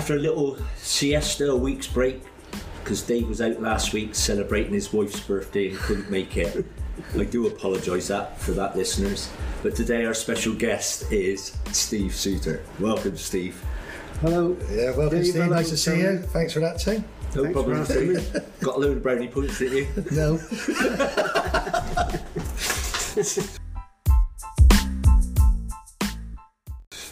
After 0.00 0.16
a 0.16 0.18
little 0.18 0.56
siesta, 0.78 1.50
a 1.50 1.54
week's 1.54 1.86
break, 1.86 2.22
because 2.82 3.02
Dave 3.02 3.28
was 3.28 3.42
out 3.42 3.60
last 3.60 3.92
week 3.92 4.14
celebrating 4.14 4.72
his 4.72 4.94
wife's 4.94 5.20
birthday 5.20 5.68
and 5.68 5.78
couldn't 5.80 6.10
make 6.10 6.38
it. 6.38 6.64
I 7.18 7.24
do 7.24 7.46
apologise 7.46 8.08
that 8.08 8.40
for 8.40 8.52
that, 8.52 8.74
listeners. 8.74 9.28
But 9.62 9.74
today 9.76 10.06
our 10.06 10.14
special 10.14 10.54
guest 10.54 11.12
is 11.12 11.54
Steve 11.72 12.14
Suter. 12.14 12.62
Welcome, 12.78 13.18
Steve. 13.18 13.62
Hello. 14.22 14.56
Yeah, 14.70 14.96
welcome, 14.96 15.18
Dave, 15.18 15.26
Steve. 15.26 15.50
Nice 15.50 15.68
to 15.68 15.76
see 15.76 15.90
Tony. 15.90 16.02
you. 16.02 16.18
Thanks 16.20 16.54
for 16.54 16.60
that, 16.60 16.80
too. 16.80 17.04
No 17.34 17.42
Thanks 17.42 17.52
problem, 17.52 17.84
for 17.84 17.92
Steve. 17.92 18.42
Got 18.60 18.76
a 18.76 18.78
load 18.78 18.96
of 18.96 19.02
brownie 19.02 19.28
points, 19.28 19.58
didn't 19.58 19.76
you? 19.76 19.86
No. 20.12 20.38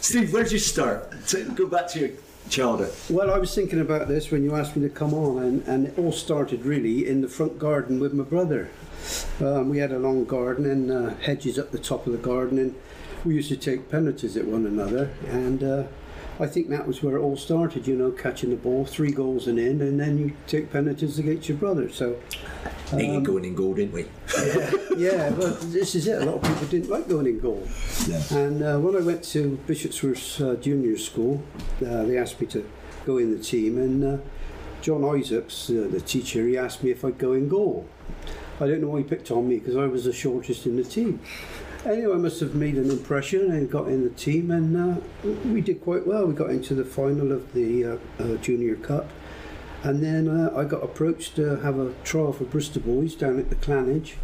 Steve, 0.01 0.33
where'd 0.33 0.51
you 0.51 0.57
start? 0.57 1.13
To 1.27 1.43
go 1.51 1.67
back 1.67 1.87
to 1.89 1.99
your 1.99 2.09
childhood. 2.49 2.93
Well, 3.09 3.31
I 3.31 3.37
was 3.37 3.53
thinking 3.53 3.79
about 3.79 4.07
this 4.07 4.31
when 4.31 4.43
you 4.43 4.55
asked 4.55 4.75
me 4.75 4.87
to 4.87 4.93
come 4.93 5.13
on, 5.13 5.43
and, 5.43 5.67
and 5.67 5.87
it 5.87 5.97
all 5.97 6.11
started 6.11 6.65
really 6.65 7.07
in 7.07 7.21
the 7.21 7.29
front 7.29 7.59
garden 7.59 7.99
with 7.99 8.13
my 8.13 8.23
brother. 8.23 8.69
Um, 9.39 9.69
we 9.69 9.77
had 9.77 9.91
a 9.91 9.99
long 9.99 10.25
garden 10.25 10.69
and 10.69 10.91
uh, 10.91 11.15
hedges 11.15 11.57
up 11.57 11.71
the 11.71 11.79
top 11.79 12.05
of 12.05 12.11
the 12.11 12.19
garden, 12.19 12.59
and 12.59 12.75
we 13.23 13.35
used 13.35 13.49
to 13.49 13.57
take 13.57 13.89
penalties 13.89 14.35
at 14.35 14.45
one 14.45 14.65
another. 14.65 15.11
And 15.27 15.63
uh, 15.63 15.83
I 16.41 16.47
think 16.47 16.69
that 16.69 16.87
was 16.87 17.03
where 17.03 17.17
it 17.17 17.21
all 17.21 17.35
started, 17.35 17.85
you 17.85 17.97
know, 17.97 18.11
catching 18.11 18.49
the 18.49 18.55
ball, 18.55 18.85
three 18.85 19.11
goals 19.11 19.47
and 19.47 19.59
in, 19.59 19.81
and 19.81 19.99
then 19.99 20.17
you 20.17 20.33
take 20.47 20.71
penalties 20.71 21.19
against 21.19 21.49
your 21.49 21.57
brother. 21.57 21.89
So, 21.89 22.17
Hated 22.91 23.25
going 23.25 23.45
in 23.45 23.55
goal, 23.55 23.73
didn't 23.73 23.93
we? 23.93 24.05
yeah, 24.97 25.29
but 25.31 25.59
this 25.73 25.95
is 25.95 26.07
it. 26.07 26.21
A 26.21 26.25
lot 26.25 26.35
of 26.35 26.41
people 26.43 26.67
didn't 26.67 26.89
like 26.89 27.09
going 27.09 27.27
in 27.27 27.39
goal. 27.39 27.67
Yeah. 28.07 28.21
And 28.31 28.63
uh, 28.63 28.79
when 28.79 28.95
I 28.95 29.05
went 29.05 29.23
to 29.25 29.59
Bishopsworth 29.67 30.41
uh, 30.41 30.55
Junior 30.55 30.97
School, 30.97 31.43
uh, 31.85 32.03
they 32.03 32.17
asked 32.17 32.39
me 32.39 32.47
to 32.47 32.67
go 33.05 33.17
in 33.17 33.37
the 33.37 33.43
team, 33.43 33.77
and 33.77 34.03
uh, 34.03 34.17
John 34.81 35.03
Isaacs, 35.03 35.69
uh, 35.69 35.87
the 35.91 35.99
teacher, 35.99 36.47
he 36.47 36.57
asked 36.57 36.83
me 36.83 36.91
if 36.91 37.03
I'd 37.03 37.17
go 37.17 37.33
in 37.33 37.49
goal. 37.49 37.85
I 38.61 38.67
don't 38.67 38.81
know 38.81 38.87
why 38.87 38.99
he 38.99 39.03
picked 39.03 39.29
on 39.29 39.47
me 39.47 39.59
because 39.59 39.75
I 39.75 39.85
was 39.85 40.05
the 40.05 40.13
shortest 40.13 40.65
in 40.65 40.77
the 40.77 40.83
team. 40.83 41.19
Anyway, 41.85 42.13
I 42.13 42.17
must 42.17 42.39
have 42.41 42.55
made 42.55 42.75
an 42.75 42.89
impression 42.89 43.51
and 43.51 43.69
got 43.71 43.87
in 43.87 44.03
the 44.03 44.09
team, 44.09 44.51
and 44.51 44.75
uh, 44.75 45.01
we 45.45 45.61
did 45.61 45.81
quite 45.81 46.05
well. 46.05 46.25
We 46.25 46.33
got 46.33 46.49
into 46.49 46.75
the 46.75 46.83
final 46.83 47.31
of 47.31 47.53
the 47.53 47.85
uh, 47.85 47.97
uh, 48.19 48.35
Junior 48.37 48.75
Cup, 48.75 49.09
and 49.83 50.03
then 50.03 50.27
uh, 50.27 50.53
I 50.55 50.65
got 50.65 50.83
approached 50.83 51.37
to 51.37 51.55
have 51.57 51.79
a 51.79 51.93
trial 52.03 52.33
for 52.33 52.43
Bristol 52.43 52.81
Boys 52.81 53.15
down 53.15 53.39
at 53.39 53.49
the 53.49 53.55
Clanage, 53.55 54.15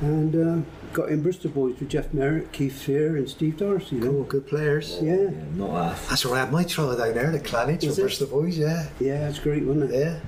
and 0.00 0.34
uh, 0.64 0.66
got 0.94 1.10
in 1.10 1.22
Bristol 1.22 1.50
Boys 1.50 1.78
with 1.78 1.90
Geoff 1.90 2.14
Merrick, 2.14 2.50
Keith 2.52 2.80
Fear, 2.82 3.16
and 3.18 3.28
Steve 3.28 3.58
Darcy. 3.58 3.98
then. 3.98 4.10
Cool, 4.10 4.22
good 4.24 4.46
players. 4.46 4.98
Yeah, 5.02 5.16
Yeah, 5.16 5.30
not 5.54 5.70
half. 5.72 6.08
That's 6.08 6.24
where 6.24 6.36
I 6.36 6.40
had 6.40 6.52
my 6.52 6.64
trial 6.64 6.96
down 6.96 7.12
there, 7.12 7.30
the 7.30 7.40
Clanage 7.40 7.86
Was 7.86 7.96
for? 7.96 8.02
Bristol 8.02 8.28
Boys, 8.28 8.56
yeah. 8.56 8.88
yeah, 9.00 9.28
it's 9.28 9.38
great, 9.38 9.64
wasn't 9.64 9.92
it? 9.92 9.98
Yeah. 9.98 10.20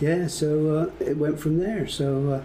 Yeah, 0.00 0.26
so 0.26 0.76
uh, 0.76 1.04
it 1.04 1.16
went 1.16 1.40
from 1.40 1.58
there. 1.58 1.86
So 1.88 2.28
uh, 2.30 2.42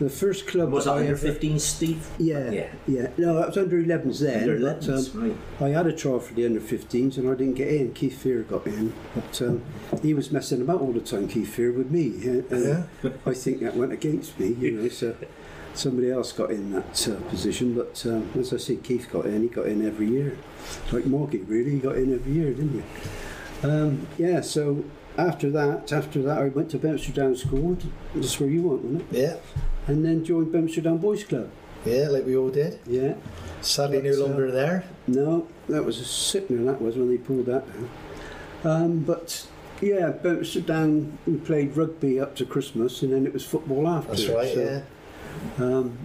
the 0.00 0.10
first 0.10 0.46
club 0.46 0.72
Was 0.72 0.84
that 0.86 0.92
I 0.92 0.98
under 1.00 1.12
ever- 1.12 1.16
15, 1.32 1.58
Steve? 1.58 2.06
Yeah, 2.18 2.50
Yeah. 2.50 2.66
yeah, 2.88 3.06
No, 3.16 3.34
that 3.36 3.48
was 3.48 3.56
under 3.58 3.76
11s 3.82 4.20
then. 4.20 4.42
Under 4.50 4.60
but, 4.74 4.88
um, 4.88 5.04
right. 5.22 5.36
I 5.60 5.68
had 5.68 5.86
a 5.86 5.92
trial 5.92 6.18
for 6.20 6.34
the 6.34 6.44
under 6.46 6.60
15s 6.60 7.16
and 7.16 7.28
I 7.28 7.34
didn't 7.34 7.54
get 7.54 7.68
in. 7.68 7.92
Keith 7.92 8.18
Fear 8.18 8.42
got 8.42 8.66
in, 8.66 8.92
but 9.14 9.42
um, 9.42 9.62
he 10.02 10.12
was 10.14 10.30
messing 10.32 10.60
about 10.60 10.80
all 10.80 10.92
the 10.92 11.00
time. 11.00 11.28
Keith 11.28 11.48
Fear 11.54 11.72
with 11.72 11.90
me, 11.90 12.06
and, 12.24 12.44
and 12.50 12.84
I 13.26 13.34
think 13.34 13.60
that 13.60 13.76
went 13.76 13.92
against 13.92 14.38
me. 14.40 14.48
You 14.58 14.72
know, 14.72 14.88
so 14.88 15.14
somebody 15.74 16.10
else 16.10 16.32
got 16.32 16.50
in 16.50 16.72
that 16.72 17.08
uh, 17.08 17.14
position. 17.30 17.74
But 17.74 18.04
um, 18.06 18.30
as 18.38 18.52
I 18.52 18.56
say, 18.58 18.76
Keith 18.76 19.08
got 19.12 19.26
in. 19.26 19.42
He 19.42 19.48
got 19.48 19.66
in 19.66 19.86
every 19.86 20.08
year, 20.08 20.36
like 20.92 21.04
Morgie. 21.04 21.44
Really, 21.48 21.70
he 21.72 21.78
got 21.78 21.96
in 21.96 22.12
every 22.14 22.32
year, 22.32 22.52
didn't 22.52 22.82
he? 22.82 23.66
Um, 23.68 24.06
yeah. 24.18 24.40
So 24.40 24.84
after 25.16 25.50
that, 25.50 25.92
after 25.92 26.20
that, 26.22 26.38
I 26.38 26.48
went 26.48 26.70
to 26.70 26.78
Bempster 26.78 27.14
Down 27.14 27.36
School. 27.36 27.76
That's 28.14 28.38
where 28.40 28.48
you 28.48 28.62
went, 28.62 28.82
wasn't 28.82 29.12
it? 29.12 29.18
Yeah. 29.20 29.36
And 29.86 30.04
then 30.04 30.24
joined 30.24 30.52
Bempster 30.52 30.82
Down 30.82 30.98
Boys 30.98 31.24
Club. 31.24 31.50
Yeah, 31.84 32.08
like 32.08 32.24
we 32.24 32.36
all 32.36 32.48
did. 32.48 32.78
Yeah. 32.86 33.14
Sadly, 33.60 33.98
But, 34.00 34.04
no 34.06 34.12
uh, 34.24 34.26
longer 34.28 34.50
there. 34.50 34.84
No, 35.06 35.46
that 35.68 35.84
was 35.84 36.00
a 36.00 36.04
sickener. 36.04 36.64
That 36.64 36.80
was 36.80 36.96
when 36.96 37.08
they 37.10 37.18
pulled 37.18 37.46
that 37.46 37.64
down. 37.72 37.90
Um, 38.64 38.98
but 39.00 39.46
yeah, 39.82 40.10
Bempster 40.12 40.64
Down. 40.64 41.18
We 41.26 41.36
played 41.36 41.76
rugby 41.76 42.18
up 42.18 42.34
to 42.36 42.46
Christmas, 42.46 43.02
and 43.02 43.12
then 43.12 43.26
it 43.26 43.32
was 43.34 43.44
football 43.44 43.86
after. 43.86 44.10
That's 44.14 44.26
right, 44.28 44.54
so, 44.54 44.82
yeah. 45.58 45.64
Um, 45.64 45.98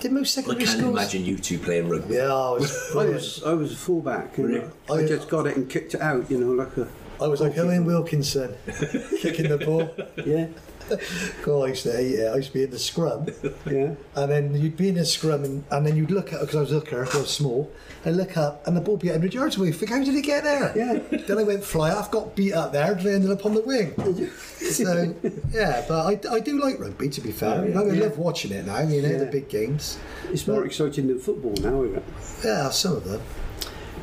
Did 0.00 0.10
most 0.12 0.34
secondary 0.34 0.62
I 0.64 0.66
can't 0.66 0.78
schools? 0.78 0.92
imagine 0.96 1.24
you 1.24 1.36
two 1.38 1.58
playing 1.60 1.88
rugby. 1.88 2.14
Yeah, 2.14 2.34
I 2.34 2.50
was, 2.50 2.90
I 2.96 3.04
was 3.06 3.42
I 3.44 3.52
was 3.54 3.72
a 3.72 3.76
fullback, 3.76 4.38
and 4.38 4.48
Really? 4.48 4.70
I 4.90 4.94
I- 4.94 5.06
just 5.06 5.28
got 5.28 5.46
it 5.46 5.56
and 5.56 5.70
kicked 5.70 5.94
it 5.94 6.00
out. 6.00 6.28
You 6.28 6.38
know, 6.40 6.50
like 6.52 6.76
a 6.76 6.88
I 7.20 7.28
was 7.28 7.40
like 7.40 7.56
Owen 7.58 7.84
Wilkinson, 7.84 8.56
kicking 9.20 9.48
the 9.48 9.58
ball. 9.64 9.94
yeah, 10.26 10.46
God, 11.42 11.62
I 11.64 11.68
used 11.68 11.82
to 11.84 11.92
hate 11.92 12.14
it. 12.18 12.26
I 12.32 12.36
used 12.36 12.48
to 12.48 12.54
be 12.54 12.62
in 12.64 12.70
the 12.70 12.78
scrum, 12.78 13.26
yeah. 13.66 13.94
and 14.16 14.30
then 14.30 14.54
you'd 14.60 14.76
be 14.76 14.88
in 14.88 14.94
the 14.96 15.04
scrum, 15.04 15.44
and, 15.44 15.64
and 15.70 15.86
then 15.86 15.96
you'd 15.96 16.10
look 16.10 16.32
at 16.32 16.40
because 16.40 16.56
I 16.56 16.60
was 16.60 16.72
a 16.72 16.76
looker, 16.76 17.08
I 17.12 17.18
was 17.18 17.30
small, 17.30 17.70
and 18.04 18.16
look 18.16 18.36
up, 18.36 18.66
and 18.66 18.76
the 18.76 18.80
ball 18.80 18.96
be 18.96 19.08
100 19.08 19.32
yards 19.34 19.56
away. 19.56 19.72
Think, 19.72 19.90
how 19.90 20.02
did 20.02 20.14
it 20.14 20.22
get 20.22 20.44
there? 20.44 20.72
Yeah. 20.76 21.18
Then 21.26 21.38
I 21.38 21.42
went 21.42 21.64
fly 21.64 21.90
off, 21.90 22.10
got 22.10 22.34
beat 22.36 22.52
up 22.52 22.72
there, 22.72 22.92
and 22.92 23.06
ended 23.06 23.30
up 23.30 23.44
on 23.46 23.54
the 23.54 23.60
wing. 23.62 23.94
so 24.58 25.14
yeah, 25.52 25.84
but 25.88 26.06
I, 26.28 26.34
I 26.34 26.40
do 26.40 26.60
like 26.62 26.78
rugby. 26.78 27.08
To 27.08 27.20
be 27.20 27.32
fair, 27.32 27.60
Oh, 27.60 27.64
yeah. 27.64 27.80
I 27.80 27.84
Yeah. 27.94 28.02
love 28.04 28.18
watching 28.18 28.52
it 28.52 28.66
now. 28.66 28.80
You 28.80 29.02
know 29.02 29.18
the 29.18 29.26
big 29.26 29.48
games. 29.48 29.98
It's 30.30 30.46
more 30.46 30.64
exciting 30.66 31.08
than 31.08 31.18
football 31.18 31.54
now, 31.60 31.82
isn't 31.84 31.96
it? 31.98 32.04
Yeah, 32.44 32.70
some 32.70 32.96
of 32.96 33.04
them. 33.04 33.20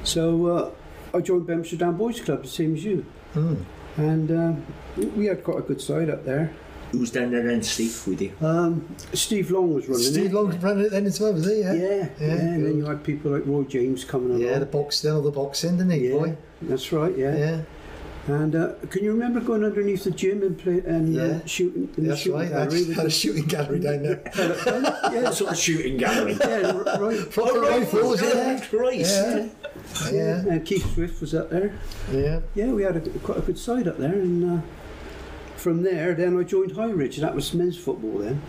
So 0.04 0.48
uh, 0.48 0.72
I 1.18 1.22
joined 1.22 1.48
Bempster 1.48 1.78
Down 1.78 1.98
Boys 1.98 2.20
Club, 2.22 2.42
the 2.44 2.48
same 2.48 2.76
as 2.76 2.84
you, 2.84 3.06
Hmm. 3.34 3.56
and 3.98 4.32
um, 4.32 4.66
we 5.16 5.26
had 5.28 5.44
quite 5.44 5.60
a 5.60 5.62
good 5.62 5.82
side 5.82 6.10
up 6.10 6.26
there. 6.26 6.52
Who's 6.92 7.10
down 7.12 7.32
there 7.32 7.44
then, 7.44 7.64
Steve, 7.64 8.06
with 8.06 8.22
you? 8.22 8.34
Um, 8.42 8.86
Steve 9.14 9.50
Long 9.50 9.74
was 9.74 9.88
running 9.88 10.06
it. 10.06 10.12
Steve 10.12 10.26
it. 10.26 10.34
Long 10.34 10.60
running 10.60 10.86
it 10.86 10.92
then 10.92 11.06
as 11.06 11.20
well, 11.20 11.34
was 11.34 11.46
he? 11.46 11.62
Yeah, 11.62 11.74
Yeah. 11.74 12.10
yeah, 12.20 12.28
and 12.32 12.66
then 12.66 12.78
you 12.78 12.86
had 12.86 13.04
people 13.04 13.32
like 13.32 13.46
Roy 13.46 13.64
James 13.64 14.04
coming 14.04 14.30
along. 14.32 14.42
Yeah, 14.42 14.60
the 14.60 14.66
box, 14.66 15.02
then 15.02 15.14
all 15.14 15.22
the 15.22 15.32
boxing, 15.32 15.78
didn't 15.78 15.92
he, 15.92 16.10
Yeah, 16.10 16.14
boy? 16.18 16.36
that's 16.64 16.92
right. 16.92 17.18
Yeah. 17.18 17.36
Yeah, 17.38 17.62
And 18.28 18.56
uh, 18.56 18.74
can 18.90 19.04
you 19.06 19.12
remember 19.14 19.40
going 19.40 19.64
underneath 19.64 20.04
the 20.04 20.12
gym 20.12 20.44
and 20.44 20.58
play 20.58 20.80
and 20.86 21.18
uh, 21.18 21.46
shooting 21.46 21.90
in 21.98 22.04
the 22.04 22.10
that's 22.10 22.22
shooting 22.22 22.40
right. 22.40 22.50
gallery? 22.50 22.84
Had, 22.86 22.96
had 22.98 23.06
a 23.06 23.10
shooting 23.10 23.46
gallery 23.46 23.80
down 23.80 24.04
there. 24.04 24.22
yeah, 24.36 25.24
What 25.24 25.34
sort 25.34 25.52
of 25.52 25.58
shooting 25.58 25.96
gallery? 25.98 26.38
yeah, 26.42 26.72
r- 26.76 27.00
right. 27.02 27.30
Proper 27.32 27.62
rifles, 27.62 28.22
yeah. 28.22 28.60
Christ. 28.70 29.16
Yeah. 29.26 29.48
Yeah, 30.12 30.38
And 30.50 30.66
Keith 30.66 30.94
Swift 30.94 31.22
was 31.22 31.34
up 31.34 31.50
there. 31.50 31.74
yeah. 32.12 32.42
Yeah, 32.54 32.72
we 32.74 32.84
had 32.84 32.98
a, 32.98 33.10
quite 33.20 33.38
a 33.38 33.42
good 33.42 33.58
side 33.58 33.88
up 33.88 33.98
there, 33.98 34.14
and 34.14 34.60
uh, 34.60 34.62
from 35.62 35.84
there, 35.84 36.14
then 36.14 36.38
I 36.40 36.44
joined 36.44 36.74
High 36.74 36.90
Ridge. 36.90 37.18
That 37.18 37.36
was 37.36 37.54
men's 37.54 37.78
football 37.78 38.18
then. 38.18 38.42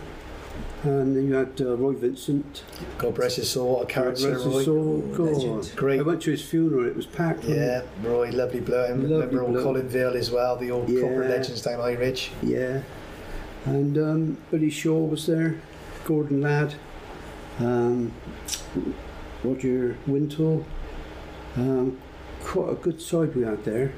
And 0.83 1.15
then 1.15 1.27
you 1.27 1.33
had 1.35 1.61
uh, 1.61 1.77
Roy 1.77 1.93
Vincent. 1.93 2.63
God 2.97 3.15
bless 3.15 3.37
his 3.37 3.49
soul, 3.49 3.75
what 3.75 3.83
a 3.83 3.85
character, 3.85 4.33
his 4.33 4.43
Roy. 4.43 4.63
soul, 4.63 4.97
God. 5.15 5.27
legend. 5.27 5.71
Great. 5.77 5.99
I 5.99 6.03
went 6.03 6.21
to 6.23 6.31
his 6.31 6.41
funeral. 6.43 6.85
It 6.85 6.95
was 6.95 7.05
packed. 7.05 7.45
Yeah, 7.45 7.83
Roy, 8.03 8.31
lovely 8.31 8.59
bloke. 8.59 8.89
And 8.89 9.03
Lovely 9.03 9.37
remember 9.37 9.43
old 9.43 9.73
bloke. 9.75 9.85
Vale 9.85 10.17
as 10.17 10.29
well, 10.29 10.57
the 10.57 10.71
old 10.71 10.89
Yeah. 10.89 11.01
corporate 11.01 11.29
legends 11.29 11.61
down 11.61 11.79
High 11.79 11.93
Ridge. 11.93 12.31
Yeah. 12.41 12.81
And 13.65 13.97
um, 13.97 14.37
Billy 14.51 14.69
Shaw 14.69 15.05
was 15.05 15.25
there. 15.25 15.55
Gordon 16.03 16.41
Ladd. 16.41 16.73
Um, 17.59 18.11
Roger 19.43 19.95
Wintle. 20.05 20.65
Um, 21.55 21.97
quite 22.43 22.71
a 22.71 22.75
good 22.75 23.01
side 23.01 23.35
we 23.35 23.43
had 23.43 23.63
there. 23.63 23.93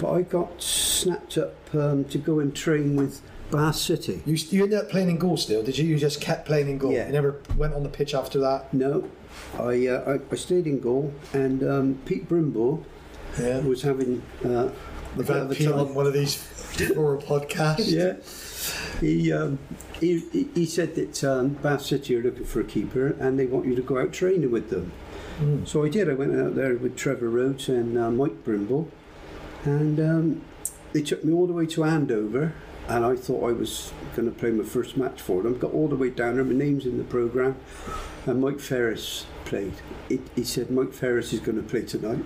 But 0.00 0.12
I 0.12 0.22
got 0.22 0.62
snapped 0.62 1.36
up 1.38 1.54
um, 1.74 2.04
to 2.06 2.18
go 2.18 2.38
and 2.40 2.54
train 2.54 2.96
with 2.96 3.20
Bath 3.50 3.76
City. 3.76 4.22
You, 4.24 4.34
you 4.50 4.62
ended 4.64 4.78
up 4.78 4.88
playing 4.88 5.10
in 5.10 5.18
goal 5.18 5.36
still, 5.36 5.62
did 5.62 5.76
you? 5.76 5.86
You 5.86 5.98
just 5.98 6.20
kept 6.20 6.46
playing 6.46 6.68
in 6.68 6.78
goal. 6.78 6.92
Yeah. 6.92 7.06
You 7.06 7.12
never 7.12 7.40
went 7.56 7.74
on 7.74 7.82
the 7.82 7.88
pitch 7.88 8.14
after 8.14 8.38
that. 8.40 8.72
No, 8.72 9.08
I, 9.58 9.86
uh, 9.88 10.18
I, 10.18 10.32
I 10.32 10.36
stayed 10.36 10.66
in 10.66 10.80
goal, 10.80 11.12
and 11.32 11.62
um, 11.62 11.98
Pete 12.06 12.28
Brimble 12.28 12.84
Yeah. 13.38 13.58
was 13.60 13.82
having 13.82 14.22
uh, 14.44 14.48
a 14.68 14.72
We've 15.16 15.26
had 15.26 15.36
of 15.38 15.50
Pete 15.50 15.68
on 15.70 15.94
one 15.94 16.06
of 16.06 16.12
these 16.12 16.42
horror 16.94 17.18
podcasts. 17.18 17.90
Yeah, 19.00 19.00
he, 19.00 19.32
um, 19.32 19.58
he 19.98 20.18
he- 20.32 20.48
he 20.54 20.66
said 20.66 20.94
that 20.94 21.24
um, 21.24 21.48
Bath 21.54 21.82
City 21.82 22.14
are 22.16 22.22
looking 22.22 22.44
for 22.44 22.60
a 22.60 22.64
keeper, 22.64 23.16
and 23.18 23.38
they 23.38 23.46
want 23.46 23.64
you 23.66 23.74
to 23.74 23.80
go 23.82 23.98
out 23.98 24.12
training 24.12 24.50
with 24.50 24.68
them. 24.70 24.92
Mm. 25.40 25.66
So 25.66 25.82
I 25.84 25.88
did. 25.88 26.08
I 26.10 26.12
went 26.12 26.38
out 26.38 26.54
there 26.54 26.74
with 26.76 26.94
Trevor 26.96 27.30
Rhodes 27.30 27.68
and 27.70 27.96
uh, 27.98 28.10
Mike 28.10 28.44
Brimble, 28.44 28.88
and 29.64 30.00
um, 30.00 30.42
they 30.92 31.02
took 31.02 31.24
me 31.24 31.32
all 31.32 31.46
the 31.46 31.52
way 31.52 31.66
to 31.66 31.84
Andover. 31.84 32.54
And 32.88 33.04
I 33.04 33.14
thought 33.14 33.48
I 33.48 33.52
was 33.52 33.92
going 34.16 34.32
to 34.32 34.36
play 34.36 34.50
my 34.50 34.64
first 34.64 34.96
match 34.96 35.20
for 35.20 35.42
them. 35.44 35.56
Got 35.58 35.72
all 35.72 35.86
the 35.86 35.94
way 35.94 36.10
down 36.10 36.34
there. 36.34 36.44
My 36.44 36.54
name's 36.54 36.86
in 36.86 36.98
the 36.98 37.04
program, 37.04 37.54
and 38.26 38.40
Mike 38.40 38.58
Ferris 38.58 39.26
played. 39.44 39.74
He, 40.08 40.20
he 40.34 40.42
said 40.42 40.72
Mike 40.72 40.92
Ferris 40.92 41.32
is 41.32 41.38
going 41.38 41.56
to 41.56 41.62
play 41.62 41.82
tonight. 41.82 42.24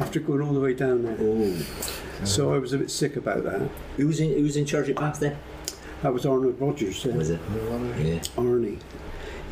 After 0.00 0.18
going 0.18 0.40
all 0.40 0.54
the 0.54 0.60
way 0.60 0.72
down 0.72 1.02
there, 1.02 1.16
Oh. 1.20 2.24
so 2.24 2.54
I 2.54 2.58
was 2.58 2.72
a 2.72 2.78
bit 2.78 2.90
sick 2.90 3.16
about 3.16 3.44
that. 3.44 3.68
Who 3.98 4.06
was 4.06 4.18
in 4.20 4.30
who 4.32 4.42
was 4.44 4.56
in 4.56 4.64
charge 4.64 4.88
at 4.88 4.96
Bath 4.96 5.20
then? 5.20 5.36
That 6.02 6.14
was 6.14 6.24
Arnold 6.24 6.58
Rogers. 6.58 7.04
Uh, 7.04 7.10
Was 7.10 7.28
it? 7.28 7.40
Yeah. 7.52 8.18
Arnie. 8.36 8.78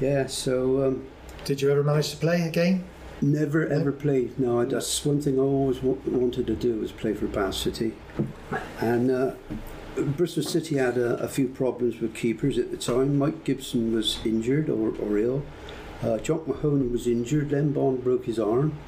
Yeah. 0.00 0.26
So 0.26 0.86
um, 0.86 1.06
Did 1.44 1.60
you 1.60 1.70
ever 1.70 1.82
manage 1.82 2.10
to 2.12 2.16
play 2.16 2.40
a 2.42 2.50
game? 2.50 2.84
Never 3.22 3.66
ever 3.66 3.92
played. 3.92 4.38
No, 4.38 4.64
that's 4.64 5.04
one 5.04 5.20
thing 5.20 5.38
I 5.38 5.42
always 5.42 5.82
wa- 5.82 5.96
wanted 6.06 6.46
to 6.46 6.54
do 6.54 6.80
was 6.80 6.90
play 6.90 7.12
for 7.12 7.26
Bath 7.26 7.54
City. 7.54 7.92
And 8.80 9.10
uh, 9.10 9.34
Bristol 9.96 10.42
City 10.42 10.76
had 10.78 10.96
a, 10.96 11.16
a 11.16 11.28
few 11.28 11.48
problems 11.48 12.00
with 12.00 12.14
keepers 12.14 12.56
at 12.56 12.70
the 12.70 12.78
time. 12.78 13.18
Mike 13.18 13.44
Gibson 13.44 13.94
was 13.94 14.18
injured 14.24 14.70
or, 14.70 14.94
or 14.96 15.18
ill. 15.18 15.42
Uh, 16.02 16.16
Jock 16.18 16.48
Mahoney 16.48 16.86
was 16.86 17.06
injured. 17.06 17.52
Len 17.52 17.72
Bond 17.72 18.02
broke 18.02 18.24
his 18.24 18.38
arm. 18.38 18.78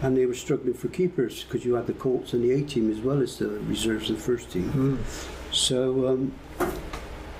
And 0.00 0.16
they 0.16 0.26
were 0.26 0.34
struggling 0.34 0.74
for 0.74 0.88
keepers 0.88 1.44
because 1.44 1.64
you 1.64 1.74
had 1.74 1.86
the 1.86 1.92
Colts 1.92 2.32
and 2.32 2.42
the 2.42 2.50
A 2.52 2.62
team 2.62 2.90
as 2.90 2.98
well 2.98 3.22
as 3.22 3.38
the 3.38 3.48
reserves 3.48 4.08
and 4.08 4.18
first 4.18 4.50
team. 4.50 4.98
So 5.52 6.08
um, 6.08 6.32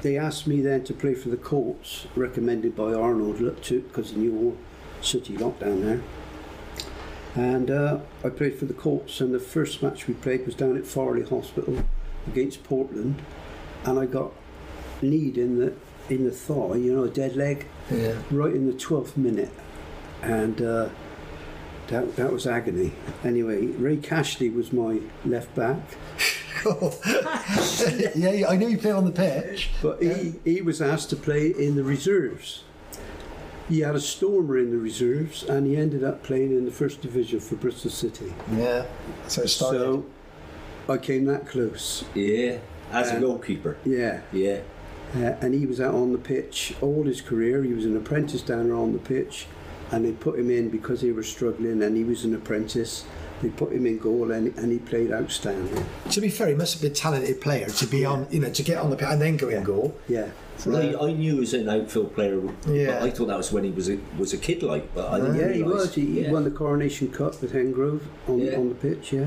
they 0.02 0.16
asked 0.16 0.46
me 0.46 0.60
then 0.60 0.84
to 0.84 0.94
play 0.94 1.14
for 1.14 1.28
the 1.28 1.37
Colts, 1.37 2.06
recommended 2.14 2.76
by 2.76 2.93
Arnold, 2.94 3.40
look 3.40 3.62
to 3.62 3.81
because 3.81 4.10
he 4.10 4.16
knew 4.16 4.38
all 4.38 4.56
City 5.00 5.34
lockdown 5.34 5.82
there. 5.82 6.02
And 7.34 7.70
uh, 7.70 8.00
I 8.23 8.29
played 8.29 8.58
for 8.58 8.67
the 8.67 8.75
Colts, 8.75 9.20
and 9.20 9.32
the 9.34 9.38
first 9.40 9.82
match 9.82 10.06
we 10.06 10.14
played 10.14 10.44
was 10.44 10.55
down 10.55 10.76
at 10.76 10.84
Farleigh 10.84 11.29
Hospital 11.29 11.82
against 12.26 12.62
Portland, 12.62 13.23
and 13.84 13.99
I 13.99 14.05
got 14.06 14.32
kneed 15.00 15.38
in 15.38 15.58
the 15.58 15.73
in 16.08 16.25
the 16.25 16.31
thigh, 16.31 16.75
you 16.76 16.93
know, 16.94 17.05
a 17.05 17.08
dead 17.08 17.37
leg, 17.37 17.67
Yeah. 17.90 18.14
right 18.31 18.52
in 18.55 18.67
the 18.67 18.73
twelfth 18.75 19.17
minute, 19.17 19.50
and 20.20 20.61
uh, 20.61 20.88
that 21.88 22.17
that 22.17 22.32
was 22.32 22.46
agony. 22.46 22.93
Anyway, 23.25 23.67
Ray 23.67 23.96
Cashley 23.96 24.55
was 24.55 24.73
my 24.73 25.00
left 25.25 25.55
back. 25.55 25.78
yeah, 28.14 28.46
I 28.49 28.56
knew 28.56 28.69
you 28.69 28.78
played 28.78 28.93
on 28.94 29.05
the 29.05 29.11
pitch. 29.11 29.70
But 29.81 30.02
he, 30.02 30.35
he 30.44 30.61
was 30.62 30.81
asked 30.82 31.11
to 31.11 31.17
play 31.17 31.49
in 31.49 31.76
the 31.76 31.82
reserves. 31.82 32.62
He 33.72 33.80
had 33.80 33.94
a 33.96 34.00
stormer 34.00 34.58
in 34.58 34.70
the 34.70 34.76
reserves 34.76 35.44
and 35.44 35.66
he 35.66 35.78
ended 35.78 36.04
up 36.04 36.22
playing 36.22 36.50
in 36.50 36.66
the 36.66 36.70
first 36.70 37.00
division 37.00 37.40
for 37.40 37.54
Bristol 37.54 37.90
City. 37.90 38.34
Yeah. 38.54 38.84
So 39.28 39.44
it 39.44 39.48
started. 39.48 39.78
So 39.78 40.04
I 40.90 40.98
came 40.98 41.24
that 41.24 41.46
close. 41.46 42.04
Yeah, 42.14 42.58
as 42.92 43.12
a 43.12 43.14
Um, 43.14 43.22
goalkeeper. 43.22 43.78
Yeah. 43.86 44.20
Yeah. 44.30 44.60
Uh, 45.16 45.36
and 45.40 45.54
he 45.54 45.64
was 45.64 45.80
out 45.80 45.94
on 45.94 46.12
the 46.12 46.19
pitch 46.19 46.74
all 46.82 47.04
his 47.04 47.22
career. 47.22 47.62
He 47.64 47.72
was 47.72 47.86
an 47.86 47.96
apprentice 47.96 48.42
down 48.42 48.66
there 48.69 48.76
on 48.76 48.92
the 48.92 48.98
pitch 48.98 49.46
and 49.90 50.04
they 50.04 50.12
put 50.12 50.38
him 50.38 50.50
in 50.50 50.68
because 50.68 51.00
they 51.00 51.12
were 51.12 51.22
struggling 51.22 51.82
and 51.82 51.96
he 51.96 52.04
was 52.04 52.26
an 52.26 52.34
apprentice. 52.34 53.06
They 53.42 53.48
put 53.48 53.72
him 53.72 53.86
in 53.86 53.98
goal 53.98 54.30
and, 54.30 54.56
and 54.56 54.70
he 54.72 54.78
played 54.78 55.10
outstanding. 55.12 55.84
to 56.10 56.20
be 56.20 56.28
fair, 56.30 56.46
he 56.48 56.54
must 56.54 56.74
have 56.74 56.82
been 56.82 56.92
a 56.92 56.94
talented 56.94 57.40
player 57.40 57.68
to 57.68 57.86
be 57.86 58.04
on, 58.04 58.26
you 58.30 58.38
know, 58.40 58.50
to 58.50 58.62
get 58.62 58.78
on 58.78 58.88
the 58.90 58.96
pitch 58.96 59.08
and 59.10 59.20
then 59.20 59.36
go 59.36 59.48
in 59.48 59.64
goal. 59.64 59.96
Yeah. 60.08 60.28
Well, 60.64 60.76
I, 60.76 61.08
I 61.08 61.12
knew 61.12 61.34
he 61.34 61.40
was 61.40 61.54
an 61.54 61.68
outfield 61.68 62.14
player, 62.14 62.40
Yeah. 62.68 62.86
but 63.00 63.02
I 63.02 63.10
thought 63.10 63.26
that 63.26 63.36
was 63.36 63.50
when 63.50 63.64
he 63.64 63.70
was 63.72 63.88
a, 63.90 63.98
was 64.16 64.32
a 64.32 64.38
kid 64.38 64.62
like. 64.62 64.94
But 64.94 65.10
I 65.12 65.18
didn't 65.20 65.36
Yeah, 65.36 65.52
he 65.52 65.62
was. 65.64 65.92
He, 65.92 66.22
he 66.22 66.30
won 66.30 66.44
the 66.44 66.52
Coronation 66.52 67.10
Cup 67.10 67.40
with 67.42 67.52
Hengrove 67.52 68.00
on, 68.28 68.38
Yeah. 68.38 68.56
on 68.56 68.68
the 68.68 68.74
pitch, 68.76 69.12
yeah. 69.12 69.26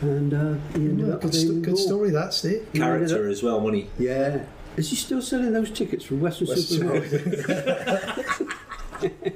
And 0.00 0.32
uh, 0.32 0.54
he 0.72 0.84
ended 0.86 1.06
Yeah, 1.08 1.14
up 1.14 1.20
good, 1.20 1.30
playing 1.32 1.46
sto- 1.46 1.54
in 1.56 1.62
good 1.62 1.78
story 1.78 2.10
that, 2.10 2.32
Steve. 2.32 2.66
He 2.72 2.80
ended 2.80 3.08
character 3.10 3.28
as 3.28 3.42
well 3.42 3.60
when 3.60 3.74
he. 3.74 3.86
Yeah. 3.98 4.44
Is 4.78 4.88
he 4.90 4.96
still 4.96 5.20
selling 5.20 5.52
those 5.52 5.70
tickets 5.70 6.04
for 6.06 6.14
Western 6.14 6.48
West 6.48 6.70
Supermare? 6.72 8.46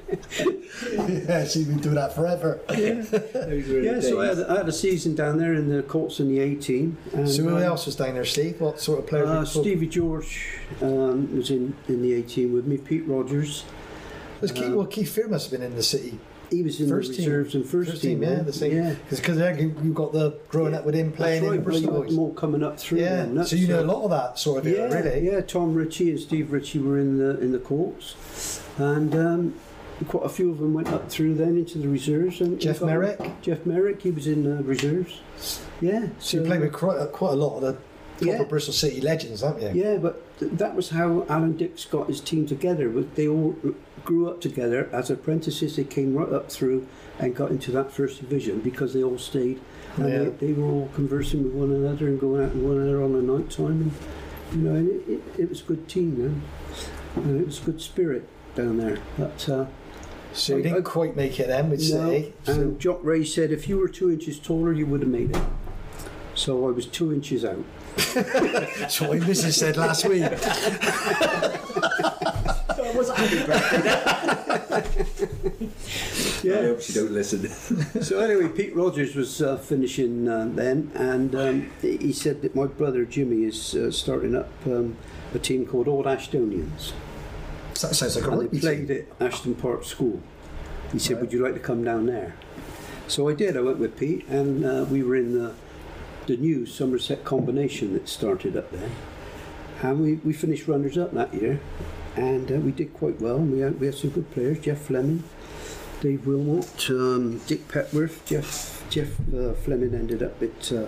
yeah, 1.27 1.43
so 1.45 1.59
you've 1.59 1.67
been 1.69 1.79
doing 1.79 1.95
that 1.95 2.13
forever. 2.15 2.59
yeah, 2.69 3.99
so 3.99 4.21
I 4.21 4.27
had, 4.27 4.39
I 4.43 4.57
had 4.57 4.67
a 4.69 4.71
season 4.71 5.15
down 5.15 5.37
there 5.37 5.53
in 5.53 5.69
the 5.69 5.83
Colts 5.83 6.19
in 6.19 6.27
the 6.29 6.39
A 6.39 6.55
team. 6.55 6.97
And, 7.13 7.29
So 7.29 7.43
who 7.43 7.57
uh, 7.57 7.61
else 7.61 7.85
was 7.85 7.95
down 7.95 8.13
there, 8.15 8.25
Steve? 8.25 8.59
What 8.61 8.79
sort 8.79 8.99
of 8.99 9.07
player? 9.07 9.25
Uh, 9.25 9.45
Stevie 9.45 9.87
George 9.87 10.59
um, 10.81 11.35
was 11.35 11.49
in, 11.49 11.75
in 11.87 12.01
the 12.01 12.13
A 12.15 12.21
team 12.21 12.53
with 12.53 12.65
me. 12.65 12.77
Pete 12.77 13.05
Rogers, 13.07 13.63
Was 14.41 14.51
Keith, 14.51 14.69
well, 14.69 14.85
Keith 14.85 15.13
Fear 15.13 15.27
must 15.29 15.49
have 15.51 15.59
been 15.59 15.67
in 15.69 15.75
the 15.75 15.83
city. 15.83 16.19
he 16.49 16.61
was 16.63 16.79
in 16.81 16.89
First 16.89 17.11
the 17.11 17.17
team. 17.17 17.25
reserves 17.29 17.55
and 17.55 17.65
first, 17.65 17.91
First 17.91 18.01
team, 18.01 18.21
yeah, 18.23 18.41
the 18.41 18.51
same. 18.53 18.75
Yeah, 18.75 18.95
Because 19.09 19.37
you, 19.59 19.75
you 19.83 19.93
got 19.93 20.11
the 20.13 20.37
growing 20.49 20.73
up 20.75 20.85
with 20.85 20.95
him 20.95 21.11
playing 21.11 21.43
That's 21.43 21.45
in 21.45 21.49
right, 21.51 21.57
the 21.57 21.63
Bristol 21.63 21.93
you 21.93 21.99
Boys. 22.01 22.09
them 22.09 22.19
all 22.19 22.33
coming 22.33 22.63
up 22.63 22.79
through. 22.79 22.99
Yeah, 22.99 23.25
then. 23.25 23.45
so 23.45 23.55
you 23.55 23.67
know 23.67 23.81
a 23.81 23.85
lot 23.85 24.03
of 24.03 24.09
that 24.11 24.37
sort 24.39 24.59
of 24.59 24.71
Yeah, 24.71 24.79
era, 24.79 25.03
really. 25.03 25.25
yeah. 25.31 25.41
Tom 25.41 25.73
Ritchie 25.73 26.09
and 26.11 26.19
Steve 26.19 26.51
Ritchie 26.51 26.79
were 26.79 26.97
in 26.99 27.17
the 27.17 27.39
in 27.39 27.51
the 27.51 27.59
Colts, 27.59 28.61
and 28.77 29.13
um, 29.15 29.55
quite 30.07 30.25
a 30.25 30.29
few 30.29 30.51
of 30.51 30.57
them 30.59 30.73
went 30.73 30.87
up 30.89 31.09
through 31.09 31.35
then 31.35 31.57
into 31.57 31.77
the 31.77 31.87
reserves. 31.87 32.41
And 32.41 32.59
Geoff 32.59 32.81
Merrick? 32.81 33.19
Geoff 33.41 33.65
Merrick, 33.65 34.01
he 34.01 34.11
was 34.11 34.27
in 34.27 34.43
the 34.43 34.63
reserves. 34.63 35.21
Yeah, 35.81 36.07
So 36.19 36.37
you 36.37 36.43
played 36.45 36.61
with 36.61 36.73
quite 36.73 36.99
a, 36.99 37.07
quite 37.07 37.33
a 37.33 37.35
lot 37.35 37.57
of 37.57 37.61
the 37.61 37.73
proper 38.17 38.37
Yeah. 38.37 38.43
Bristol 38.43 38.73
City 38.73 39.01
legends, 39.01 39.41
haven't 39.41 39.75
you? 39.75 39.83
Yeah, 39.83 39.97
but 39.97 40.39
th- 40.39 40.51
that 40.53 40.75
was 40.75 40.89
how 40.89 41.25
Alan 41.29 41.57
Dicks 41.57 41.85
got 41.85 42.07
his 42.07 42.21
team 42.21 42.45
together. 42.45 42.89
They 43.15 43.27
all 43.27 43.55
grew 44.05 44.29
up 44.29 44.41
together 44.41 44.89
as 44.91 45.09
apprentices. 45.09 45.75
They 45.75 45.83
came 45.83 46.13
right 46.15 46.31
up 46.31 46.51
through 46.51 46.87
and 47.19 47.35
got 47.35 47.51
into 47.51 47.71
that 47.71 47.91
first 47.91 48.19
division 48.21 48.59
because 48.59 48.93
they 48.93 49.03
all 49.03 49.17
stayed. 49.17 49.59
And 49.97 50.09
Yeah. 50.09 50.19
they, 50.19 50.47
they 50.47 50.53
were 50.53 50.65
all 50.67 50.89
conversing 50.93 51.43
with 51.43 51.53
one 51.53 51.71
another 51.71 52.07
and 52.07 52.19
going 52.19 52.43
out 52.45 52.55
with 52.55 52.63
one 52.63 52.77
another 52.77 53.01
on 53.03 53.13
the 53.13 53.21
night 53.21 53.49
time. 53.49 53.65
And, 53.81 53.91
you 54.63 54.69
know, 54.69 54.75
and 54.75 54.89
it, 54.89 55.09
it, 55.13 55.21
it 55.43 55.49
was 55.49 55.61
a 55.61 55.65
good 55.65 55.87
team, 55.87 56.17
man. 56.21 56.41
And 57.15 57.41
it 57.41 57.45
was 57.45 57.59
a 57.61 57.63
good 57.65 57.81
spirit 57.81 58.27
down 58.55 58.77
there. 58.77 58.99
But 59.17 59.49
uh, 59.49 59.65
So 60.33 60.53
you 60.53 60.59
I- 60.59 60.61
didn't 60.63 60.77
I- 60.79 60.81
quite 60.89 61.15
make 61.15 61.39
it 61.39 61.47
then 61.47 61.69
with 61.69 61.79
no, 61.91 62.09
City. 62.09 62.33
So, 62.43 62.53
and 62.53 62.79
Jock 62.79 62.99
Ray 63.03 63.23
said 63.25 63.51
if 63.51 63.67
you 63.67 63.77
were 63.77 63.87
two 63.87 64.09
inches 64.11 64.39
taller, 64.39 64.71
you 64.73 64.85
would 64.85 65.01
have 65.01 65.09
made 65.09 65.31
it. 65.35 65.41
So 66.35 66.67
I 66.67 66.71
was 66.71 66.85
two 66.85 67.11
inches 67.13 67.43
out. 67.43 67.63
that's 68.13 69.01
what 69.01 69.09
my 69.19 69.25
missus 69.25 69.57
said 69.57 69.75
last 69.75 70.05
week. 70.05 70.23
So 70.23 70.37
I 76.43 76.61
hope 76.63 76.81
she 76.81 76.93
don't 76.93 77.11
listen. 77.11 77.47
So 78.01 78.19
anyway, 78.19 78.47
Pete 78.49 78.75
Rogers 78.75 79.15
was 79.15 79.41
uh, 79.41 79.57
finishing 79.57 80.27
uh, 80.27 80.47
then, 80.53 80.91
and 80.95 81.35
um, 81.35 81.71
he 81.81 82.11
said 82.11 82.41
that 82.41 82.55
my 82.55 82.65
brother 82.65 83.05
Jimmy 83.05 83.43
is 83.43 83.75
uh, 83.75 83.91
starting 83.91 84.35
up 84.35 84.49
um, 84.65 84.97
a 85.35 85.39
team 85.39 85.65
called 85.65 85.87
Old 85.87 86.05
Ashtonians, 86.05 86.93
That 87.81 87.95
sounds 87.95 88.15
like 88.15 88.25
a 88.25 88.29
and 88.31 88.39
rugby 88.41 88.59
played 88.59 88.87
team. 88.87 89.05
at 89.19 89.33
Ashton 89.33 89.55
Park 89.55 89.83
School. 89.83 90.21
He 90.91 90.99
said, 90.99 91.13
Right. 91.13 91.21
"Would 91.21 91.33
you 91.33 91.43
like 91.43 91.53
to 91.53 91.59
come 91.59 91.83
down 91.83 92.05
there?" 92.05 92.35
So 93.07 93.27
I 93.27 93.33
did. 93.33 93.57
I 93.57 93.61
went 93.61 93.79
with 93.79 93.97
Pete, 93.97 94.27
and 94.27 94.65
uh, 94.65 94.85
we 94.89 95.03
were 95.03 95.15
in 95.15 95.33
the 95.33 95.53
the 96.27 96.37
new 96.37 96.65
Somerset 96.65 97.23
combination 97.25 97.93
that 97.93 98.07
started 98.07 98.55
up 98.55 98.71
there, 98.71 98.89
and 99.81 99.99
we, 100.01 100.13
we 100.15 100.33
finished 100.33 100.67
runners 100.67 100.97
up 100.97 101.13
that 101.13 101.33
year, 101.33 101.59
and 102.15 102.51
uh, 102.51 102.55
we 102.55 102.71
did 102.71 102.93
quite 102.93 103.19
well. 103.19 103.39
We 103.39 103.59
had 103.59 103.79
we 103.79 103.87
had 103.87 103.95
some 103.95 104.11
good 104.11 104.29
players: 104.31 104.59
Jeff 104.59 104.79
Fleming, 104.81 105.23
Dave 106.01 106.27
Wilmot, 106.27 106.89
um, 106.89 107.39
Dick 107.47 107.67
Petworth. 107.67 108.23
Jeff 108.25 108.83
Jeff 108.89 109.19
uh, 109.33 109.53
Fleming 109.53 109.93
ended 109.95 110.21
up 110.21 110.41
at 110.43 110.71
uh, 110.71 110.85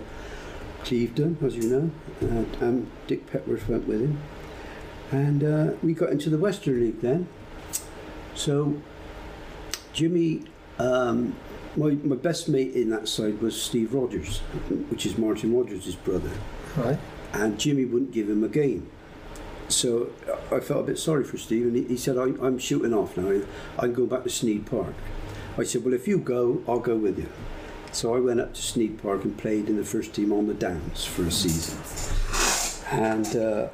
Clevedon, 0.83 1.37
as 1.41 1.55
you 1.55 1.63
know, 1.63 1.91
and, 2.21 2.55
and 2.61 2.91
Dick 3.07 3.25
Petworth 3.31 3.67
went 3.67 3.87
with 3.87 4.01
him, 4.01 4.19
and 5.13 5.43
uh, 5.43 5.73
we 5.83 5.93
got 5.93 6.09
into 6.09 6.29
the 6.29 6.37
Western 6.37 6.79
League 6.81 7.01
then. 7.01 7.27
So 8.35 8.81
Jimmy, 9.93 10.43
um, 10.79 11.35
my, 11.75 11.91
my 11.91 12.15
best 12.15 12.49
mate 12.49 12.73
in 12.73 12.89
that 12.89 13.07
side 13.07 13.41
was 13.41 13.59
Steve 13.61 13.93
Rogers, 13.93 14.39
which 14.89 15.05
is 15.05 15.17
Martin 15.17 15.55
Rogers' 15.55 15.95
brother, 15.95 16.31
Right. 16.75 16.97
and 17.31 17.59
Jimmy 17.59 17.85
wouldn't 17.85 18.11
give 18.11 18.29
him 18.29 18.43
a 18.43 18.47
game. 18.49 18.89
So 19.69 20.09
I 20.51 20.59
felt 20.59 20.81
a 20.81 20.83
bit 20.83 20.99
sorry 20.99 21.23
for 21.23 21.37
Steve, 21.37 21.67
and 21.67 21.75
he, 21.75 21.83
he 21.85 21.97
said, 21.97 22.17
I, 22.17 22.23
I'm 22.45 22.57
shooting 22.59 22.93
off 22.93 23.15
now. 23.15 23.41
I 23.77 23.81
can 23.81 23.93
go 23.93 24.05
back 24.05 24.23
to 24.23 24.29
Sneyd 24.29 24.65
Park. 24.65 24.93
I 25.57 25.63
said, 25.63 25.85
Well, 25.85 25.93
if 25.93 26.07
you 26.07 26.17
go, 26.17 26.61
I'll 26.67 26.79
go 26.79 26.95
with 26.95 27.17
you. 27.19 27.29
So 27.91 28.15
I 28.15 28.19
went 28.19 28.39
up 28.41 28.53
to 28.55 28.61
Sneyd 28.61 29.01
Park 29.01 29.23
and 29.23 29.37
played 29.37 29.69
in 29.69 29.77
the 29.77 29.83
first 29.85 30.13
team 30.15 30.31
on 30.33 30.47
the 30.47 30.53
Downs 30.55 31.05
for 31.05 31.23
a 31.23 31.31
season. 31.31 31.77
And 32.91 33.35
uh, 33.35 33.67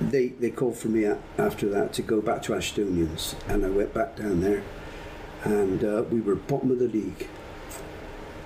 they, 0.00 0.28
they 0.28 0.50
called 0.50 0.76
for 0.76 0.88
me 0.88 1.04
a- 1.04 1.18
after 1.38 1.68
that 1.70 1.92
to 1.94 2.02
go 2.02 2.20
back 2.20 2.42
to 2.44 2.52
Ashtonians, 2.52 3.34
and 3.48 3.64
I 3.64 3.70
went 3.70 3.94
back 3.94 4.16
down 4.16 4.40
there, 4.40 4.62
and 5.44 5.82
uh, 5.84 6.04
we 6.10 6.20
were 6.20 6.34
bottom 6.34 6.70
of 6.70 6.78
the 6.78 6.88
league. 6.88 7.28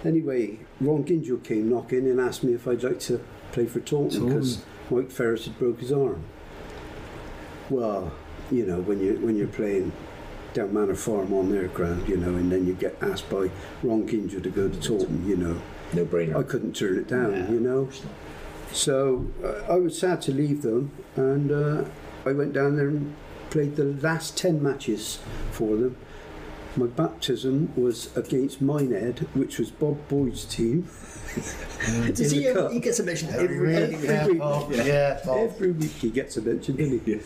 Anyway, 0.04 0.59
Ron 0.80 1.04
Gingell 1.04 1.42
came 1.45 1.69
knocking 1.69 2.07
and 2.09 2.21
asked 2.21 2.42
me 2.42 2.54
if 2.54 2.66
I'd 2.66 2.83
like 2.83 3.00
to 3.00 3.21
play 3.52 3.66
for 3.66 3.80
Taunton 3.80 4.26
because 4.26 4.64
Mike 4.90 5.11
Ferris 5.11 5.45
had 5.45 5.59
broke 5.59 5.80
his 5.80 5.92
arm. 5.92 6.25
Well, 7.69 8.12
you 8.50 8.64
know, 8.66 8.80
when 8.80 9.00
you 9.00 9.14
when 9.21 9.37
you're 9.37 9.47
playing 9.47 9.92
down 10.54 10.73
Manor 10.75 10.95
Farm 10.95 11.33
on 11.35 11.50
their 11.50 11.69
ground, 11.69 12.09
you 12.09 12.16
know, 12.16 12.30
and 12.35 12.50
then 12.50 12.66
you 12.66 12.73
get 12.75 12.97
asked 13.02 13.28
by 13.30 13.50
Ron 13.83 14.09
Gingell 14.09 14.42
to 14.42 14.50
go 14.50 14.69
to 14.69 14.80
Taunton, 14.80 15.28
you 15.28 15.37
know, 15.37 15.61
No 15.92 16.04
brainer. 16.04 16.37
I 16.37 16.42
couldn't 16.42 16.75
turn 16.75 16.97
it 16.99 17.07
down, 17.07 17.52
you 17.52 17.61
know. 17.61 17.88
So 18.73 19.27
uh, 19.45 19.73
I 19.73 19.77
was 19.77 19.99
sad 19.99 20.23
to 20.23 20.33
leave 20.33 20.62
them, 20.62 20.93
and 21.17 21.50
uh, 21.50 21.85
I 22.25 22.33
went 22.33 22.53
down 22.53 22.77
there 22.77 22.89
and 22.89 23.15
played 23.50 23.77
the 23.77 23.85
last 23.85 24.37
ten 24.37 24.62
matches 24.62 25.19
for 25.50 25.77
them. 25.77 25.97
My 26.77 26.87
baptism 26.87 27.73
was 27.77 28.17
against 28.17 28.62
Minehead, 28.62 29.27
which 29.35 29.59
was 29.59 29.73
Bob 29.73 30.07
Boyd's 30.09 30.45
team. 30.45 30.89
Does 32.15 32.31
he, 32.31 32.49
um, 32.49 32.73
he 32.73 32.79
gets 32.79 33.00
a 33.00 33.03
mention 33.03 33.29
every, 33.31 33.59
Really? 33.59 33.95
every 33.97 34.07
Yeah, 34.09 34.27
week. 34.69 34.87
Yeah, 34.87 35.21
Every 35.27 35.73
week 35.73 35.91
he 35.91 36.11
gets 36.11 36.37
a 36.37 36.43
mention, 36.43 36.77
doesn't 36.77 37.05
he? 37.05 37.21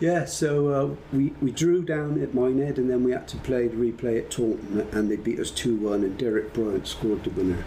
Yeah, 0.00 0.24
so 0.24 0.68
uh, 0.68 0.94
we, 1.14 1.34
we 1.42 1.50
drew 1.50 1.82
down 1.82 2.22
at 2.22 2.32
Minehead 2.34 2.78
and 2.78 2.88
then 2.88 3.04
we 3.04 3.12
had 3.12 3.28
to 3.28 3.36
play 3.38 3.68
the 3.68 3.76
replay 3.76 4.18
at 4.18 4.30
Taunton 4.30 4.80
and 4.92 5.10
they 5.10 5.16
beat 5.16 5.38
us 5.38 5.50
2 5.50 5.76
1 5.76 6.02
and 6.02 6.16
Derek 6.16 6.54
Bryant 6.54 6.86
scored 6.86 7.22
the 7.24 7.30
winner. 7.30 7.64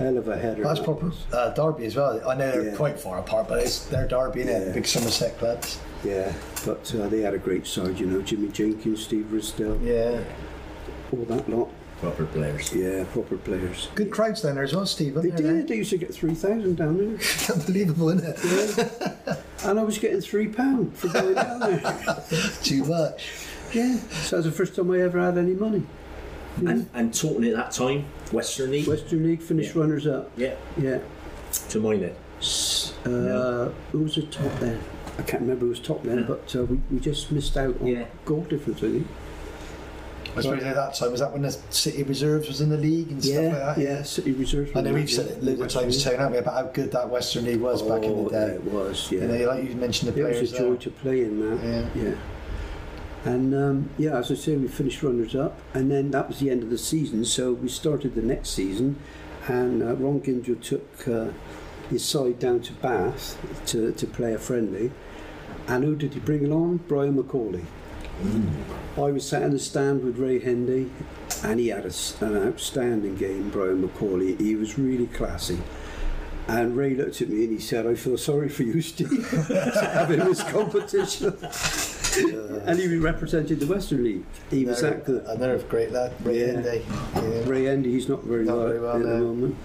Hell 0.00 0.16
of 0.16 0.28
a 0.28 0.36
header. 0.38 0.62
That's 0.64 0.80
proper 0.80 1.12
uh, 1.32 1.50
Derby 1.50 1.84
as 1.84 1.94
well. 1.94 2.26
I 2.28 2.34
know 2.34 2.50
they're 2.50 2.70
Yeah. 2.70 2.76
quite 2.76 2.98
far 2.98 3.18
apart, 3.18 3.48
but 3.48 3.62
it's 3.62 3.84
they're 3.86 4.08
Derby, 4.08 4.44
innit? 4.44 4.66
Yeah. 4.68 4.72
Big 4.72 4.86
Somerset 4.86 5.38
clubs. 5.38 5.78
Yeah, 6.02 6.32
but 6.64 6.92
uh, 6.94 7.08
they 7.08 7.20
had 7.20 7.34
a 7.34 7.38
great 7.38 7.66
side, 7.66 8.00
you 8.00 8.06
know. 8.06 8.22
Jimmy 8.22 8.48
Jenkins, 8.48 9.04
Steve 9.04 9.26
Risdell, 9.30 9.78
Yeah. 9.84 10.22
all 11.12 11.24
that 11.26 11.48
lot. 11.50 11.68
Proper 12.00 12.24
players. 12.24 12.72
Yeah, 12.74 13.04
proper 13.12 13.36
players. 13.36 13.88
Good 13.94 14.10
crowds 14.10 14.40
down 14.40 14.54
there 14.54 14.64
as 14.64 14.74
well, 14.74 14.86
Stephen. 14.86 15.20
They 15.22 15.36
did. 15.36 15.68
They 15.68 15.76
used 15.76 15.90
to 15.90 15.98
get 15.98 16.14
3,000 16.14 16.76
down 16.78 16.96
there. 16.96 17.18
Unbelievable, 17.54 18.08
isn't 18.08 18.26
it? 18.26 19.38
And 19.64 19.78
I 19.78 19.82
was 19.82 19.98
getting 19.98 20.20
£3 20.20 20.94
for 20.94 21.08
going 21.08 21.34
down 21.34 21.60
there. 21.60 22.24
Too 22.62 22.84
much. 22.86 23.30
Yeah, 23.74 23.98
so 24.22 24.36
that's 24.36 24.46
the 24.46 24.52
first 24.52 24.74
time 24.74 24.90
I 24.90 25.00
ever 25.00 25.20
had 25.20 25.36
any 25.36 25.52
money. 25.52 25.82
And, 26.58 26.88
and 26.94 27.14
Taunton 27.14 27.44
at 27.44 27.54
that 27.56 27.70
time, 27.72 28.04
Western 28.32 28.70
League. 28.72 28.86
Western 28.86 29.22
League 29.24 29.40
finished 29.42 29.74
Yeah. 29.74 29.80
runners 29.80 30.06
up. 30.06 30.30
Yeah, 30.36 30.54
Yeah. 30.80 30.98
to 31.70 31.80
Minehead. 31.80 32.14
S- 32.40 32.92
Uh, 33.04 33.08
No. 33.10 33.72
Who 33.92 33.98
was 34.00 34.14
the 34.16 34.22
top 34.22 34.58
then? 34.60 34.78
I 35.18 35.22
can't 35.22 35.42
remember 35.42 35.64
who 35.64 35.70
was 35.70 35.80
top 35.80 36.02
then, 36.02 36.18
Yeah. 36.18 36.24
but 36.28 36.54
uh, 36.56 36.64
we, 36.64 36.80
we 36.90 36.98
just 37.00 37.30
missed 37.32 37.56
out 37.56 37.80
on 37.80 37.86
Yeah. 37.86 38.04
goal 38.24 38.42
difference, 38.48 38.78
I 38.78 38.90
think. 38.90 39.06
I 40.36 40.42
suppose 40.42 40.62
at 40.62 40.74
that 40.76 40.94
time 40.94 41.10
was 41.10 41.20
that 41.20 41.32
when 41.32 41.42
the 41.42 41.56
City 41.70 42.04
Reserves 42.04 42.46
was 42.46 42.60
in 42.60 42.68
the 42.70 42.76
league 42.76 43.10
and 43.10 43.22
stuff 43.22 43.34
Yeah, 43.34 43.48
like 43.66 43.76
that. 43.76 43.78
yeah, 43.78 44.02
City 44.04 44.30
Reserves. 44.32 44.70
I 44.76 44.80
know 44.82 44.92
we've 44.92 45.06
that, 45.06 45.12
said 45.12 45.26
yeah. 45.26 45.32
it 45.32 45.58
loads 45.58 45.74
of 45.74 45.82
times, 45.82 46.04
too, 46.04 46.10
haven't 46.10 46.32
we, 46.32 46.38
about 46.38 46.54
how 46.54 46.62
good 46.72 46.92
that 46.92 47.10
Western 47.10 47.46
League 47.46 47.60
was 47.60 47.82
back 47.82 48.04
in 48.04 48.10
the 48.10 48.16
Oh, 48.16 48.28
day. 48.28 48.52
It 48.54 48.64
was, 48.64 49.08
yeah. 49.10 49.20
You 49.22 49.26
know, 49.26 49.46
like 49.48 49.68
you 49.68 49.74
mentioned 49.74 50.12
the 50.12 50.20
it 50.20 50.22
players 50.24 50.40
was 50.42 50.52
a 50.52 50.58
joy 50.58 50.68
there. 50.68 50.76
to 50.76 50.90
play 50.90 51.20
in 51.24 51.40
that. 51.40 51.64
Yeah. 51.96 52.02
Yeah. 52.04 52.14
And 53.24 53.54
um, 53.54 53.90
yeah, 53.98 54.16
as 54.16 54.30
I 54.30 54.34
say, 54.34 54.56
we 54.56 54.68
finished 54.68 55.02
runners 55.02 55.34
up, 55.34 55.60
and 55.74 55.90
then 55.90 56.10
that 56.12 56.28
was 56.28 56.38
the 56.38 56.50
end 56.50 56.62
of 56.62 56.70
the 56.70 56.78
season. 56.78 57.24
So 57.24 57.52
we 57.52 57.68
started 57.68 58.14
the 58.14 58.22
next 58.22 58.50
season, 58.50 58.98
and 59.46 59.82
uh, 59.82 59.94
Ron 59.94 60.20
Gingell 60.20 60.62
took 60.62 61.06
uh, 61.06 61.28
his 61.90 62.04
side 62.04 62.38
down 62.38 62.60
to 62.62 62.72
Bath 62.74 63.38
to, 63.66 63.92
to 63.92 64.06
play 64.06 64.32
a 64.32 64.38
friendly. 64.38 64.90
And 65.66 65.84
who 65.84 65.96
did 65.96 66.14
he 66.14 66.20
bring 66.20 66.46
along? 66.46 66.78
Brian 66.88 67.22
McCauley. 67.22 67.64
I 68.96 69.12
was 69.12 69.26
sat 69.26 69.42
in 69.42 69.52
the 69.52 69.58
stand 69.58 70.02
with 70.04 70.18
Ray 70.18 70.38
Hendy, 70.40 70.90
and 71.42 71.60
he 71.60 71.68
had 71.68 71.86
a 71.86 72.24
an 72.24 72.48
outstanding 72.48 73.16
game, 73.16 73.50
Brian 73.50 73.86
McCauley. 73.86 74.40
He 74.40 74.56
was 74.56 74.78
really 74.78 75.06
classy. 75.06 75.58
And 76.48 76.76
Ray 76.76 76.94
looked 76.94 77.20
at 77.22 77.28
me 77.28 77.44
and 77.44 77.52
he 77.52 77.60
said, 77.60 77.86
I 77.86 77.94
feel 77.94 78.18
sorry 78.18 78.48
for 78.48 78.64
you, 78.64 78.82
Steve, 78.82 79.30
having 79.48 80.18
this 80.18 80.42
competition. 80.42 81.36
And 82.16 82.78
he 82.78 82.96
represented 82.98 83.60
the 83.60 83.66
Weston 83.66 84.04
League. 84.04 84.24
He 84.50 84.64
was 84.64 84.80
good. 84.80 85.24
And 85.26 85.40
they're 85.40 85.58
great 85.58 85.92
lad, 85.92 86.12
Ray 86.24 86.40
Yeah. 86.40 86.60
Hendy. 86.60 86.84
Yeah. 87.14 87.48
Ray 87.48 87.64
Hendy, 87.64 87.92
he's 87.92 88.08
not 88.08 88.24
very 88.24 88.44
Not 88.44 88.56
well, 88.58 88.66
very 88.68 88.80
well, 88.80 88.96
at 88.96 89.02
the 89.02 89.18
moment. 89.18 89.56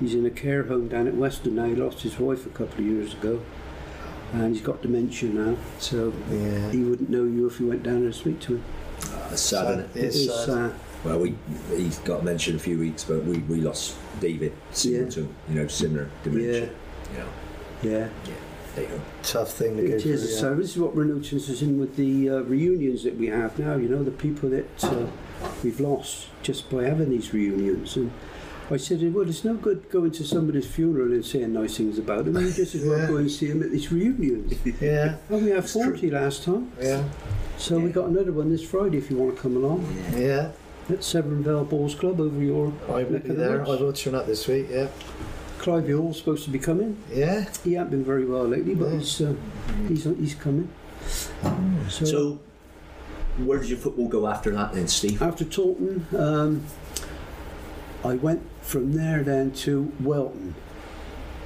He's 0.00 0.14
in 0.14 0.26
a 0.26 0.30
care 0.30 0.64
home 0.64 0.88
down 0.88 1.06
at 1.06 1.14
Western 1.14 1.54
now. 1.56 1.64
He 1.66 1.74
lost 1.76 2.00
his 2.00 2.18
wife 2.18 2.46
a 2.46 2.50
couple 2.50 2.80
of 2.80 2.86
years 2.86 3.12
ago. 3.14 3.40
And 4.32 4.54
he's 4.54 4.62
got 4.64 4.80
dementia 4.80 5.28
now, 5.28 5.56
so 5.78 6.12
Yeah. 6.30 6.70
he 6.70 6.78
wouldn't 6.84 7.10
know 7.10 7.24
you 7.24 7.46
if 7.46 7.60
you 7.60 7.66
went 7.66 7.82
down 7.82 8.00
there 8.00 8.10
to 8.12 8.16
speak 8.16 8.40
to 8.40 8.54
him. 8.54 8.64
Uh, 9.02 9.34
sad, 9.36 9.66
innit? 9.78 9.96
It 9.96 10.04
is 10.04 10.32
sad. 10.34 10.48
uh, 10.48 10.70
Well, 11.04 11.18
we 11.18 11.34
he's 11.76 11.98
got 11.98 12.24
mentioned 12.24 12.56
a 12.56 12.62
few 12.62 12.78
weeks, 12.78 13.04
but 13.04 13.24
we, 13.24 13.38
we 13.40 13.60
lost 13.60 13.96
David 14.20 14.52
similar 14.70 15.04
Yeah. 15.04 15.10
to 15.10 15.20
you 15.50 15.54
know 15.54 15.66
similar 15.66 16.08
dementia. 16.24 16.52
Yeah. 16.52 16.68
You 17.12 17.18
know, 17.90 17.98
yeah. 17.98 18.08
go. 18.24 18.32
Tough 19.22 19.52
thing 19.52 19.76
to 19.76 19.88
go 19.88 19.94
It 19.94 20.02
through. 20.02 20.12
yeah. 20.12 20.18
So 20.40 20.54
this 20.54 20.70
is 20.70 20.78
what 20.78 20.94
we're 20.96 21.04
noticing 21.04 21.78
with 21.78 21.96
the 21.96 22.30
uh, 22.30 22.40
reunions 22.42 23.04
that 23.04 23.16
we 23.16 23.26
have 23.28 23.58
now. 23.58 23.76
You 23.76 23.88
know, 23.88 24.02
the 24.02 24.10
people 24.10 24.48
that 24.50 24.84
uh, 24.84 25.06
we've 25.62 25.78
lost 25.80 26.28
just 26.42 26.70
by 26.70 26.84
having 26.84 27.10
these 27.10 27.32
reunions. 27.34 27.96
And 27.96 28.10
I 28.70 28.76
said, 28.78 29.00
well, 29.12 29.28
it's 29.28 29.44
no 29.44 29.54
good 29.54 29.90
going 29.90 30.12
to 30.12 30.24
somebody's 30.24 30.66
funeral 30.66 31.12
and 31.12 31.24
saying 31.24 31.52
nice 31.52 31.76
things 31.76 31.98
about 31.98 32.24
them. 32.24 32.36
You 32.38 32.50
just 32.52 32.74
as 32.74 32.84
well 32.84 32.98
Yeah. 32.98 33.06
go 33.08 33.16
and 33.18 33.30
see 33.30 33.48
them 33.48 33.62
at 33.62 33.70
these 33.70 33.92
reunions. 33.92 34.54
Yeah, 34.80 35.16
And 35.28 35.44
we 35.44 35.50
had 35.50 35.58
It's 35.64 35.72
true. 35.72 35.84
40 35.84 36.10
last 36.10 36.44
time. 36.44 36.72
yeah, 36.80 37.04
So 37.58 37.78
we 37.78 37.86
Yeah. 37.86 37.90
got 37.92 38.08
another 38.08 38.32
one 38.32 38.48
this 38.50 38.62
Friday 38.64 38.98
if 38.98 39.10
you 39.10 39.18
want 39.18 39.36
to 39.36 39.42
come 39.42 39.56
along. 39.56 39.86
yeah. 40.16 40.52
At 40.90 41.04
Severn 41.04 41.44
Vale 41.44 41.64
Balls 41.64 41.94
Club 41.94 42.20
over 42.20 42.42
your 42.42 42.72
I 42.88 43.04
will 43.04 43.18
be 43.20 43.28
there. 43.30 43.62
I 43.62 43.68
will 43.76 43.92
turn 43.92 44.14
up 44.16 44.26
this 44.26 44.48
week. 44.48 44.66
Yeah, 44.70 44.88
Clive 45.62 45.88
Hall's 45.88 46.18
supposed 46.18 46.42
to 46.44 46.50
be 46.50 46.58
coming. 46.58 46.96
yeah. 47.14 47.46
He 47.62 47.74
hasn't 47.74 47.92
been 47.92 48.04
very 48.04 48.24
well 48.26 48.44
lately, 48.46 48.74
but 48.74 48.88
Yeah. 48.92 48.98
he's, 48.98 49.20
uh, 49.20 49.34
he's, 49.88 50.04
he's 50.04 50.34
coming. 50.34 50.68
So, 51.88 52.04
So, 52.04 52.38
where 53.38 53.60
did 53.60 53.68
your 53.68 53.78
football 53.78 54.08
go 54.08 54.26
after 54.26 54.50
that 54.50 54.72
then, 54.74 54.88
Steve? 54.88 55.22
After 55.22 55.44
Taunton, 55.44 56.04
um, 56.18 56.64
I 58.04 58.14
went 58.14 58.42
from 58.60 58.92
there 58.94 59.22
then 59.22 59.52
to 59.52 59.92
Welton. 60.00 60.54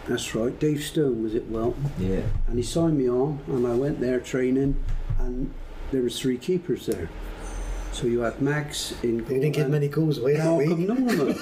That's 0.08 0.34
right, 0.34 0.58
Dave 0.58 0.82
Stone 0.82 1.22
was 1.22 1.34
at 1.34 1.48
Welton, 1.48 1.90
Yeah. 1.98 2.22
and 2.48 2.56
he 2.58 2.62
signed 2.62 2.96
me 2.96 3.08
on, 3.10 3.40
and 3.48 3.66
I 3.66 3.74
went 3.74 4.00
there 4.00 4.18
training, 4.20 4.76
and 5.18 5.50
there 5.90 6.00
was 6.02 6.18
three 6.18 6.38
keepers 6.38 6.86
there. 6.86 7.10
So 7.96 8.06
you 8.06 8.20
had 8.20 8.40
Max 8.42 8.92
in 9.02 9.20
You 9.20 9.24
didn't 9.24 9.52
get 9.52 9.70
many 9.70 9.88
calls 9.88 10.18
away 10.18 10.36
that 10.36 10.44
Malcolm 10.44 10.68
week. 10.68 10.78
Norman. 10.86 11.34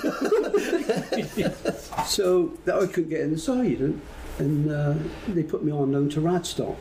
so 2.06 2.52
that 2.64 2.76
I 2.80 2.86
couldn't 2.86 3.10
get 3.10 3.22
in 3.22 3.32
the 3.32 3.38
side, 3.38 3.80
and, 3.80 4.00
and 4.38 4.70
uh, 4.70 4.94
they 5.26 5.42
put 5.42 5.64
me 5.64 5.72
on 5.72 5.90
loan 5.90 6.08
to 6.10 6.20
Radstock. 6.20 6.76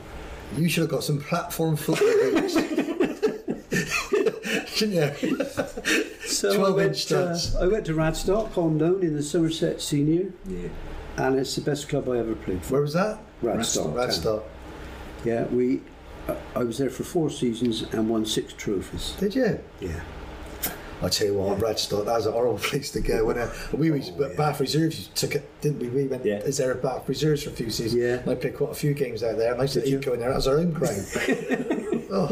You 0.55 0.69
should 0.69 0.81
have 0.81 0.91
got 0.91 1.03
some 1.03 1.19
platform 1.19 1.75
football 1.75 2.07
boots. 2.07 2.53
Shouldn't 4.75 5.19
you? 5.19 5.43
So 6.27 6.51
I 6.51 6.55
12 6.57 6.75
went, 6.75 6.89
inch 6.89 7.11
uh. 7.11 7.35
I 7.59 7.65
went 7.65 7.87
to 7.87 7.95
Radstock 7.95 8.55
on 8.55 8.77
loan 8.77 9.01
in 9.01 9.15
the 9.15 9.23
Somerset 9.23 9.81
Senior, 9.81 10.31
Yeah. 10.47 10.67
and 11.17 11.39
it's 11.39 11.55
the 11.55 11.61
best 11.61 11.89
club 11.89 12.07
I 12.09 12.19
ever 12.19 12.35
played 12.35 12.63
for. 12.63 12.73
Where 12.73 12.81
was 12.83 12.93
that? 12.93 13.17
Radstock. 13.41 13.91
Radstock. 13.95 14.43
Yeah, 15.25 15.45
we. 15.45 15.81
I 16.55 16.63
was 16.63 16.77
there 16.77 16.89
for 16.89 17.03
four 17.03 17.29
seasons 17.29 17.81
and 17.93 18.09
won 18.09 18.25
six 18.25 18.53
trophies. 18.53 19.15
Did 19.19 19.35
you? 19.35 19.59
Yeah. 19.79 19.99
I 21.01 21.09
tell 21.09 21.27
you 21.27 21.33
what, 21.33 21.59
Radstock, 21.59 22.05
that 22.05 22.13
was 22.15 22.27
a 22.27 22.31
horrible 22.31 22.57
place 22.59 22.89
to 22.91 23.01
go. 23.01 23.25
When 23.25 23.37
uh, 23.37 23.53
we 23.73 23.91
was 23.91 24.09
Oh, 24.09 24.13
but 24.17 24.31
yeah. 24.31 24.37
Bath 24.37 24.61
Reserves 24.61 25.09
took 25.15 25.35
it, 25.35 25.49
didn't 25.59 25.79
we? 25.79 25.89
We 25.89 26.07
went 26.07 26.23
Yeah. 26.25 26.35
as 26.45 26.57
there 26.57 26.71
at 26.71 26.81
Bath 26.81 27.09
Reserves 27.09 27.43
for 27.43 27.49
a 27.49 27.53
few 27.53 27.69
seasons. 27.69 28.01
Yeah. 28.01 28.19
And 28.19 28.29
I 28.29 28.35
played 28.35 28.55
quite 28.55 28.71
a 28.71 28.75
few 28.75 28.93
games 28.93 29.21
out 29.21 29.35
there. 29.37 29.51
And 29.51 29.59
I 29.59 29.63
used 29.65 29.73
to 29.73 29.81
Did 29.81 29.89
you? 29.89 29.97
eat 29.99 30.05
going 30.05 30.19
there. 30.21 30.29
That 30.29 30.35
was 30.37 30.47
our 30.47 30.59
own 30.59 30.71
ground. 30.71 31.05
oh. 32.11 32.29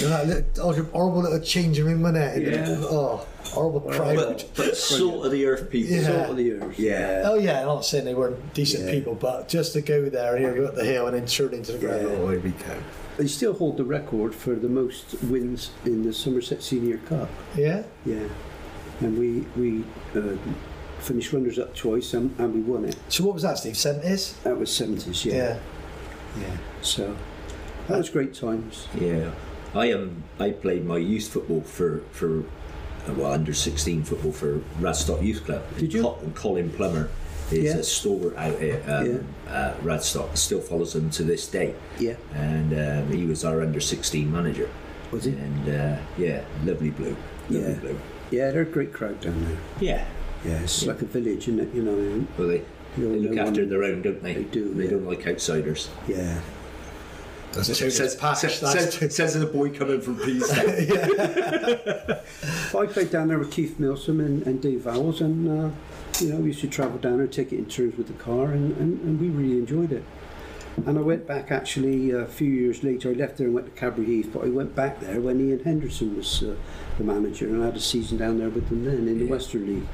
You 0.00 0.08
know, 0.08 0.24
that 0.26 0.56
little, 0.56 0.84
horrible 0.86 1.22
little 1.22 1.40
changing 1.40 1.84
room, 1.84 2.02
wasn't 2.02 2.24
it? 2.44 2.52
Yeah. 2.52 2.76
Oh, 2.80 3.24
horrible 3.58 3.80
crowd. 3.80 4.16
But, 4.16 4.50
but 4.56 4.76
salt 4.76 5.26
of 5.26 5.32
the 5.32 5.46
earth 5.46 5.70
people. 5.70 5.94
Yeah. 5.96 6.02
Salt 6.06 6.30
of 6.30 6.36
the 6.36 6.52
earth. 6.52 6.78
Yeah. 6.78 7.22
Oh 7.24 7.34
yeah, 7.34 7.60
I'm 7.60 7.66
not 7.66 7.84
saying 7.84 8.04
they 8.04 8.14
weren't 8.14 8.54
decent 8.54 8.84
Yeah. 8.86 8.92
people, 8.92 9.14
but 9.14 9.48
just 9.48 9.72
to 9.74 9.80
go 9.80 10.08
there 10.08 10.36
and 10.36 10.44
here 10.44 10.54
go 10.54 10.66
up 10.66 10.74
the 10.74 10.84
hill 10.84 11.06
and 11.06 11.16
then 11.16 11.26
turn 11.26 11.54
into 11.54 11.72
the 11.72 11.78
ground. 11.78 12.02
Yeah. 12.02 12.08
Oh, 12.16 12.28
here 12.30 12.40
we 12.40 12.50
go. 12.50 12.76
They 13.16 13.26
still 13.26 13.52
hold 13.54 13.76
the 13.76 13.84
record 13.84 14.34
for 14.34 14.54
the 14.54 14.68
most 14.68 15.20
wins 15.24 15.70
in 15.84 16.04
the 16.04 16.12
Somerset 16.12 16.62
Senior 16.62 16.98
Cup. 16.98 17.28
Yeah. 17.56 17.82
Yeah. 18.06 18.28
And 19.00 19.18
we 19.18 19.40
we 19.56 19.84
uh, 20.14 20.36
finished 21.00 21.32
runners 21.32 21.58
up 21.58 21.74
twice 21.74 22.14
and, 22.14 22.34
and 22.38 22.54
we 22.54 22.60
won 22.60 22.84
it. 22.84 22.96
So 23.08 23.24
what 23.24 23.34
was 23.34 23.42
that, 23.42 23.58
Steve? 23.58 23.76
Seventies? 23.76 24.34
That 24.44 24.56
was 24.58 24.70
70s, 24.70 25.24
yeah. 25.24 25.34
Yeah. 25.34 25.58
Yeah. 26.40 26.56
So 26.82 27.16
that 27.88 27.98
was 27.98 28.10
great 28.10 28.34
times. 28.34 28.86
Yeah, 29.00 29.30
I 29.74 29.92
um 29.92 30.22
I 30.38 30.50
played 30.50 30.84
my 30.84 30.98
youth 30.98 31.28
football 31.28 31.62
for 31.62 32.02
for 32.12 32.44
well 33.14 33.32
under 33.32 33.54
sixteen 33.54 34.02
football 34.02 34.32
for 34.32 34.58
Radstock 34.80 35.22
Youth 35.24 35.44
Club. 35.44 35.62
Did 35.78 35.92
you? 35.92 36.02
Col- 36.02 36.22
Colin 36.34 36.70
Plummer 36.70 37.08
is 37.50 37.64
Yeah. 37.64 37.76
a 37.80 37.82
stalwart 37.82 38.36
out 38.36 38.58
here 38.60 38.82
um, 38.86 39.26
uh, 39.48 39.74
Radstock. 39.82 40.36
Still 40.36 40.60
follows 40.60 40.92
them 40.92 41.10
to 41.10 41.22
this 41.22 41.46
day, 41.48 41.74
Yeah. 41.98 42.14
and 42.34 42.72
um, 43.08 43.12
he 43.12 43.24
was 43.24 43.44
our 43.44 43.62
under 43.62 43.80
sixteen 43.80 44.30
manager. 44.32 44.68
Was 45.10 45.24
he? 45.24 45.32
And 45.32 45.68
uh, 45.68 45.96
yeah, 46.18 46.44
lovely 46.64 46.90
blue, 46.90 47.16
lovely 47.48 47.72
Yeah. 47.72 47.78
blue. 47.80 48.00
Yeah, 48.30 48.50
they're 48.50 48.62
a 48.62 48.66
great 48.66 48.92
crowd 48.92 49.20
down 49.22 49.42
there. 49.46 49.56
Yeah, 49.80 50.06
Yeah, 50.44 50.60
it's 50.60 50.84
like 50.84 51.00
a 51.00 51.06
village, 51.06 51.48
isn't 51.48 51.60
it? 51.60 51.74
You 51.74 51.82
know. 51.82 52.26
well 52.36 52.48
they, 52.48 52.62
they 52.98 53.02
look 53.04 53.38
after 53.38 53.62
one- 53.62 53.70
their 53.70 53.84
own, 53.84 54.02
don't 54.02 54.22
they? 54.22 54.34
They 54.34 54.42
do, 54.44 54.74
They 54.74 54.84
yeah. 54.84 54.90
don't 54.90 55.06
like 55.06 55.26
outsiders. 55.26 55.88
Yeah. 56.06 56.38
That's 57.52 57.78
Says, 57.78 57.96
says, 57.96 58.18
says, 58.58 59.16
says 59.16 59.34
the 59.34 59.46
boy 59.46 59.70
coming 59.70 60.00
from 60.00 60.18
Peasedown. 60.18 62.22
I 62.74 62.86
played 62.86 63.10
down 63.10 63.28
there 63.28 63.38
with 63.38 63.50
Keith 63.50 63.80
Milsom 63.80 64.20
and, 64.20 64.46
and 64.46 64.60
Dave 64.60 64.80
Vowles, 64.80 65.20
and 65.20 65.48
uh, 65.48 65.70
you 66.20 66.32
know 66.32 66.36
we 66.36 66.48
used 66.48 66.60
to 66.60 66.68
travel 66.68 66.98
down 66.98 67.18
there, 67.18 67.26
take 67.26 67.52
it 67.52 67.58
in 67.58 67.66
turns 67.66 67.96
with 67.96 68.06
the 68.06 68.22
car, 68.22 68.52
and, 68.52 68.76
and, 68.76 69.00
and 69.00 69.20
we 69.20 69.28
really 69.28 69.58
enjoyed 69.58 69.92
it. 69.92 70.04
And 70.86 70.98
I 70.98 71.00
went 71.00 71.26
back 71.26 71.50
actually 71.50 72.10
a 72.10 72.26
few 72.26 72.50
years 72.50 72.84
later. 72.84 73.10
I 73.10 73.14
left 73.14 73.38
there 73.38 73.46
and 73.46 73.54
went 73.54 73.66
to 73.66 73.80
Cadbury 73.80 74.06
Heath, 74.06 74.30
but 74.32 74.44
I 74.44 74.48
went 74.48 74.76
back 74.76 75.00
there 75.00 75.20
when 75.20 75.40
Ian 75.40 75.64
Henderson 75.64 76.16
was 76.16 76.42
uh, 76.42 76.54
the 76.98 77.04
manager, 77.04 77.48
and 77.48 77.62
I 77.62 77.66
had 77.66 77.76
a 77.76 77.80
season 77.80 78.18
down 78.18 78.38
there 78.38 78.50
with 78.50 78.68
them 78.68 78.84
then 78.84 79.08
in 79.08 79.18
the 79.18 79.26
Western 79.26 79.66
League. 79.66 79.88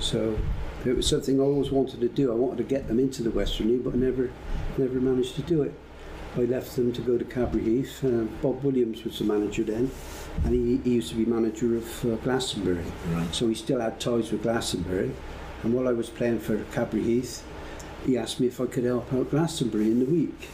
So 0.00 0.38
it 0.84 0.96
was 0.96 1.06
something 1.06 1.40
I 1.40 1.44
always 1.44 1.70
wanted 1.70 2.00
to 2.00 2.08
do. 2.08 2.32
I 2.32 2.34
wanted 2.34 2.58
to 2.58 2.64
get 2.64 2.88
them 2.88 2.98
into 2.98 3.22
the 3.22 3.30
Western 3.30 3.68
League, 3.68 3.84
but 3.84 3.94
I 3.94 3.98
never, 3.98 4.30
never 4.78 5.00
managed 5.00 5.36
to 5.36 5.42
do 5.42 5.62
it. 5.62 5.74
I 6.36 6.40
left 6.40 6.76
them 6.76 6.92
to 6.92 7.00
go 7.00 7.16
to 7.16 7.24
Cadbury 7.24 7.62
Heath. 7.64 8.04
Uh, 8.04 8.24
Bob 8.42 8.62
Williams 8.62 9.04
was 9.04 9.18
the 9.18 9.24
manager 9.24 9.62
then, 9.62 9.90
and 10.44 10.54
he, 10.54 10.76
he 10.88 10.96
used 10.96 11.10
to 11.10 11.14
be 11.16 11.24
manager 11.24 11.76
of 11.76 12.04
uh, 12.04 12.16
Glastonbury. 12.16 12.84
Right. 13.12 13.34
So 13.34 13.48
he 13.48 13.54
still 13.54 13.80
had 13.80 13.98
ties 14.00 14.30
with 14.32 14.42
Glastonbury. 14.42 15.12
And 15.62 15.72
while 15.74 15.88
I 15.88 15.92
was 15.92 16.10
playing 16.10 16.40
for 16.40 16.58
Cadbury 16.72 17.02
Heath, 17.02 17.42
he 18.04 18.18
asked 18.18 18.38
me 18.40 18.46
if 18.46 18.60
I 18.60 18.66
could 18.66 18.84
help 18.84 19.12
out 19.12 19.30
Glastonbury 19.30 19.86
in 19.86 19.98
the 20.00 20.04
week, 20.06 20.48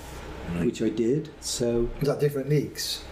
Right. 0.54 0.66
which 0.66 0.82
I 0.82 0.88
did. 0.88 1.30
So 1.40 1.88
Was 2.00 2.08
that 2.08 2.20
different 2.20 2.48
leagues? 2.48 3.02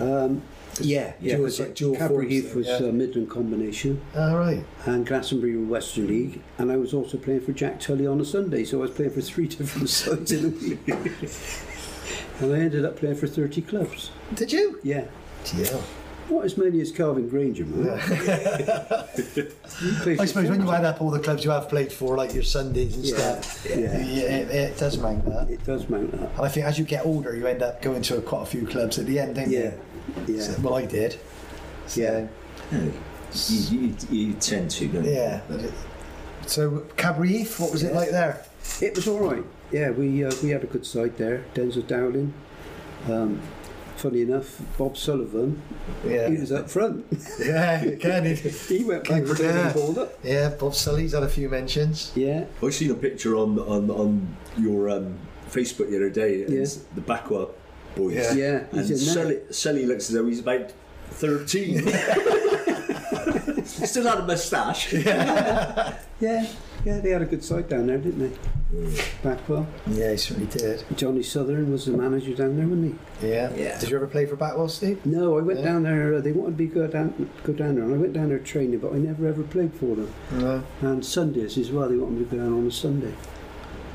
um, 0.00 0.42
yeah, 0.80 1.14
yeah. 1.22 1.36
dual- 1.36 1.46
'cause 1.46 1.60
like 1.60 1.74
dual 1.74 1.96
Cadbury 1.96 2.18
forms 2.24 2.30
Heath 2.32 2.44
then, 2.48 2.56
was 2.58 2.66
yeah. 2.66 2.88
uh, 2.88 2.92
Midland 2.92 3.30
combination, 3.30 4.00
All 4.14 4.36
right. 4.36 4.62
and 4.84 5.06
Glastonbury 5.06 5.56
were 5.56 5.64
Western 5.64 6.06
League, 6.08 6.42
and 6.58 6.70
I 6.70 6.76
was 6.76 6.92
also 6.92 7.16
playing 7.16 7.40
for 7.40 7.52
Jack 7.52 7.80
Tully 7.80 8.06
on 8.06 8.20
a 8.20 8.24
Sunday. 8.26 8.64
So 8.64 8.78
I 8.78 8.82
was 8.82 8.90
playing 8.90 9.12
for 9.12 9.22
three 9.22 9.46
different 9.56 9.88
sides 9.88 10.32
in 10.32 10.44
a 10.44 10.48
week. 10.48 11.12
and 12.40 12.54
I 12.54 12.58
ended 12.60 12.84
up 12.84 12.96
playing 12.96 13.16
for 13.16 13.26
30 13.26 13.62
clubs. 13.62 14.10
Did 14.34 14.52
you? 14.52 14.78
Yeah. 14.82 15.04
Yeah. 15.54 15.80
Not 16.28 16.44
as 16.44 16.56
many 16.56 16.80
as 16.80 16.90
Calvin 16.90 17.28
Granger, 17.28 17.64
man. 17.64 17.86
You 17.86 18.00
I 20.20 20.24
suppose 20.26 20.50
when 20.50 20.60
you 20.60 20.70
add 20.72 20.84
up 20.84 21.00
all 21.00 21.10
the 21.10 21.20
clubs 21.20 21.44
you 21.44 21.50
have 21.50 21.68
played 21.68 21.92
for, 21.92 22.16
like 22.16 22.34
your 22.34 22.42
Sundays 22.42 22.96
and 22.96 23.04
Yeah, 23.04 23.40
stuff, 23.40 23.66
yeah. 23.68 23.74
it, 23.96 24.50
it 24.50 24.76
does 24.78 24.98
mount 24.98 25.24
that. 25.26 25.48
It 25.50 25.64
does 25.64 25.88
mount 25.88 26.12
up. 26.14 26.36
And 26.36 26.44
I 26.44 26.48
think 26.48 26.66
as 26.66 26.78
you 26.80 26.84
get 26.84 27.06
older, 27.06 27.36
you 27.36 27.46
end 27.46 27.62
up 27.62 27.80
going 27.80 28.02
to 28.02 28.20
quite 28.22 28.42
a 28.42 28.46
few 28.46 28.66
clubs 28.66 28.98
at 28.98 29.06
the 29.06 29.20
end, 29.20 29.36
don't 29.36 29.48
Yeah, 29.50 29.72
you? 30.26 30.34
yeah. 30.36 30.42
So- 30.42 30.60
well, 30.62 30.74
I 30.74 30.84
did. 30.86 31.16
So, 31.86 32.00
Yeah. 32.00 32.26
You, 32.72 32.92
you, 33.70 33.94
you 34.10 34.32
tend 34.34 34.70
to, 34.72 34.88
don't 34.88 35.04
you? 35.04 35.10
Yeah. 35.12 35.40
So 36.46 36.80
Cadbury 36.96 37.44
what 37.58 37.70
was 37.70 37.82
it 37.84 37.92
like 37.94 38.10
there? 38.10 38.44
It 38.80 38.94
was 38.96 39.08
all 39.08 39.18
right. 39.18 39.44
Yeah, 39.72 39.90
we 39.90 40.24
uh, 40.24 40.32
we 40.42 40.50
had 40.50 40.62
a 40.62 40.66
good 40.66 40.86
side 40.86 41.16
there. 41.16 41.44
Denzel 41.54 41.86
Dowling. 41.86 42.32
Um, 43.08 43.40
funny 43.96 44.22
enough, 44.22 44.60
Bob 44.76 44.96
Sullivan. 44.96 45.62
Yeah. 46.06 46.28
He 46.28 46.36
was 46.36 46.52
up 46.52 46.68
front. 46.70 47.06
yeah, 47.40 47.82
again. 47.82 48.24
He, 48.24 48.34
he 48.50 48.84
went 48.84 49.08
back 49.08 49.22
Keeper 49.22 49.34
for 49.34 49.42
there. 49.42 49.68
the 49.68 49.74
ball 49.74 49.98
up. 50.00 50.18
yeah, 50.22 50.48
Bob 50.50 50.74
Sully's 50.74 51.12
had 51.12 51.22
a 51.22 51.28
few 51.28 51.48
mentions. 51.48 52.12
Yeah, 52.14 52.44
I 52.62 52.70
seen 52.70 52.90
a 52.90 52.94
picture 52.94 53.36
on 53.36 53.58
on, 53.58 53.90
on 53.90 54.36
your 54.58 54.90
um, 54.90 55.18
Facebook 55.50 55.88
the 55.90 55.96
other 55.96 56.10
day. 56.10 56.42
and 56.42 56.52
Yeah. 56.52 56.60
It's 56.60 56.76
the 56.94 57.00
Backwell 57.00 57.50
boys. 57.94 58.14
Yeah. 58.14 58.32
yeah. 58.34 58.64
And 58.72 58.80
He's 58.86 58.90
in 58.90 59.14
there. 59.14 59.24
Sully, 59.24 59.40
Sully 59.50 59.86
looks 59.86 60.08
as 60.10 60.14
though 60.16 60.26
he's 60.26 60.40
about 60.40 60.72
13. 61.10 61.82
Still 63.84 64.04
had 64.08 64.18
a 64.18 64.26
moustache. 64.26 64.92
Yeah, 66.18 66.46
yeah. 66.86 66.98
They 67.00 67.10
had 67.10 67.20
a 67.20 67.26
good 67.26 67.44
side 67.44 67.68
down 67.68 67.88
there, 67.88 67.98
didn't 67.98 68.20
they? 68.20 69.02
Backwell. 69.22 69.66
Yeah, 69.86 70.12
he 70.12 70.16
certainly 70.16 70.50
did. 70.50 70.82
Johnny 70.96 71.22
Southern 71.22 71.70
was 71.70 71.84
the 71.84 71.92
manager 71.92 72.34
down 72.34 72.56
there, 72.56 72.66
wasn't 72.66 72.98
he? 73.20 73.28
Yeah. 73.28 73.52
Yeah. 73.54 73.78
Did 73.78 73.90
you 73.90 73.96
ever 73.96 74.06
play 74.06 74.24
for 74.24 74.34
Backwell, 74.36 74.70
Steve? 74.70 75.04
No, 75.04 75.36
I 75.38 75.42
went 75.42 75.58
Yeah. 75.58 75.66
down 75.66 75.82
there. 75.82 76.14
Uh, 76.14 76.20
they 76.22 76.32
wanted 76.32 76.58
me 76.58 76.68
to 76.68 76.74
go 76.74 76.86
down, 76.86 77.30
go 77.44 77.52
down 77.52 77.74
there, 77.74 77.84
and 77.84 77.94
I 77.94 77.98
went 77.98 78.14
down 78.14 78.30
there 78.30 78.38
training, 78.38 78.78
but 78.78 78.94
I 78.94 78.96
never 78.96 79.26
ever 79.26 79.42
played 79.42 79.74
for 79.74 79.94
them. 79.94 80.10
No. 80.32 80.62
And 80.80 81.04
Sundays 81.04 81.58
as 81.58 81.70
well. 81.70 81.90
They 81.90 81.96
wanted 81.96 82.18
me 82.18 82.24
to 82.24 82.30
go 82.30 82.36
down 82.42 82.54
on 82.54 82.66
a 82.66 82.70
Sunday, 82.70 83.12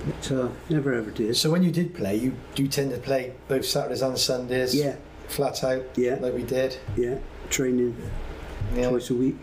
but 0.05 0.31
uh, 0.31 0.50
never 0.69 0.93
ever 0.93 1.09
did. 1.09 1.35
So 1.38 1.50
when 1.50 1.63
you 1.63 1.71
did 1.71 1.95
play, 1.95 2.15
you 2.17 2.33
do 2.53 2.67
tend 2.67 2.91
to 2.91 2.97
play 3.00 3.33
both 3.47 3.65
Saturdays 3.65 4.03
and 4.03 4.15
Sundays. 4.15 4.75
Yeah, 4.75 4.97
Flat 5.27 5.63
out. 5.63 5.85
Yeah. 5.95 6.17
Like 6.21 6.35
we 6.35 6.43
did. 6.43 6.77
yeah. 6.95 7.17
Training 7.50 7.95
Yeah. 8.75 8.89
twice 8.89 9.09
a 9.09 9.15
week, 9.15 9.38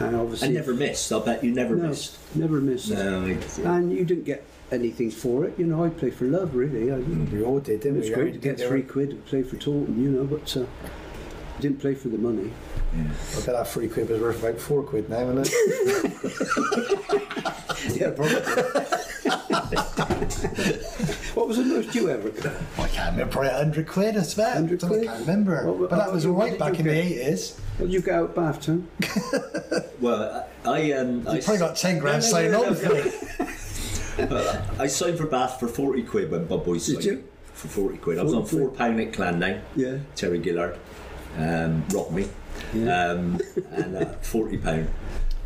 and 0.00 0.14
obviously, 0.16 0.48
and 0.48 0.56
never 0.56 0.74
missed. 0.74 1.10
I'll 1.12 1.20
bet 1.20 1.42
you 1.42 1.50
never 1.52 1.74
no, 1.74 1.88
missed. 1.88 2.18
Never 2.36 2.60
missed. 2.60 2.90
No, 2.90 3.24
and 3.24 3.92
you 3.92 4.04
didn't 4.04 4.24
get 4.24 4.44
anything 4.70 5.10
for 5.10 5.44
it. 5.44 5.58
You 5.58 5.66
know, 5.66 5.84
I 5.84 5.88
play 5.88 6.10
for 6.10 6.24
love, 6.24 6.54
really. 6.54 6.92
I, 6.92 6.96
mm. 6.96 7.30
we 7.32 7.42
all 7.42 7.58
did, 7.58 7.80
didn't 7.80 7.96
it 7.96 8.00
was 8.00 8.08
we? 8.10 8.14
great 8.14 8.34
to 8.34 8.38
get 8.38 8.60
three 8.60 8.82
quid 8.82 9.10
and 9.10 9.24
play 9.26 9.42
for 9.42 9.56
Taunton, 9.56 10.02
you 10.02 10.10
know, 10.10 10.24
but 10.24 10.56
uh, 10.56 10.66
didn't 11.60 11.80
play 11.80 11.94
for 11.94 12.08
the 12.08 12.18
money. 12.18 12.52
Yeah. 12.96 13.04
I 13.32 13.36
bet 13.36 13.46
that 13.46 13.68
three 13.68 13.88
quid 13.88 14.08
was 14.08 14.20
worth 14.20 14.42
about 14.42 14.60
four 14.60 14.82
quid 14.82 15.10
now, 15.10 15.30
isn't 15.30 15.52
it? 15.52 15.52
yeah, 18.00 18.10
probably. 18.10 18.42
What 21.34 21.46
was 21.46 21.58
the 21.58 21.64
most 21.64 21.94
you 21.94 22.10
ever 22.10 22.30
got? 22.30 22.52
I 22.78 22.88
can't 22.88 23.12
remember. 23.12 23.32
Probably 23.32 23.50
100 23.50 23.86
quid, 23.86 24.16
I 24.16 24.22
swear. 24.22 24.48
100 24.48 24.80
quid? 24.80 25.02
I 25.02 25.06
can't 25.06 25.20
remember. 25.20 25.64
Well, 25.66 25.88
but 25.88 25.96
that 25.96 26.12
was 26.12 26.26
all 26.26 26.32
right 26.32 26.58
back 26.58 26.80
in 26.80 26.86
the 26.86 26.92
80s. 26.92 27.58
Well, 27.78 27.88
you 27.88 28.00
go 28.00 28.24
out 28.24 28.34
bath 28.34 28.62
too. 28.62 28.86
well, 30.00 30.48
I 30.64 30.92
um, 30.92 31.22
you 31.22 31.30
I 31.30 31.40
probably 31.40 31.58
got 31.58 31.76
ten 31.76 31.98
grand 31.98 32.24
no, 32.30 32.42
no, 32.50 32.62
no, 32.70 32.74
signed 32.74 34.32
up. 34.32 34.80
I 34.80 34.86
signed 34.88 35.18
for 35.18 35.26
Bath 35.26 35.60
for 35.60 35.68
forty 35.68 36.02
quid 36.02 36.30
when 36.30 36.46
Bob 36.46 36.64
Boy 36.64 36.78
signed. 36.78 37.02
Did 37.02 37.04
you? 37.04 37.28
For 37.52 37.68
forty 37.68 37.98
quid, 37.98 38.18
40 38.18 38.20
I 38.20 38.22
was 38.24 38.34
on 38.34 38.44
four 38.46 38.70
pound 38.70 39.00
at 39.00 39.12
Clandown. 39.12 39.60
Yeah. 39.76 39.98
Terry 40.16 40.42
Gillard, 40.42 40.76
um, 41.36 41.84
robbed 41.90 42.12
me, 42.12 42.28
yeah. 42.74 43.10
um, 43.10 43.40
and 43.72 43.96
uh, 43.96 44.06
forty 44.22 44.58
pound. 44.58 44.90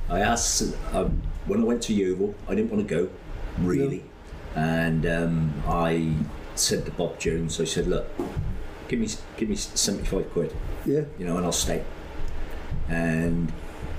I 0.09 0.21
asked 0.21 0.75
um, 0.93 1.23
when 1.47 1.61
I 1.61 1.65
went 1.65 1.83
to 1.85 1.93
Yeovil. 1.93 2.35
I 2.49 2.55
didn't 2.55 2.71
want 2.71 2.87
to 2.89 2.95
go, 2.95 3.11
really, 3.59 4.05
and 4.55 5.05
um, 5.05 5.63
I 5.67 6.15
said 6.55 6.87
to 6.87 6.93
Bob 6.93 7.19
Jones. 7.19 7.61
I 7.61 7.65
said, 7.65 7.87
look. 7.87 8.09
Give 8.89 9.01
me, 9.01 9.09
give 9.39 9.49
me 9.49 9.57
seventy-five 9.57 10.31
quid. 10.33 10.55
Yeah. 10.85 11.05
You 11.19 11.25
know, 11.25 11.39
and 11.39 11.47
I'll 11.47 11.53
stay. 11.53 11.83
And 12.89 13.53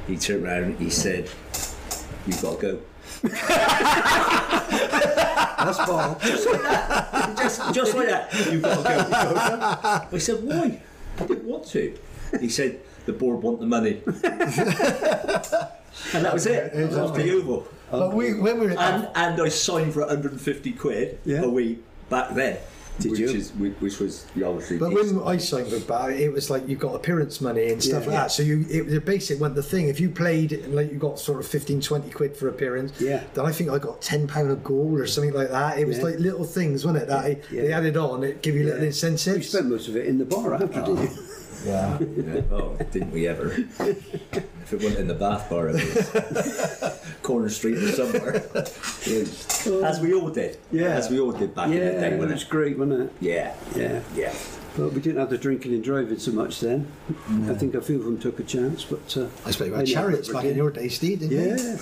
he 0.08 0.18
turned 0.18 0.44
around 0.46 0.64
and 0.64 0.80
he 0.80 0.90
said, 0.90 1.30
"You've 2.28 2.42
got 2.42 2.60
to 2.60 2.62
go." 2.62 2.80
That's 5.64 5.78
ball. 5.86 6.18
just, 7.38 7.74
just 7.74 7.96
like 7.96 8.08
that. 8.10 8.34
You've 8.52 8.62
got 8.62 8.78
to 8.78 8.84
go. 8.84 8.96
You've 8.98 9.10
got 9.10 9.30
to 9.30 10.08
go. 10.10 10.16
I 10.16 10.20
said, 10.20 10.44
why? 10.44 10.82
I 11.20 11.26
didn't 11.26 11.46
want 11.46 11.66
to. 11.68 11.98
He 12.40 12.50
said, 12.50 12.80
the 13.06 13.14
board 13.14 13.42
want 13.42 13.60
the 13.62 13.66
money. 13.66 14.02
and 14.06 14.26
that 16.26 16.34
was 16.34 16.46
it. 16.48 16.74
I 16.76 16.86
was 17.02 17.12
to 17.12 17.26
Yeovil. 17.26 17.68
But 17.92 18.14
we, 18.14 18.34
when 18.34 18.60
we 18.60 18.66
were 18.68 18.80
And, 18.80 19.08
and 19.16 19.42
I 19.42 19.48
signed 19.50 19.94
for 19.94 20.00
150 20.02 20.72
quid 20.74 21.20
Yeah. 21.26 21.44
a 21.44 21.50
week 21.50 21.84
back 22.10 22.34
then. 22.34 22.58
Did 23.00 23.12
which 23.12 23.20
you? 23.22 23.30
Is, 23.30 23.52
which 23.54 24.00
was 24.00 24.26
obviously 24.36 24.78
But 24.78 24.94
when 24.94 25.22
I 25.24 25.38
signed 25.38 25.72
with 25.72 25.88
Bar, 25.88 26.12
it 26.12 26.32
was 26.32 26.50
like 26.50 26.68
you 26.68 26.76
got 26.76 26.94
appearance 26.94 27.42
money 27.42 27.72
and 27.72 27.82
stuff 27.82 28.04
Yeah. 28.04 28.10
like 28.10 28.18
that. 28.20 28.32
So 28.32 28.44
you, 28.44 28.66
it, 28.70 28.84
the 28.84 29.02
basic 29.02 29.40
went 29.42 29.56
the 29.56 29.64
thing. 29.64 29.88
If 29.88 30.00
you 30.00 30.10
played, 30.10 30.52
and 30.54 30.76
like 30.76 30.92
you 30.92 31.00
got 31.00 31.18
sort 31.20 31.40
of 31.40 31.48
15, 31.48 31.82
20 31.82 32.10
quid 32.12 32.38
for 32.38 32.50
appearance. 32.50 33.00
Yeah. 33.02 33.24
Then 33.34 33.46
I 33.46 33.52
think 33.52 33.72
I 33.72 33.80
got 33.80 34.02
ten 34.02 34.28
pound 34.28 34.52
of 34.52 34.64
goal 34.64 34.96
or 34.98 35.08
something 35.08 35.34
like 35.34 35.50
that. 35.50 35.80
It 35.80 35.88
was 35.88 35.98
Yeah. 35.98 36.04
like 36.04 36.20
little 36.20 36.44
things, 36.46 36.86
wasn't 36.86 37.04
it? 37.04 37.08
That 37.10 37.24
they, 37.24 37.56
Yeah. 37.56 37.62
they 37.64 37.74
added 37.74 37.98
on. 37.98 38.24
It 38.24 38.42
give 38.44 38.56
you 38.56 38.64
little 38.66 38.82
Yeah. 38.82 38.88
incentives. 38.88 39.38
You 39.38 39.44
spent 39.44 39.68
most 39.70 39.88
of 39.88 39.96
it 39.96 40.06
in 40.06 40.18
the 40.20 40.26
bar 40.26 40.54
after, 40.54 40.68
didn't 40.68 40.98
oh. 41.00 41.02
you? 41.04 41.10
yeah. 41.66 41.98
Yeah. 42.00 42.42
Oh, 42.52 42.78
didn't 42.92 43.12
we 43.12 43.28
ever? 43.28 43.52
if 43.52 44.74
it 44.74 44.76
wasn't 44.82 45.00
in 45.00 45.08
the 45.08 45.14
bath 45.14 45.50
bar, 45.50 45.70
it 45.70 45.74
was 45.74 47.00
corner 47.24 47.50
street 47.50 47.78
or 47.78 47.92
somewhere. 47.92 48.44
As 49.86 50.00
we 50.02 50.14
all 50.14 50.30
did. 50.30 50.58
Yeah. 50.72 50.90
As 50.90 51.10
we 51.10 51.20
all 51.20 51.32
did 51.32 51.54
back 51.56 51.70
Yeah, 51.70 51.76
in 51.76 51.86
the 51.86 51.92
day, 52.02 52.08
it 52.08 52.18
wasn't 52.20 52.34
was 52.34 52.44
it? 52.44 52.50
great, 52.50 52.78
wasn't 52.78 53.02
it? 53.02 53.12
Yeah. 53.22 53.56
Yeah. 53.76 54.02
Yeah. 54.16 54.34
But 54.78 54.92
we 54.94 55.02
didn't 55.02 55.20
have 55.20 55.30
the 55.30 55.38
drinking 55.38 55.74
and 55.74 55.84
driving 55.84 56.18
so 56.18 56.32
much 56.32 56.60
then. 56.60 56.88
I 57.48 57.54
think 57.54 57.76
a 57.76 57.82
few 57.82 58.00
of 58.00 58.06
them 58.06 58.18
took 58.18 58.40
a 58.40 58.44
chance, 58.44 58.84
but 58.84 59.16
uh, 59.16 59.28
I 59.46 59.52
suppose 59.52 59.68
you 59.70 59.76
had 59.76 59.86
chariots 59.88 60.30
back 60.30 60.46
in 60.46 60.56
your 60.58 60.72
day, 60.72 60.88
Steve, 60.90 61.20
didn't 61.20 61.32
you? 61.32 61.56
yeah, 61.56 61.78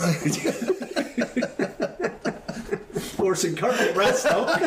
Horse 3.17 3.43
and 3.45 3.57
cart 3.57 3.75
at 3.79 3.95
Radstock. 3.95 4.59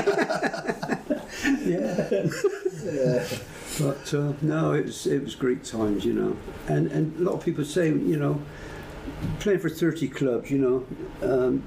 yeah. 1.66 3.26
But 3.80 4.14
uh, 4.14 4.32
no, 4.42 4.72
it 4.72 4.86
was 4.86 5.06
it 5.06 5.22
was 5.24 5.34
great 5.34 5.64
times, 5.64 6.04
you 6.04 6.12
know. 6.12 6.36
And 6.68 6.90
and 6.92 7.18
a 7.18 7.22
lot 7.22 7.34
of 7.34 7.44
people 7.44 7.64
say, 7.64 7.88
you 7.88 8.16
know, 8.16 8.40
playing 9.40 9.60
for 9.60 9.68
thirty 9.68 10.08
clubs, 10.08 10.50
you 10.50 10.58
know, 10.58 10.86
um, 11.28 11.62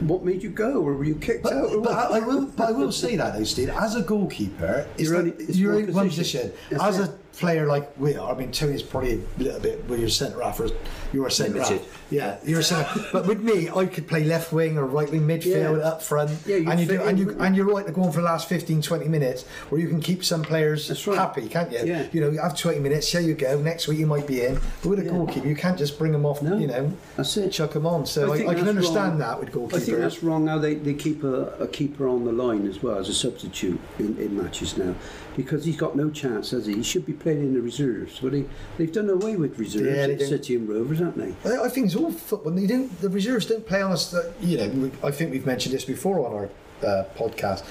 what 0.00 0.24
made 0.24 0.42
you 0.42 0.50
go, 0.50 0.82
or 0.82 0.94
were 0.94 1.04
you 1.04 1.14
kicked 1.14 1.46
out? 1.46 1.52
Or 1.70 1.80
But, 1.80 1.84
but? 1.84 2.12
I, 2.12 2.16
I 2.18 2.20
will, 2.20 2.46
but 2.46 2.68
I 2.68 2.72
will 2.72 2.90
say 2.92 3.16
that 3.16 3.36
though, 3.36 3.44
Steve. 3.44 3.68
As 3.70 3.94
a 3.94 4.02
goalkeeper, 4.02 4.86
it's 4.98 5.08
You're 5.08 5.18
only- 5.18 5.30
it's 5.32 5.56
you're 5.56 5.74
one 5.74 5.84
in 5.84 5.94
one 5.94 6.08
position. 6.08 6.50
position. 6.68 6.80
As 6.86 6.98
a 6.98 7.18
player 7.38 7.66
like 7.66 7.90
we 7.98 8.16
are, 8.16 8.34
I 8.34 8.38
mean, 8.38 8.52
Tony's 8.52 8.82
probably 8.82 9.14
a 9.38 9.42
little 9.42 9.60
bit. 9.60 9.84
Well, 9.88 9.98
you're 9.98 10.08
centre 10.08 10.40
half, 10.42 10.60
or 10.60 10.68
you're 11.12 11.26
a 11.26 11.30
centre 11.30 11.60
half. 11.62 12.02
Yeah, 12.10 12.38
you're 12.44 12.60
a 12.60 12.62
centre. 12.62 13.04
but 13.12 13.26
with 13.26 13.40
me, 13.40 13.68
I 13.68 13.86
could 13.86 14.06
play 14.06 14.24
left 14.24 14.52
wing 14.52 14.78
or 14.78 14.86
right 14.86 15.10
wing 15.10 15.22
midfield 15.26 15.78
Yeah. 15.78 15.88
up 15.88 16.02
front. 16.02 16.30
Yeah, 16.46 16.56
you 16.56 16.70
and 16.70 16.80
you 16.80 16.86
do, 16.86 17.02
and, 17.02 17.18
you, 17.18 17.36
and 17.40 17.56
you're 17.56 17.66
right 17.66 17.86
to 17.86 17.92
go 17.92 18.02
on 18.02 18.12
for 18.12 18.20
the 18.20 18.26
last 18.26 18.48
15, 18.48 18.82
20 18.82 19.08
minutes, 19.08 19.44
where 19.68 19.80
you 19.80 19.88
can 19.88 20.00
keep 20.00 20.24
some 20.24 20.42
players 20.42 20.88
right. 21.06 21.18
happy, 21.18 21.48
can't 21.48 21.72
you? 21.72 21.80
Yeah. 21.84 22.06
You 22.12 22.20
know, 22.20 22.30
you 22.30 22.40
have 22.40 22.56
twenty 22.56 22.78
minutes. 22.80 23.10
Here 23.10 23.20
you 23.20 23.34
go. 23.34 23.60
Next 23.60 23.88
week 23.88 23.98
you 23.98 24.06
might 24.06 24.26
be 24.26 24.44
in. 24.44 24.58
But 24.82 24.88
with 24.88 24.98
a 25.00 25.04
Yeah. 25.04 25.10
goalkeeper, 25.10 25.48
you 25.48 25.56
can't 25.56 25.78
just 25.78 25.98
bring 25.98 26.12
them 26.12 26.24
off. 26.26 26.42
No. 26.42 26.56
You 26.56 26.66
know, 26.66 26.92
That's 27.16 27.36
it. 27.36 27.50
chuck 27.50 27.72
them 27.72 27.86
on. 27.86 28.06
So 28.06 28.32
I, 28.32 28.38
think 28.38 28.50
I, 28.50 28.54
can 28.54 28.68
understand 28.68 29.12
wrong. 29.12 29.18
that 29.18 29.40
with 29.40 29.50
goalkeepers. 29.52 29.76
I 29.76 29.80
think 29.80 29.98
that's 29.98 30.22
wrong 30.22 30.46
how 30.46 30.58
they, 30.58 30.74
they 30.74 30.94
keep 30.94 31.24
a, 31.24 31.54
a 31.58 31.66
keeper 31.66 32.08
on 32.08 32.24
the 32.24 32.32
line 32.32 32.66
as 32.66 32.82
well 32.82 32.98
as 32.98 33.08
a 33.08 33.14
substitute 33.14 33.80
in, 33.98 34.16
in 34.18 34.36
matches 34.36 34.76
now 34.76 34.94
because 35.36 35.64
he's 35.64 35.76
got 35.76 35.96
no 35.96 36.10
chance, 36.10 36.50
has 36.52 36.66
he? 36.66 36.74
He 36.74 36.82
should 36.82 37.04
be 37.06 37.12
playing 37.12 37.40
in 37.40 37.54
the 37.54 37.60
reserves. 37.60 38.18
But 38.20 38.32
they, 38.32 38.44
they've 38.78 38.92
done 38.92 39.10
away 39.10 39.36
with 39.36 39.58
reserves 39.58 39.86
Yeah, 39.86 40.14
at. 40.14 40.20
City 40.20 40.56
and 40.56 40.68
Rovers, 40.68 40.98
haven't 41.00 41.18
they? 41.42 41.50
I 41.50 41.64
I 41.64 41.68
think 41.68 41.86
it's 41.86 41.96
all 41.96 42.12
football. 42.12 42.52
They 42.52 42.66
don't. 42.66 43.00
The 43.00 43.08
reserves 43.08 43.46
don't 43.46 43.66
play 43.66 43.82
on 43.82 43.92
us. 43.92 44.12
uh, 44.14 44.32
You 44.40 44.58
know, 44.58 44.68
we, 44.68 44.90
I 45.02 45.10
think 45.10 45.32
we've 45.32 45.46
mentioned 45.46 45.74
this 45.74 45.84
before 45.84 46.26
on 46.26 46.32
our 46.34 46.48
uh, 46.88 47.04
podcast, 47.16 47.64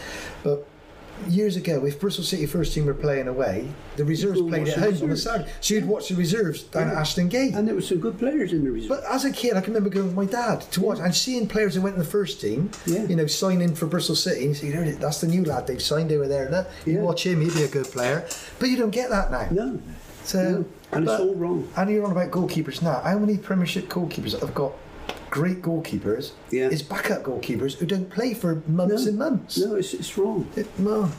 but 0.44 0.66
years 1.28 1.56
ago, 1.56 1.86
if 1.86 2.00
Bristol 2.00 2.24
City 2.24 2.46
first 2.46 2.74
team 2.74 2.86
were 2.86 2.94
playing 2.94 3.28
away, 3.28 3.68
the 3.98 4.04
reserves 4.06 4.40
You'd 4.40 4.50
played 4.50 4.68
at 4.68 4.78
home 4.78 5.02
on 5.04 5.10
the. 5.10 5.18
Saturday. 5.18 5.50
So 5.62 5.74
you'd 5.76 5.86
watch 5.88 6.10
the 6.10 6.16
reserves 6.16 6.64
down 6.64 6.90
at 6.90 6.96
Ashton 6.96 7.30
Gate. 7.30 7.54
And 7.56 7.68
there 7.68 7.76
were 7.76 7.82
some 7.82 8.00
good 8.00 8.18
players 8.20 8.54
in 8.54 8.64
the 8.64 8.72
reserves. 8.72 8.90
But 9.02 9.12
as 9.12 9.26
a 9.26 9.32
kid, 9.32 9.54
I 9.56 9.62
can 9.62 9.74
remember 9.74 9.90
going 9.90 10.08
with 10.08 10.16
my 10.16 10.26
dad 10.26 10.62
to 10.72 10.82
watch 10.82 11.00
and 11.00 11.14
seeing 11.16 11.48
players 11.48 11.76
who 11.76 11.82
went 11.82 11.96
in 11.96 12.00
the 12.00 12.06
first 12.08 12.42
team, 12.42 12.72
Yeah. 12.86 13.04
you 13.06 13.16
know, 13.16 13.28
sign 13.28 13.62
in 13.62 13.76
for 13.76 13.86
Bristol 13.86 14.16
City. 14.16 14.42
And 14.42 14.50
you 14.50 14.56
see, 14.56 14.72
"There 14.72 14.82
it 14.82 14.88
is, 14.88 14.98
that's 14.98 15.22
the 15.22 15.28
new 15.28 15.44
lad 15.46 15.68
they've 15.68 15.82
signed 15.82 16.12
over 16.12 16.28
there. 16.28 16.50
Look, 16.50 16.68
you 16.86 16.94
Yeah. 16.94 17.02
watch 17.02 17.26
him, 17.26 17.42
he'd 17.42 17.54
be 17.54 17.64
a 17.64 17.68
good 17.68 17.86
player. 17.86 18.26
But 18.60 18.70
you 18.70 18.78
don't 18.78 18.92
get 18.92 19.10
that 19.10 19.32
now. 19.32 19.48
no, 19.52 19.80
So, 20.26 20.42
no. 20.44 20.66
and 20.92 21.08
it's 21.08 21.20
all 21.20 21.36
wrong. 21.36 21.68
And 21.76 21.90
you're 21.90 22.06
on 22.06 22.12
about 22.12 22.32
goalkeepers 22.32 22.82
now. 22.82 23.02
How 23.04 23.18
many 23.18 23.38
Premiership 23.38 23.90
goalkeepers 23.90 24.40
have 24.40 24.54
got 24.56 24.74
great 25.34 25.64
goalkeepers? 25.64 26.32
Yeah. 26.52 26.70
Is 26.70 26.84
backup 26.84 27.24
goalkeepers 27.24 27.74
who 27.80 27.88
don't 27.88 28.08
play 28.10 28.36
for 28.36 28.62
months 28.68 29.04
No. 29.06 29.10
and 29.10 29.18
months. 29.18 29.58
No, 29.58 29.74
it's, 29.76 29.94
it's 29.96 30.16
wrong. 30.16 30.48
It, 30.56 30.68
no. 30.78 31.12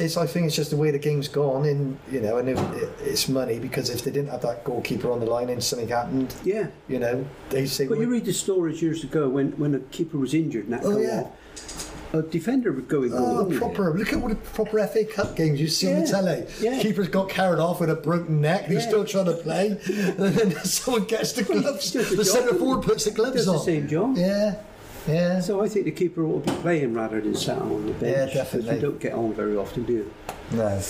It's, 0.00 0.16
I 0.18 0.26
think 0.26 0.46
it's 0.46 0.56
just 0.56 0.70
the 0.70 0.76
way 0.76 0.90
the 0.90 0.98
game's 0.98 1.28
gone, 1.28 1.64
and 1.66 1.96
you 2.10 2.20
know, 2.20 2.36
and 2.38 2.48
it, 2.48 2.58
it's 3.00 3.26
money 3.28 3.58
because 3.60 3.88
if 3.90 4.02
they 4.04 4.10
didn't 4.10 4.30
have 4.32 4.42
that 4.42 4.64
goalkeeper 4.64 5.08
on 5.10 5.20
the 5.20 5.26
line 5.26 5.48
and 5.48 5.62
something 5.64 5.88
happened, 5.88 6.34
Yeah. 6.44 6.66
you 6.88 6.98
know, 6.98 7.24
they 7.50 7.64
say, 7.64 7.86
But 7.86 7.98
you 8.00 8.06
read 8.10 8.24
the 8.26 8.32
stories 8.34 8.82
years 8.82 9.02
ago 9.04 9.28
when, 9.30 9.52
when 9.52 9.74
a 9.74 9.78
keeper 9.78 10.18
was 10.18 10.34
injured 10.34 10.64
and 10.64 10.72
that 10.74 10.84
Oh, 10.84 10.98
yeah. 10.98 11.20
off, 11.22 11.93
a 12.14 12.22
defender 12.22 12.72
would 12.72 12.88
go 12.88 13.02
in 13.02 13.10
goal. 13.10 13.20
Oh, 13.20 13.42
wouldn't 13.44 13.58
proper! 13.60 13.92
Look 13.98 14.12
at 14.12 14.20
what 14.20 14.32
a 14.32 14.36
proper 14.36 14.86
FA 14.86 15.04
Cup 15.04 15.36
games 15.36 15.60
you 15.60 15.68
see 15.68 15.88
on 15.88 15.94
the 16.00 16.06
Yeah, 16.06 16.10
telly. 16.10 16.46
yeah. 16.60 16.80
Keeper's 16.82 17.08
got 17.08 17.28
carried 17.28 17.58
off 17.58 17.80
with 17.80 17.90
a 17.90 17.94
broken 17.96 18.40
neck. 18.40 18.66
He's 18.66 18.82
Yeah. 18.82 18.88
still 18.88 19.04
trying 19.04 19.26
to 19.26 19.32
play, 19.34 19.68
and 19.86 20.16
then 20.34 20.50
someone 20.64 21.04
gets 21.04 21.32
the 21.32 21.42
gloves. 21.42 21.92
the 21.92 22.02
The 22.02 22.24
centre 22.24 22.54
forward 22.54 22.82
puts 22.84 23.04
the 23.04 23.10
gloves 23.10 23.36
Does 23.36 23.46
the 23.46 23.52
on. 23.52 23.58
same 23.64 23.88
job. 23.88 24.16
Yeah, 24.16 24.54
yeah. 25.08 25.40
So 25.40 25.62
I 25.62 25.68
think 25.68 25.84
the 25.86 25.90
keeper 25.92 26.24
ought 26.24 26.46
to 26.46 26.52
be 26.52 26.58
playing 26.60 26.94
rather 26.94 27.20
than 27.20 27.34
sat 27.34 27.58
on 27.58 27.86
the 27.86 27.92
bench. 27.92 28.02
Yeah, 28.16 28.24
'cause 28.26 28.34
definitely. 28.34 28.74
You 28.76 28.80
don't 28.80 29.00
get 29.00 29.12
on 29.14 29.34
very 29.34 29.56
often, 29.56 29.84
do 29.84 29.92
you? 29.92 30.10
No. 30.52 30.80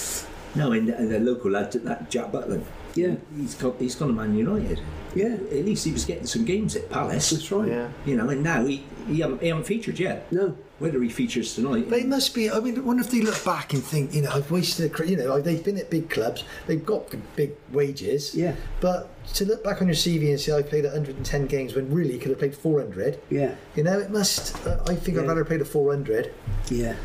No, 0.57 0.71
and, 0.71 0.89
and 0.89 1.11
the 1.11 1.19
local 1.19 1.51
lad, 1.51 1.73
that 1.73 2.11
Jack 2.11 2.31
Butland. 2.31 2.63
Yeah. 2.95 3.15
He's 3.37 3.55
got 3.57 3.75
he's 3.81 3.97
gone 3.97 4.07
to 4.09 4.15
Man 4.15 4.37
United. 4.37 4.81
Yeah, 5.17 5.35
At 5.35 5.65
least 5.65 5.85
he 5.85 5.91
was 5.93 6.05
getting 6.05 6.27
some 6.27 6.45
games 6.45 6.77
at 6.77 6.89
Palace. 6.91 7.31
that's 7.31 7.51
right. 7.51 7.69
Yeah. 7.69 7.89
You 8.07 8.17
know, 8.17 8.29
and 8.29 8.43
now 8.45 8.65
he, 8.65 8.85
he, 9.09 9.19
haven't, 9.21 9.43
he 9.43 9.49
haven't 9.49 9.65
featured 9.65 9.99
yet. 9.99 10.31
No, 10.33 10.57
Whether 10.81 11.01
he 11.03 11.09
features 11.09 11.55
tonight. 11.55 11.89
They 11.89 12.03
must 12.03 12.35
be. 12.35 12.51
I 12.51 12.59
mean, 12.59 12.77
I 12.77 12.81
wonder 12.81 13.03
if 13.05 13.11
they 13.11 13.21
look 13.21 13.43
back 13.45 13.73
and 13.73 13.83
think, 13.83 14.13
you 14.13 14.23
know, 14.23 14.31
I've 14.31 14.51
wasted. 14.51 14.93
A, 15.01 15.09
you 15.09 15.17
know, 15.17 15.27
like 15.27 15.45
they've 15.45 15.63
been 15.65 15.79
at 15.79 15.89
big 15.89 16.11
clubs, 16.11 16.43
they've 16.67 16.85
got 16.85 17.15
big 17.37 17.53
wages. 17.73 18.35
Yeah. 18.35 18.57
But 18.81 19.09
to 19.35 19.45
look 19.45 19.63
back 19.63 19.81
on 19.81 19.87
your 19.87 19.95
CV 19.95 20.31
and 20.31 20.41
say 20.41 20.53
I 20.53 20.63
played 20.63 20.85
110 20.85 21.47
games 21.47 21.75
when 21.77 21.89
really 21.95 22.15
you 22.15 22.19
could 22.19 22.31
have 22.31 22.41
played 22.41 22.57
400. 22.57 23.21
yeah, 23.31 23.55
You 23.77 23.85
know, 23.85 23.99
it 24.01 24.11
must. 24.11 24.67
Uh, 24.67 24.81
I 24.89 24.97
think 24.97 25.17
I'd 25.17 25.23
Yeah. 25.23 25.29
rather 25.29 25.45
played 25.45 25.61
a 25.61 25.65
400. 25.65 26.33
yeah. 26.71 26.97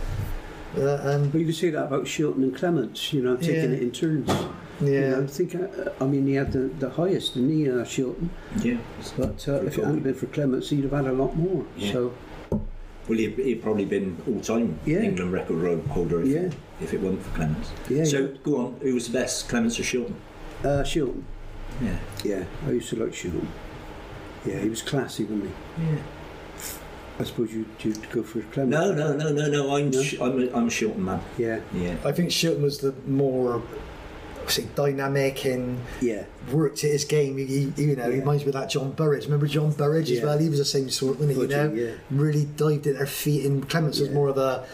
Uh, 0.77 1.27
you 1.34 1.45
can 1.45 1.53
say 1.53 1.69
that 1.71 1.86
about 1.86 2.05
Shilton 2.05 2.43
and 2.43 2.55
Clemence, 2.55 3.12
you 3.12 3.21
know, 3.23 3.36
taking 3.38 3.55
Yeah. 3.71 3.77
it 3.77 3.82
in 3.82 3.91
turns. 3.91 4.29
You 4.82 4.88
yeah, 4.93 5.10
know, 5.10 5.23
I 5.23 5.27
think, 5.27 5.55
uh, 5.55 5.67
I 5.99 6.05
mean, 6.05 6.25
he 6.27 6.36
had 6.36 6.51
the, 6.53 6.69
the 6.79 6.89
highest, 6.91 7.34
didn't 7.34 7.49
he, 7.51 7.69
uh, 7.69 7.84
Shilton? 7.84 8.29
yeah. 8.63 8.77
But 9.17 9.47
uh, 9.47 9.62
if 9.65 9.77
it 9.77 9.84
hadn't 9.84 10.01
been 10.03 10.13
for 10.13 10.27
Clemence, 10.27 10.69
he'd 10.69 10.84
have 10.84 10.91
had 10.93 11.08
a 11.08 11.12
lot 11.12 11.36
more. 11.36 11.65
Yeah. 11.75 11.91
So, 11.91 12.13
Well, 13.09 13.17
he'd, 13.17 13.33
he'd 13.39 13.63
probably 13.63 13.85
been 13.85 14.17
all-time 14.27 14.79
Yeah. 14.85 14.99
England 14.99 15.33
record 15.33 15.81
holder 15.87 16.21
if, 16.21 16.27
Yeah. 16.27 16.49
if 16.79 16.93
it 16.93 17.01
wasn't 17.01 17.23
for 17.23 17.35
Clemence. 17.35 17.71
Yeah, 17.89 18.03
so 18.03 18.19
yeah. 18.19 18.27
go 18.43 18.57
on. 18.57 18.75
Who 18.81 18.93
was 18.93 19.07
the 19.07 19.13
best, 19.13 19.49
Clemence 19.49 19.79
or 19.79 19.83
Shilton? 19.83 20.13
uh, 20.63 20.83
Shilton, 20.83 21.23
Yeah. 21.81 21.97
yeah, 22.23 22.43
I 22.67 22.71
used 22.71 22.89
to 22.89 22.97
like 22.97 23.13
Shilton. 23.13 23.47
Yeah, 24.45 24.59
he 24.59 24.69
was 24.69 24.81
classy, 24.83 25.23
wasn't 25.23 25.45
he? 25.77 25.83
Yeah. 25.85 25.97
I 27.19 27.23
suppose 27.23 27.51
you'd, 27.51 27.65
you'd 27.79 28.09
go 28.11 28.21
for 28.23 28.41
Clemence. 28.43 28.71
No, 28.71 28.93
no, 28.93 29.13
no, 29.13 29.31
no, 29.33 29.49
no. 29.49 29.75
I'm 29.75 29.89
No? 29.89 30.01
Sh- 30.03 30.19
I'm 30.21 30.39
a, 30.41 30.55
I'm 30.55 30.67
a 30.67 30.69
Shilton 30.69 30.97
man. 30.99 31.19
Yeah, 31.37 31.59
Yeah. 31.73 31.95
I 32.05 32.11
think 32.11 32.29
Shilton 32.29 32.61
was 32.61 32.77
the 32.77 32.93
more. 33.07 33.61
Dynamic 34.75 35.45
and 35.45 35.79
yeah, 36.01 36.23
worked 36.51 36.83
at 36.83 36.91
his 36.91 37.05
game. 37.05 37.38
He, 37.38 37.45
he 37.45 37.83
you 37.83 37.95
know, 37.95 38.05
he 38.09 38.15
Yeah. 38.15 38.19
reminds 38.19 38.43
me 38.43 38.49
of 38.49 38.53
that 38.53 38.69
John 38.69 38.91
Burridge. 38.91 39.25
Remember 39.25 39.47
John 39.47 39.71
Burridge 39.71 40.09
as 40.12 40.19
Yeah. 40.19 40.25
well? 40.25 40.38
He 40.38 40.49
was 40.49 40.59
the 40.59 40.65
same 40.65 40.89
sort, 40.89 41.19
wasn't 41.19 41.35
he? 41.35 41.41
You 41.41 41.47
know, 41.47 41.71
yeah. 41.73 41.91
really 42.12 42.45
dived 42.57 42.88
in 42.88 42.95
their 42.95 43.05
feet. 43.05 43.45
And 43.45 43.67
Clemence 43.69 43.99
was 43.99 44.09
more 44.09 44.29
of 44.29 44.38
a 44.38 44.65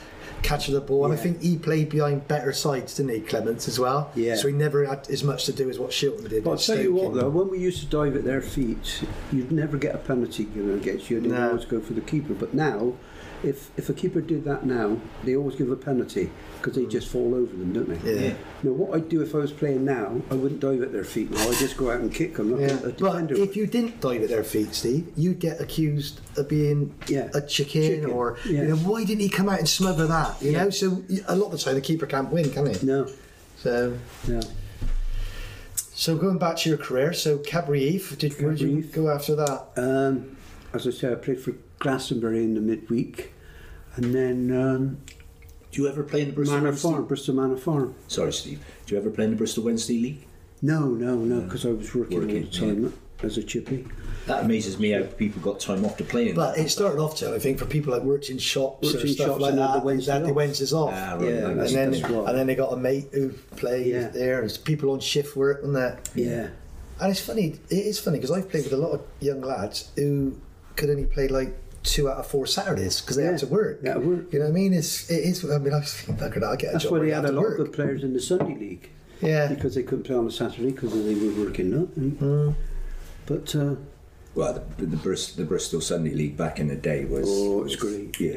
catch 0.41 0.67
of 0.67 0.75
the 0.75 0.81
ball. 0.81 1.05
And 1.05 1.13
I 1.13 1.17
think 1.17 1.41
he 1.41 1.57
played 1.57 1.89
behind 1.89 2.27
better 2.27 2.53
sides, 2.53 2.95
didn't 2.95 3.13
he, 3.15 3.19
Clemence 3.21 3.67
as 3.67 3.79
well? 3.79 4.11
Yeah. 4.15 4.35
So 4.35 4.47
he 4.47 4.53
never 4.53 4.85
had 4.85 5.09
as 5.09 5.23
much 5.23 5.45
to 5.45 5.53
do 5.53 5.69
as 5.69 5.79
what 5.79 5.89
Shilton 5.89 6.29
did. 6.29 6.43
But 6.43 6.51
I'll 6.51 6.57
tell 6.57 6.79
you 6.79 6.93
what, 6.93 7.13
though, 7.15 7.29
when 7.29 7.49
we 7.49 7.57
used 7.57 7.79
to 7.81 7.85
dive 7.87 8.15
at 8.15 8.23
their 8.25 8.41
feet, 8.41 9.01
you'd 9.31 9.51
never 9.51 9.77
get 9.77 9.95
a 9.95 9.97
penalty 9.97 10.43
given 10.43 10.75
against 10.75 11.09
you. 11.09 11.19
They'd 11.19 11.31
No. 11.31 11.49
always 11.49 11.65
go 11.65 11.79
for 11.79 11.93
the 11.93 12.01
keeper. 12.01 12.33
But 12.33 12.53
now, 12.53 12.93
if 13.43 13.69
if 13.77 13.89
a 13.89 13.93
keeper 13.93 14.21
did 14.21 14.43
that 14.45 14.65
now, 14.65 14.97
they 15.23 15.35
always 15.35 15.55
give 15.55 15.69
a 15.71 15.75
penalty 15.75 16.31
because 16.57 16.75
they 16.75 16.85
just 16.85 17.07
fall 17.07 17.35
over 17.35 17.55
them, 17.55 17.73
don't 17.73 17.87
they? 17.89 18.11
Yeah. 18.13 18.27
Yeah. 18.29 18.33
Now, 18.63 18.71
what 18.71 18.95
I'd 18.95 19.07
do 19.09 19.21
if 19.21 19.35
I 19.35 19.39
was 19.39 19.51
playing 19.51 19.85
now, 19.85 20.21
I 20.31 20.33
wouldn't 20.35 20.59
dive 20.61 20.81
at 20.81 20.91
their 20.91 21.03
feet. 21.03 21.29
Now 21.31 21.47
I'd 21.49 21.57
just 21.57 21.77
go 21.77 21.91
out 21.91 21.99
and 21.99 22.11
kick 22.13 22.35
them 22.35 22.51
like 22.51 22.61
Yeah, 22.69 22.77
a, 22.77 22.79
a 22.79 22.89
but 22.89 22.97
defender. 22.97 23.35
if 23.35 23.55
you 23.55 23.67
didn't 23.67 24.01
dive 24.01 24.23
at 24.23 24.29
their 24.29 24.43
feet, 24.43 24.73
Steve, 24.73 25.11
you'd 25.15 25.39
get 25.39 25.61
accused 25.61 26.21
of 26.37 26.49
being 26.49 26.95
Yeah. 27.07 27.29
a 27.35 27.41
chicken, 27.41 27.81
Chicken, 27.83 28.05
or 28.09 28.37
yeah. 28.45 28.61
you 28.63 28.67
know, 28.69 28.75
why 28.77 29.03
didn't 29.03 29.21
he 29.21 29.29
come 29.29 29.47
out 29.49 29.59
and 29.59 29.69
smother 29.69 30.07
that? 30.07 30.41
You 30.41 30.51
Yeah. 30.51 30.63
know, 30.63 30.69
so 30.71 31.03
a 31.27 31.35
lot 31.35 31.47
of 31.47 31.51
the 31.51 31.57
time 31.59 31.75
the 31.75 31.81
keeper 31.81 32.05
can't 32.07 32.31
win, 32.31 32.49
can 32.49 32.65
he? 32.73 32.85
no, 32.85 33.07
So, 33.61 33.97
no. 34.27 34.39
so 35.93 36.17
going 36.17 36.37
back 36.37 36.57
to 36.57 36.69
your 36.69 36.77
career, 36.77 37.13
so 37.13 37.37
Cadbury 37.37 37.91
Heath, 37.91 38.15
did 38.17 38.33
where 38.41 38.53
did 38.53 38.69
you 38.69 38.81
go 38.83 39.09
after 39.09 39.35
that? 39.35 39.67
Um, 39.77 40.37
as 40.73 40.85
I 40.87 40.91
say, 40.91 41.11
I 41.11 41.15
played 41.15 41.39
for 41.39 41.53
Glastonbury 41.79 42.43
in 42.43 42.53
the 42.55 42.61
midweek, 42.61 43.33
and 43.95 44.13
then 44.13 44.51
um, 44.55 44.97
Do 45.71 45.81
you 45.81 45.87
ever 45.89 46.03
play 46.03 46.21
in 46.21 46.27
the 46.29 46.33
Bristol 46.33 46.57
Manor 46.57 46.69
Wednesday? 46.69 46.89
Farm, 46.89 47.05
Bristol 47.05 47.35
Manor 47.35 47.57
Farm. 47.57 47.95
Sorry, 48.07 48.31
Steve. 48.33 48.63
Do 48.85 48.95
you 48.95 49.01
ever 49.01 49.09
play 49.09 49.25
in 49.25 49.31
the 49.31 49.35
Bristol 49.37 49.63
Wednesday 49.63 49.99
League? 49.99 50.25
No, 50.61 50.85
no, 50.89 51.15
no, 51.17 51.41
because 51.41 51.65
I 51.65 51.69
was 51.69 51.93
working, 51.93 52.19
Working, 52.19 52.43
all 52.45 52.49
the 52.49 52.57
time 52.57 52.93
as 53.23 53.37
a 53.37 53.43
chippy. 53.43 53.85
That 54.25 54.43
amazes 54.45 54.79
me 54.79 54.89
how 54.91 55.03
people 55.03 55.39
got 55.41 55.59
time 55.59 55.85
off 55.85 55.97
to 55.97 56.03
play 56.03 56.29
in. 56.29 56.35
But 56.35 56.57
it 56.57 56.69
started 56.69 56.99
off 56.99 57.15
to, 57.17 57.35
I 57.35 57.39
think, 57.39 57.59
for 57.59 57.65
people 57.65 57.93
like 57.93 58.01
worked 58.01 58.29
in 58.29 58.37
shops 58.39 58.91
Worked 58.93 59.03
or 59.03 59.07
in 59.07 59.13
stuff 59.13 59.27
shops 59.27 59.41
like 59.41 59.49
and 59.51 59.59
that. 59.59 59.73
the 59.73 59.79
Wednesday 59.85 60.11
they 60.13 60.17
had 60.17 60.25
the 60.25 60.29
off. 60.31 60.35
Wednesdays 60.35 60.73
off. 60.73 60.91
Ah, 60.93 61.15
right, 61.15 61.21
Yeah, 61.25 61.41
right, 61.41 61.51
and 61.51 61.59
then, 61.59 61.91
that's 61.91 62.09
what- 62.09 62.29
and 62.29 62.37
then 62.37 62.47
they 62.47 62.55
got 62.55 62.73
a 62.73 62.77
mate 62.77 63.07
who 63.13 63.29
played 63.57 63.85
Yeah. 63.87 64.07
there. 64.07 64.39
There's 64.39 64.57
people 64.57 64.89
on 64.91 64.99
shift 65.01 65.35
work, 65.35 65.63
and 65.63 65.75
that. 65.75 66.09
Yeah, 66.15 66.47
And 66.99 67.11
it's 67.11 67.19
funny. 67.19 67.59
It 67.69 67.75
is 67.85 67.99
funny 67.99 68.17
because 68.17 68.31
I've 68.31 68.49
played 68.49 68.63
with 68.63 68.73
a 68.73 68.77
lot 68.77 68.93
of 68.93 69.01
young 69.19 69.41
lads 69.41 69.89
who 69.97 70.37
could 70.75 70.89
only 70.89 71.05
play 71.05 71.27
like 71.27 71.53
two 71.85 72.09
out 72.09 72.17
of 72.17 72.27
four 72.27 72.45
Saturdays 72.45 72.99
because 73.01 73.15
they 73.15 73.23
Yeah, 73.23 73.31
had 73.31 73.39
to 73.39 73.47
work. 73.47 73.81
they 73.81 73.89
had 73.89 74.01
to 74.01 74.07
work. 74.07 74.33
You 74.33 74.39
know 74.39 74.45
what 74.45 74.51
I 74.51 74.55
mean? 74.55 74.73
It's 74.73 75.09
it 75.09 75.23
is. 75.23 75.45
I 75.49 75.57
mean, 75.59 75.73
I 75.73 75.77
was 75.79 75.93
thinking, 75.93 76.15
"Bugger 76.25 76.35
that, 76.41 76.43
I'll 76.43 76.55
get 76.57 76.69
a 76.69 76.73
that's 76.73 76.83
job 76.83 76.93
why 76.93 76.99
they 76.99 77.11
had 77.11 77.25
a 77.25 77.27
to 77.29 77.33
lot 77.33 77.45
of 77.45 77.57
good 77.57 77.73
players 77.73 78.03
in 78.03 78.13
the 78.13 78.19
Sunday 78.19 78.55
League 78.55 78.89
Yeah. 79.21 79.47
because 79.47 79.75
they 79.75 79.83
couldn't 79.83 80.03
play 80.03 80.15
on 80.15 80.27
a 80.27 80.31
Saturday 80.31 80.71
because 80.71 80.91
they 80.93 81.15
were 81.15 81.45
working. 81.45 81.69
No? 81.71 81.85
Mm. 81.97 82.55
But 83.25 83.55
uh, 83.55 83.75
Well, 84.35 84.63
the, 84.77 84.85
the, 84.85 84.97
Bristol, 84.97 85.43
the 85.43 85.47
Bristol 85.47 85.81
Sunday 85.81 86.13
League 86.13 86.35
back 86.37 86.59
in 86.59 86.67
the 86.67 86.75
day 86.75 87.05
was. 87.05 87.25
oh, 87.27 87.59
it 87.61 87.63
was 87.63 87.75
great. 87.75 88.19
Yeah. 88.19 88.31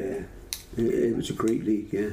Yeah, 0.77 0.85
It, 0.85 0.93
it 1.11 1.15
was 1.17 1.29
a 1.29 1.33
great 1.33 1.63
league. 1.65 1.89
Yeah, 1.91 2.09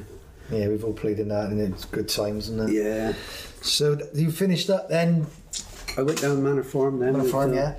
Yeah, 0.51 0.67
we've 0.69 0.83
all 0.83 0.93
played 0.93 1.19
in 1.19 1.29
that, 1.29 1.49
and 1.49 1.59
it's 1.73 1.85
good 1.85 2.09
times, 2.09 2.49
isn't 2.49 2.69
it? 2.69 2.73
yeah. 2.73 3.13
So 3.61 3.97
you 4.13 4.31
finished 4.31 4.69
up 4.69 4.89
then? 4.89 5.27
I 5.97 6.01
went 6.03 6.21
down 6.21 6.43
Manor 6.43 6.63
Farm 6.63 6.99
then. 6.99 7.13
Manor 7.13 7.23
with, 7.23 7.31
Farm, 7.31 7.51
uh, 7.51 7.55
yeah. 7.55 7.75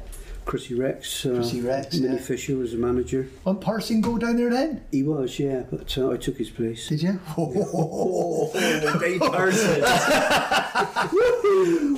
Chrissy 0.48 0.74
Rex. 0.76 1.26
Uh, 1.26 1.34
Chrissy 1.34 1.61
Rex, 1.61 1.94
Minnie 1.98 2.14
yeah. 2.14 2.20
Fisher 2.22 2.56
was 2.56 2.72
the 2.72 2.78
manager. 2.78 3.28
On 3.44 3.61
Parsing 3.61 4.00
go 4.00 4.16
down 4.16 4.37
there 4.38 4.48
then? 4.48 4.82
He 4.90 5.02
was, 5.02 5.38
yeah, 5.38 5.64
but 5.70 5.96
uh, 5.98 6.11
I 6.12 6.16
took 6.16 6.38
his 6.38 6.48
place. 6.48 6.88
Did 6.88 7.02
you? 7.02 7.20
Oh, 7.37 8.50
Dave 8.98 9.20
Parsons. 9.20 9.84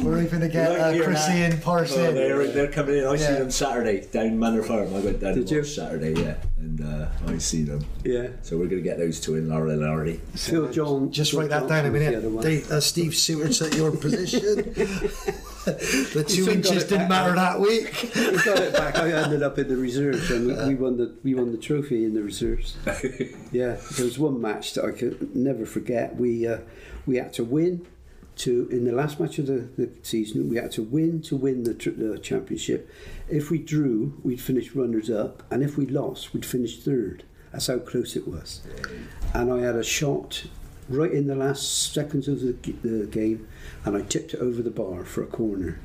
We're 0.05 0.23
even 0.23 0.41
to 0.41 0.49
get 0.49 0.71
Look 0.71 0.81
uh, 0.81 1.05
Chrissy 1.05 1.33
man. 1.33 1.53
and 1.53 1.63
Parsing. 1.63 2.07
Oh, 2.07 2.13
they're, 2.13 2.47
they're 2.49 2.73
coming 2.73 2.97
in. 2.97 3.07
I 3.07 3.15
see 3.17 3.23
Yeah. 3.25 3.39
them 3.39 3.51
Saturday 3.53 4.07
down 4.11 4.37
Manor 4.39 4.65
Farm. 4.65 4.89
I 4.97 4.99
went 5.01 5.21
down 5.21 5.35
Did 5.35 5.49
you? 5.49 5.63
Saturday, 5.63 6.21
yeah, 6.21 6.35
and 6.59 6.81
uh, 6.81 7.07
I 7.29 7.39
see 7.39 7.63
them. 7.63 7.85
Yeah. 8.05 8.29
So 8.43 8.57
we're 8.59 8.67
going 8.67 8.83
to 8.83 8.89
get 8.89 8.99
those 8.99 9.21
two 9.21 9.37
in 9.37 9.49
Laurel 9.49 9.71
and 9.71 9.85
Hardy. 9.85 10.21
Phil 10.35 10.69
John. 10.73 11.13
Just 11.13 11.31
Phil 11.31 11.41
write 11.41 11.51
that 11.51 11.69
down 11.69 11.87
a 11.87 11.91
Johnson 11.91 11.93
was 11.93 12.01
the 12.01 12.07
other 12.17 12.21
minute. 12.31 12.35
one. 12.35 12.45
They, 12.45 12.65
uh, 12.77 12.81
Steve 12.81 13.15
Sewart's 13.15 13.63
at 13.63 13.77
your 13.77 13.93
position. 13.97 14.75
the 15.65 16.25
two 16.27 16.51
inches 16.51 16.85
didn't 16.85 17.09
matter 17.09 17.35
that 17.35 17.61
week. 17.61 18.11
we 18.15 18.43
got 18.45 18.59
it 18.59 18.73
back. 18.73 18.97
I 18.97 19.11
ended 19.13 19.43
up 19.43 19.59
in 19.59 19.69
the 19.69 19.77
reserves, 19.77 20.31
and 20.31 20.47
we, 20.47 20.69
we 20.69 20.75
won 20.75 20.97
the 20.97 21.15
we 21.23 21.35
won 21.35 21.53
the 21.53 21.59
trophy 21.59 22.05
in 22.05 22.15
the 22.15 22.23
reserves. 22.23 22.77
Yeah, 23.53 23.77
there 23.97 24.05
was 24.05 24.19
one 24.19 24.41
match 24.41 24.75
that 24.75 24.85
I 24.85 24.93
could 24.93 25.35
never 25.35 25.67
forget. 25.67 26.17
We 26.17 26.47
uh, 26.47 26.59
we 27.05 27.17
had 27.17 27.33
to 27.35 27.45
win 27.45 27.87
to 28.37 28.69
in 28.71 28.85
the 28.85 28.93
last 28.93 29.21
match 29.21 29.39
of 29.39 29.47
the, 29.47 29.69
the 29.77 29.91
season. 30.03 30.49
We 30.49 30.57
had 30.57 30.71
to 30.73 30.83
win 30.83 31.21
to 31.23 31.37
win 31.37 31.65
the, 31.65 31.75
tr- 31.75 31.91
the 31.91 32.19
championship. 32.19 32.89
If 33.29 33.51
we 33.51 33.59
drew, 33.59 34.19
we'd 34.23 34.41
finish 34.41 34.75
runners 34.75 35.11
up, 35.11 35.43
and 35.51 35.63
if 35.63 35.77
we 35.77 35.87
lost, 35.87 36.33
we'd 36.33 36.47
finish 36.47 36.79
third. 36.79 37.25
That's 37.53 37.67
how 37.67 37.79
close 37.81 38.17
it 38.17 38.27
was. 38.29 38.63
And 39.35 39.53
I 39.53 39.61
had 39.61 39.75
a 39.75 39.83
shot 39.85 40.45
right 40.91 41.13
in 41.13 41.27
the 41.27 41.35
last 41.35 41.93
seconds 41.93 42.29
of 42.29 42.41
the, 42.41 42.53
the 42.83 43.07
game, 43.07 43.49
and 43.85 43.97
I 43.97 44.03
tipped 44.03 44.35
it 44.35 44.41
over 44.41 44.61
the 44.61 44.71
bar 44.71 45.05
for 45.05 45.23
a 45.23 45.27
corner. 45.27 45.81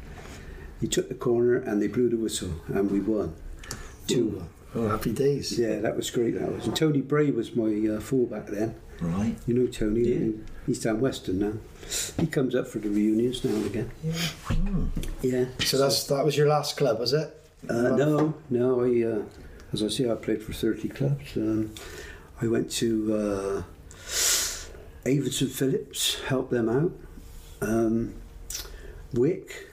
He 0.82 0.88
took 0.88 1.08
the 1.08 1.16
corner 1.16 1.56
and 1.56 1.82
they 1.82 1.88
blew 1.88 2.10
the 2.10 2.18
whistle 2.18 2.62
and 2.68 2.92
we 2.92 3.00
won. 3.00 3.36
Two 4.08 4.28
one. 4.28 4.50
Oh, 4.76 4.90
happy 4.90 5.14
days. 5.14 5.58
Yeah, 5.58 5.80
that 5.80 5.96
was 5.96 6.12
great. 6.12 6.38
That 6.38 6.52
was. 6.52 6.68
And 6.68 6.76
Tony 6.76 7.02
Bray 7.02 7.32
was 7.32 7.56
my 7.56 7.96
uh, 7.96 8.02
fullback 8.02 8.48
then. 8.48 8.76
Right. 9.00 9.36
You 9.48 9.54
know 9.54 9.68
Tony. 9.68 10.02
Yeah. 10.02 10.32
He's 10.66 10.82
down 10.82 11.00
Weston 11.00 11.40
now. 11.40 11.54
He 12.20 12.28
comes 12.28 12.56
up 12.56 12.68
for 12.68 12.80
the 12.80 12.90
reunions 12.90 13.44
now 13.46 13.56
and 13.56 13.66
again. 13.66 13.92
Yeah. 14.04 14.14
Yeah. 15.22 15.46
So 15.60 15.78
that's 15.78 16.04
that 16.08 16.26
was 16.26 16.36
your 16.36 16.48
last 16.48 16.76
club, 16.76 17.00
was 17.00 17.14
it? 17.14 17.34
Uh, 17.70 17.96
no, 17.96 18.36
no. 18.50 18.82
I, 18.82 19.04
uh, 19.04 19.24
as 19.72 19.82
I 19.82 19.88
say, 19.88 20.12
I 20.12 20.16
played 20.16 20.44
for 20.44 20.54
thirty 20.54 20.90
clubs. 20.90 21.38
Um, 21.38 21.74
I 22.42 22.48
went 22.48 22.70
to 22.74 23.64
Avon 25.06 25.30
Phillips, 25.30 26.22
helped 26.24 26.52
them 26.52 26.70
out. 26.70 26.92
Um, 27.62 28.16
Wick, 29.14 29.70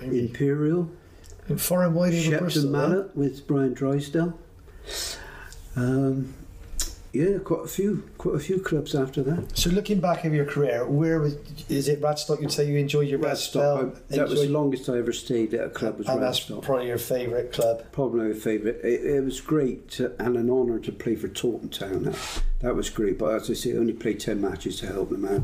Imperial, 0.00 0.90
In 1.48 1.58
far 1.58 1.84
and 1.84 1.94
wide 1.94 2.14
over 2.14 2.50
Shepton 2.50 2.70
Mallet 2.70 3.16
with 3.16 3.46
Brian 3.46 3.74
Drysdale. 3.74 4.38
Um, 5.76 6.34
yeah, 7.12 7.38
quite 7.38 7.64
a 7.64 7.68
few, 7.68 8.08
quite 8.16 8.36
a 8.36 8.38
few 8.38 8.58
clubs 8.58 8.94
after 8.94 9.22
that. 9.22 9.56
So 9.58 9.68
looking 9.70 10.00
back 10.00 10.24
over 10.24 10.34
your 10.34 10.46
career, 10.46 10.86
where 10.86 11.20
was 11.20 11.36
is 11.68 11.88
it 11.88 12.00
Radstock? 12.00 12.40
You'd 12.40 12.52
say 12.52 12.66
you 12.70 12.78
enjoyed 12.78 13.08
your 13.08 13.18
best 13.18 13.50
spell. 13.50 13.84
Radstock, 13.84 13.96
I- 14.12 14.16
that 14.16 14.28
was 14.28 14.40
the 14.40 14.48
longest 14.48 14.88
I 14.88 14.98
ever 14.98 15.12
stayed 15.12 15.52
at 15.54 15.66
a 15.66 15.70
club. 15.70 15.98
Was 15.98 16.08
and 16.08 16.22
that's 16.22 16.40
Radstock. 16.40 16.62
probably 16.62 16.86
your 16.86 16.98
favourite 16.98 17.52
club. 17.52 17.84
Probably 17.92 18.28
my 18.28 18.32
favourite. 18.34 18.76
It, 18.82 19.04
it 19.04 19.24
was 19.24 19.40
great 19.40 19.90
to, 19.92 20.12
and 20.18 20.36
an 20.36 20.48
honour 20.48 20.78
to 20.80 20.92
play 20.92 21.16
for 21.16 21.28
Taunton 21.28 21.68
Town. 21.68 22.04
That, 22.04 22.42
that 22.60 22.74
was 22.76 22.88
great. 22.88 23.18
But 23.18 23.34
as 23.34 23.50
I 23.50 23.54
say, 23.54 23.74
I 23.74 23.76
only 23.76 23.92
played 23.92 24.18
10 24.20 24.40
matches 24.40 24.80
to 24.80 24.86
help 24.86 25.10
them 25.10 25.24
out. 25.26 25.42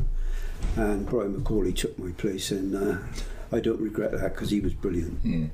And 0.75 1.05
Brian 1.05 1.39
McCauley 1.39 1.75
took 1.75 1.97
my 1.99 2.11
place, 2.11 2.51
and 2.51 2.75
uh, 2.75 2.97
I 3.51 3.59
don't 3.59 3.79
regret 3.79 4.11
that 4.11 4.33
because 4.33 4.49
he 4.49 4.59
was 4.59 4.73
brilliant. 4.73 5.19
Yeah. 5.23 5.45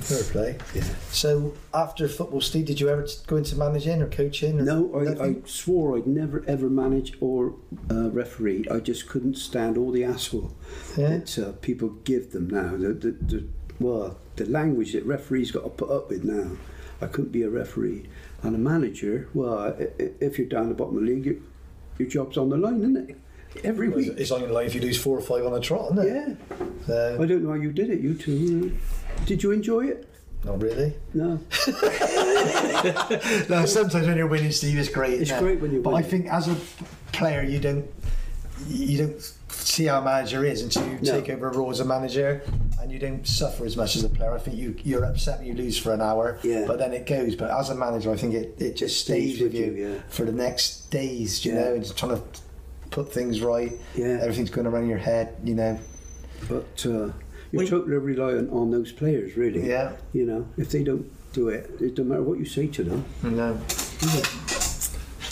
Fair 0.00 0.22
play. 0.24 0.58
Yeah. 0.74 0.84
So 1.10 1.54
after 1.74 2.06
football, 2.08 2.40
Steve, 2.40 2.66
did 2.66 2.80
you 2.80 2.88
ever 2.88 3.06
go 3.26 3.36
into 3.36 3.56
managing 3.56 4.00
or 4.00 4.06
coaching? 4.08 4.60
Or 4.60 4.62
No, 4.62 4.94
I, 5.20 5.24
I 5.28 5.36
swore 5.44 5.96
I'd 5.96 6.06
never 6.06 6.44
ever 6.46 6.70
manage 6.70 7.14
or 7.20 7.54
uh, 7.90 8.10
referee. 8.10 8.66
I 8.70 8.78
just 8.78 9.08
couldn't 9.08 9.36
stand 9.36 9.76
all 9.76 9.90
the 9.90 10.04
asshole 10.04 10.54
Yeah. 10.96 11.08
that 11.18 11.38
uh, 11.38 11.52
people 11.60 11.90
give 12.04 12.30
them 12.32 12.48
now. 12.48 12.76
The, 12.76 12.92
the, 12.92 13.10
the, 13.10 13.48
well, 13.80 14.18
the 14.36 14.46
language 14.46 14.92
that 14.92 15.04
referees 15.04 15.50
got 15.50 15.64
to 15.64 15.70
put 15.70 15.90
up 15.90 16.08
with 16.10 16.22
now. 16.24 16.56
I 17.00 17.06
couldn't 17.08 17.32
be 17.32 17.42
a 17.42 17.50
referee. 17.50 18.06
And 18.44 18.54
a 18.54 18.58
manager, 18.58 19.28
well, 19.34 19.74
if 19.98 20.38
you're 20.38 20.48
down 20.48 20.68
the 20.68 20.74
bottom 20.74 20.96
of 20.98 21.04
the 21.04 21.08
league, 21.10 21.24
your, 21.26 21.34
your 21.98 22.08
job's 22.08 22.38
on 22.38 22.50
the 22.50 22.56
line, 22.56 22.78
isn't 22.80 23.10
it? 23.10 23.16
Every 23.64 23.88
week. 23.88 24.12
It's 24.16 24.30
on 24.30 24.40
your 24.40 24.50
line 24.50 24.66
if 24.66 24.74
you 24.74 24.80
lose 24.80 24.96
four 25.02 25.18
or 25.18 25.20
five 25.20 25.44
on 25.44 25.52
a 25.54 25.60
trot, 25.60 25.92
isn't 25.92 26.06
it? 26.06 26.08
Yeah. 26.08 26.66
So, 26.86 27.18
I 27.20 27.26
don't 27.26 27.42
know 27.42 27.50
how 27.50 27.56
you 27.56 27.72
did 27.72 27.90
it, 27.90 28.00
you 28.00 28.14
two. 28.14 28.76
Did 29.26 29.42
you 29.42 29.52
enjoy 29.52 29.86
it? 29.86 30.08
not 30.44 30.60
really. 30.60 30.92
No. 31.14 31.38
No, 33.48 33.64
sometimes 33.66 34.06
when 34.06 34.16
you're 34.16 34.26
winning, 34.26 34.50
Steve, 34.50 34.76
it's 34.78 34.88
great. 34.88 35.14
It's 35.14 35.30
isn't 35.30 35.38
great 35.38 35.60
when 35.60 35.70
you're 35.72 35.82
But 35.82 35.94
I 35.94 36.02
think 36.02 36.26
as 36.26 36.48
a 36.48 36.56
player, 37.12 37.42
you 37.42 37.60
don't 37.60 37.86
you 38.68 38.98
don't 38.98 39.20
see 39.48 39.86
how 39.86 40.00
a 40.00 40.04
manager 40.04 40.44
is 40.44 40.62
until 40.62 40.86
you 40.88 40.98
No. 41.02 41.20
take 41.20 41.30
over 41.30 41.48
a 41.48 41.56
role 41.56 41.70
as 41.70 41.80
a 41.80 41.84
manager, 41.84 42.42
and 42.80 42.90
you 42.92 42.98
don't 42.98 43.26
suffer 43.26 43.64
as 43.64 43.76
much 43.76 43.96
as 43.96 44.04
a 44.04 44.08
player. 44.08 44.32
I 44.32 44.38
think 44.38 44.56
you 44.56 44.74
you're 44.84 45.04
upset 45.04 45.38
when 45.38 45.48
you 45.48 45.54
lose 45.54 45.78
for 45.78 45.92
an 45.92 46.00
hour, 46.00 46.38
Yeah. 46.42 46.64
but 46.66 46.78
then 46.78 46.92
it 46.92 47.06
goes. 47.06 47.34
But 47.36 47.50
as 47.50 47.70
a 47.70 47.74
manager, 47.74 48.10
I 48.12 48.16
think 48.16 48.34
it, 48.34 48.54
it 48.60 48.76
just 48.76 49.00
stays, 49.00 49.40
with 49.40 49.54
you, 49.54 49.72
yeah. 49.72 49.94
for 50.08 50.24
the 50.24 50.32
next 50.32 50.90
days. 50.90 51.44
You 51.44 51.52
Yeah. 51.52 51.60
know, 51.60 51.74
and 51.74 51.82
just 51.84 51.96
trying 51.96 52.16
to 52.16 52.22
put 52.90 53.12
things 53.12 53.40
right. 53.42 53.72
Yeah. 53.94 54.18
everything's 54.20 54.50
going 54.50 54.66
around 54.66 54.88
your 54.88 54.98
head. 54.98 55.36
You 55.44 55.54
know. 55.54 55.78
But 56.48 56.84
uh, 56.86 57.10
you're 57.52 57.58
When- 57.60 57.66
totally 57.68 57.96
reliant 57.98 58.50
on 58.50 58.70
those 58.70 58.90
players, 58.92 59.36
really. 59.36 59.68
Yeah. 59.68 59.92
You 60.12 60.26
know, 60.26 60.46
if 60.56 60.70
they 60.70 60.82
don't 60.82 61.06
do 61.32 61.48
it, 61.48 61.70
it 61.80 61.94
don't 61.94 62.08
matter 62.08 62.22
what 62.22 62.38
you 62.38 62.44
say 62.44 62.66
to 62.66 62.82
them. 62.82 63.04
No. 63.22 63.58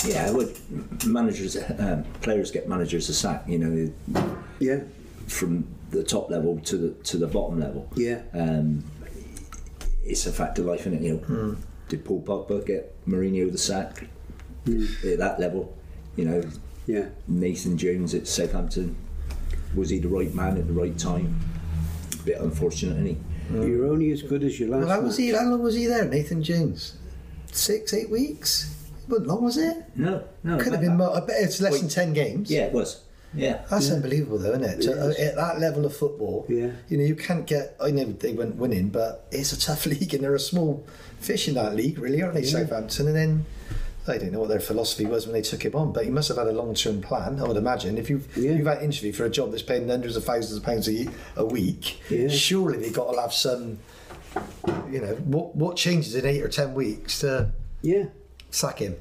Yeah, 0.06 0.30
well, 0.30 0.48
managers, 1.06 1.58
um, 1.78 2.04
players 2.22 2.50
get 2.50 2.66
managers 2.68 3.08
a 3.10 3.14
sack. 3.14 3.44
You 3.46 3.58
know, 3.58 3.92
Yeah, 4.58 4.80
from 5.26 5.66
the 5.90 6.02
top 6.02 6.30
level 6.30 6.58
to 6.64 6.76
the 6.78 6.88
to 7.04 7.18
the 7.18 7.26
bottom 7.26 7.60
level. 7.60 7.86
yeah, 7.96 8.22
Um, 8.32 8.82
it's 10.04 10.26
a 10.26 10.32
fact 10.32 10.58
of 10.58 10.64
life, 10.66 10.80
isn't 10.80 10.94
it? 10.94 11.02
You 11.02 11.20
know, 11.28 11.56
did 11.90 12.04
Paul 12.04 12.22
Pogba 12.22 12.64
get 12.64 12.94
Mourinho 13.06 13.52
the 13.52 13.58
sack 13.58 14.06
at 14.66 15.18
that 15.18 15.38
level? 15.38 15.76
You 16.16 16.24
know, 16.24 16.42
yeah. 16.86 17.06
Nathan 17.28 17.76
Jones 17.76 18.14
at 18.14 18.26
Southampton 18.26 18.96
was 19.74 19.90
he 19.90 19.98
the 19.98 20.08
right 20.08 20.34
man 20.34 20.56
at 20.56 20.66
the 20.66 20.72
right 20.72 20.96
time? 20.98 21.38
Bit 22.24 22.38
unfortunate, 22.40 22.92
isn't 22.98 23.06
he? 23.06 23.16
You're 23.68 23.86
only 23.86 24.10
as 24.12 24.22
good 24.22 24.44
as 24.44 24.58
your 24.60 24.68
last. 24.68 24.86
Well, 24.86 24.88
how 24.96 25.00
was 25.04 25.16
he? 25.16 25.30
How 25.30 25.44
long 25.44 25.62
was 25.62 25.74
he 25.74 25.86
there, 25.86 26.04
Nathan 26.04 26.42
Jones? 26.42 26.96
Six, 27.52 27.92
eight 27.94 28.10
weeks. 28.10 28.74
Wasn't 29.08 29.26
long, 29.26 29.42
was 29.42 29.56
it? 29.56 29.76
No, 29.96 30.22
no. 30.44 30.56
Could 30.58 30.72
have 30.72 30.82
that- 30.82 30.88
been. 30.88 30.96
More, 30.96 31.16
I 31.16 31.20
bet 31.20 31.36
it's 31.42 31.60
less 31.60 31.72
Wait. 31.72 31.80
than 31.80 31.88
ten 31.88 32.12
games. 32.12 32.50
Yeah, 32.50 32.66
it 32.66 32.72
was. 32.72 33.00
Yeah. 33.34 33.62
That's 33.70 33.88
Yeah. 33.88 33.94
unbelievable, 33.94 34.38
though, 34.38 34.50
isn't 34.52 34.64
it? 34.64 34.80
To, 34.82 34.90
It 35.10 35.10
is. 35.10 35.18
at 35.30 35.36
that 35.36 35.60
level 35.60 35.84
of 35.84 35.96
football, 35.96 36.46
Yeah. 36.48 36.70
you 36.88 36.96
know, 36.98 37.04
you 37.04 37.14
can't 37.16 37.46
get. 37.46 37.74
I 37.80 37.90
know 37.90 38.04
they 38.04 38.32
went 38.32 38.56
winning, 38.56 38.88
but 38.88 39.26
it's 39.32 39.52
a 39.52 39.58
tough 39.58 39.86
league, 39.92 40.14
and 40.14 40.22
they're 40.22 40.34
a 40.34 40.40
small 40.40 40.84
fish 41.18 41.48
in 41.48 41.54
that 41.54 41.74
league, 41.74 41.98
really, 41.98 42.22
aren't 42.22 42.34
they? 42.34 42.44
Southampton, 42.44 43.06
and 43.08 43.16
then 43.16 43.46
I 44.08 44.18
don't 44.18 44.32
know 44.32 44.40
what 44.40 44.48
their 44.48 44.60
philosophy 44.60 45.04
was 45.06 45.26
when 45.26 45.34
they 45.34 45.42
took 45.42 45.62
him 45.64 45.74
on, 45.74 45.92
but 45.92 46.04
he 46.04 46.10
must 46.10 46.28
have 46.28 46.38
had 46.38 46.46
a 46.46 46.52
long-term 46.52 47.02
plan. 47.02 47.38
I 47.38 47.44
would 47.46 47.56
imagine 47.56 47.98
if 47.98 48.08
you've 48.10 48.26
Yeah. 48.36 48.52
you've 48.52 48.66
had 48.66 48.78
an 48.78 48.84
interview 48.84 49.12
for 49.12 49.24
a 49.24 49.30
job 49.30 49.50
that's 49.50 49.62
paying 49.62 49.88
hundreds 49.88 50.16
of 50.16 50.24
thousands 50.24 50.56
of 50.56 50.62
pounds 50.64 50.88
a, 50.88 51.06
a 51.36 51.44
week, 51.44 52.00
Yeah. 52.10 52.28
surely 52.28 52.78
they've 52.78 52.92
got 52.92 53.12
to 53.12 53.20
have 53.20 53.32
some. 53.34 53.78
You 54.90 55.00
know 55.00 55.14
what? 55.24 55.54
What 55.56 55.76
changes 55.76 56.14
in 56.14 56.24
eight 56.24 56.40
or 56.42 56.48
ten 56.48 56.72
weeks 56.74 57.20
to 57.20 57.50
Yeah, 57.82 58.06
sack 58.50 58.78
him? 58.78 58.96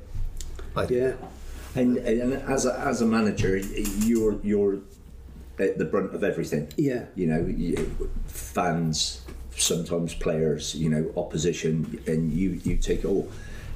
Like, 0.75 0.89
yeah, 0.89 1.13
And, 1.75 1.97
and 1.97 2.33
as 2.33 2.65
a, 2.65 2.77
as 2.79 3.01
a 3.01 3.05
manager, 3.05 3.57
you're 3.57 4.39
you're 4.43 4.79
at 5.59 5.77
the 5.77 5.85
brunt 5.85 6.13
of 6.15 6.23
everything. 6.23 6.67
yeah, 6.77 7.05
You 7.15 7.27
know, 7.27 7.45
you, 7.45 8.09
fans, 8.27 9.21
sometimes 9.55 10.13
players, 10.13 10.73
you 10.75 10.89
know, 10.89 11.11
opposition, 11.17 12.01
and 12.07 12.31
you 12.33 12.59
you 12.63 12.77
take 12.77 12.99
it 12.99 13.05
all. 13.05 13.29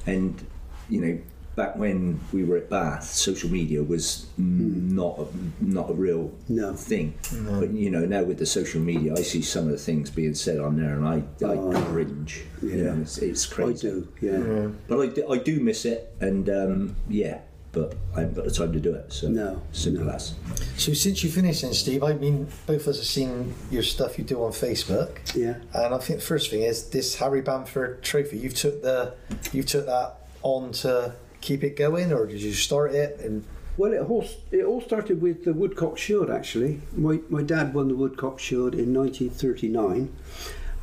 And 0.06 0.44
you 0.88 1.00
know, 1.00 1.18
back 1.56 1.76
when 1.76 2.18
we 2.32 2.42
were 2.42 2.56
at 2.56 2.68
Bath, 2.68 3.04
social 3.04 3.48
media 3.48 3.80
was 3.82 4.26
not 4.36 5.18
a, 5.20 5.26
not 5.64 5.88
a 5.90 5.94
real 5.94 6.32
No. 6.48 6.74
thing. 6.74 7.14
But 7.60 7.70
you 7.72 7.90
know, 7.90 8.04
now 8.04 8.24
with 8.24 8.38
the 8.38 8.46
social 8.46 8.80
media, 8.80 9.12
I 9.16 9.22
see 9.22 9.40
some 9.42 9.66
of 9.66 9.70
the 9.70 9.78
things 9.78 10.10
being 10.10 10.34
said 10.34 10.58
on 10.58 10.76
there, 10.76 10.96
and 10.96 11.06
I 11.06 11.22
I 11.46 11.54
Oh. 11.56 11.70
cringe. 11.92 12.42
You 12.62 12.68
Yeah. 12.70 12.82
know, 12.94 13.02
it's, 13.02 13.18
it's 13.18 13.50
I 13.52 13.54
crazy. 13.54 13.88
do. 13.88 14.08
Yeah, 14.20 14.68
But 14.88 15.00
I 15.00 15.06
do, 15.06 15.30
I 15.30 15.38
do 15.38 15.60
miss 15.60 15.84
it, 15.84 16.12
and 16.20 16.48
um, 16.50 16.96
yeah, 17.08 17.38
but 17.70 17.94
I 18.16 18.20
haven't 18.20 18.34
got 18.34 18.44
the 18.46 18.50
time 18.50 18.72
to 18.72 18.80
do 18.80 18.92
it. 18.94 19.12
So 19.12 19.28
No, 19.28 19.62
simple 19.70 20.06
no. 20.06 20.12
as. 20.12 20.34
So 20.76 20.92
since 20.92 21.22
you 21.22 21.30
finished 21.30 21.62
then, 21.62 21.72
Steve, 21.72 22.02
I 22.02 22.14
mean, 22.14 22.48
both 22.66 22.82
of 22.82 22.88
us 22.88 22.96
have 22.96 23.06
seen 23.06 23.54
your 23.70 23.82
stuff 23.84 24.18
you 24.18 24.24
do 24.24 24.42
on 24.42 24.50
Facebook, 24.50 25.18
yeah. 25.36 25.54
and 25.72 25.94
I 25.94 25.98
think 25.98 26.18
the 26.18 26.24
first 26.26 26.50
thing 26.50 26.62
is 26.62 26.88
this 26.88 27.14
Harry 27.16 27.42
Bamford 27.42 28.02
Trophy. 28.02 28.38
You've 28.38 28.54
took 28.54 28.82
the, 28.82 29.14
you've 29.52 29.66
took 29.66 29.86
that 29.86 30.16
on 30.44 30.70
to 30.72 31.16
keep 31.40 31.64
it 31.64 31.76
going, 31.76 32.12
or 32.12 32.26
did 32.26 32.40
you 32.40 32.52
start 32.52 32.92
it? 32.92 33.18
And 33.18 33.44
Well, 33.76 33.92
it 33.92 33.98
all 33.98 34.24
it 34.52 34.64
all 34.64 34.80
started 34.80 35.20
with 35.20 35.44
the 35.44 35.52
Woodcock 35.52 35.98
Shield. 35.98 36.30
Actually, 36.30 36.80
my 36.96 37.18
my 37.28 37.42
dad 37.42 37.74
won 37.74 37.88
the 37.88 37.96
Woodcock 37.96 38.38
Shield 38.38 38.74
in 38.74 38.94
1939, 38.94 40.14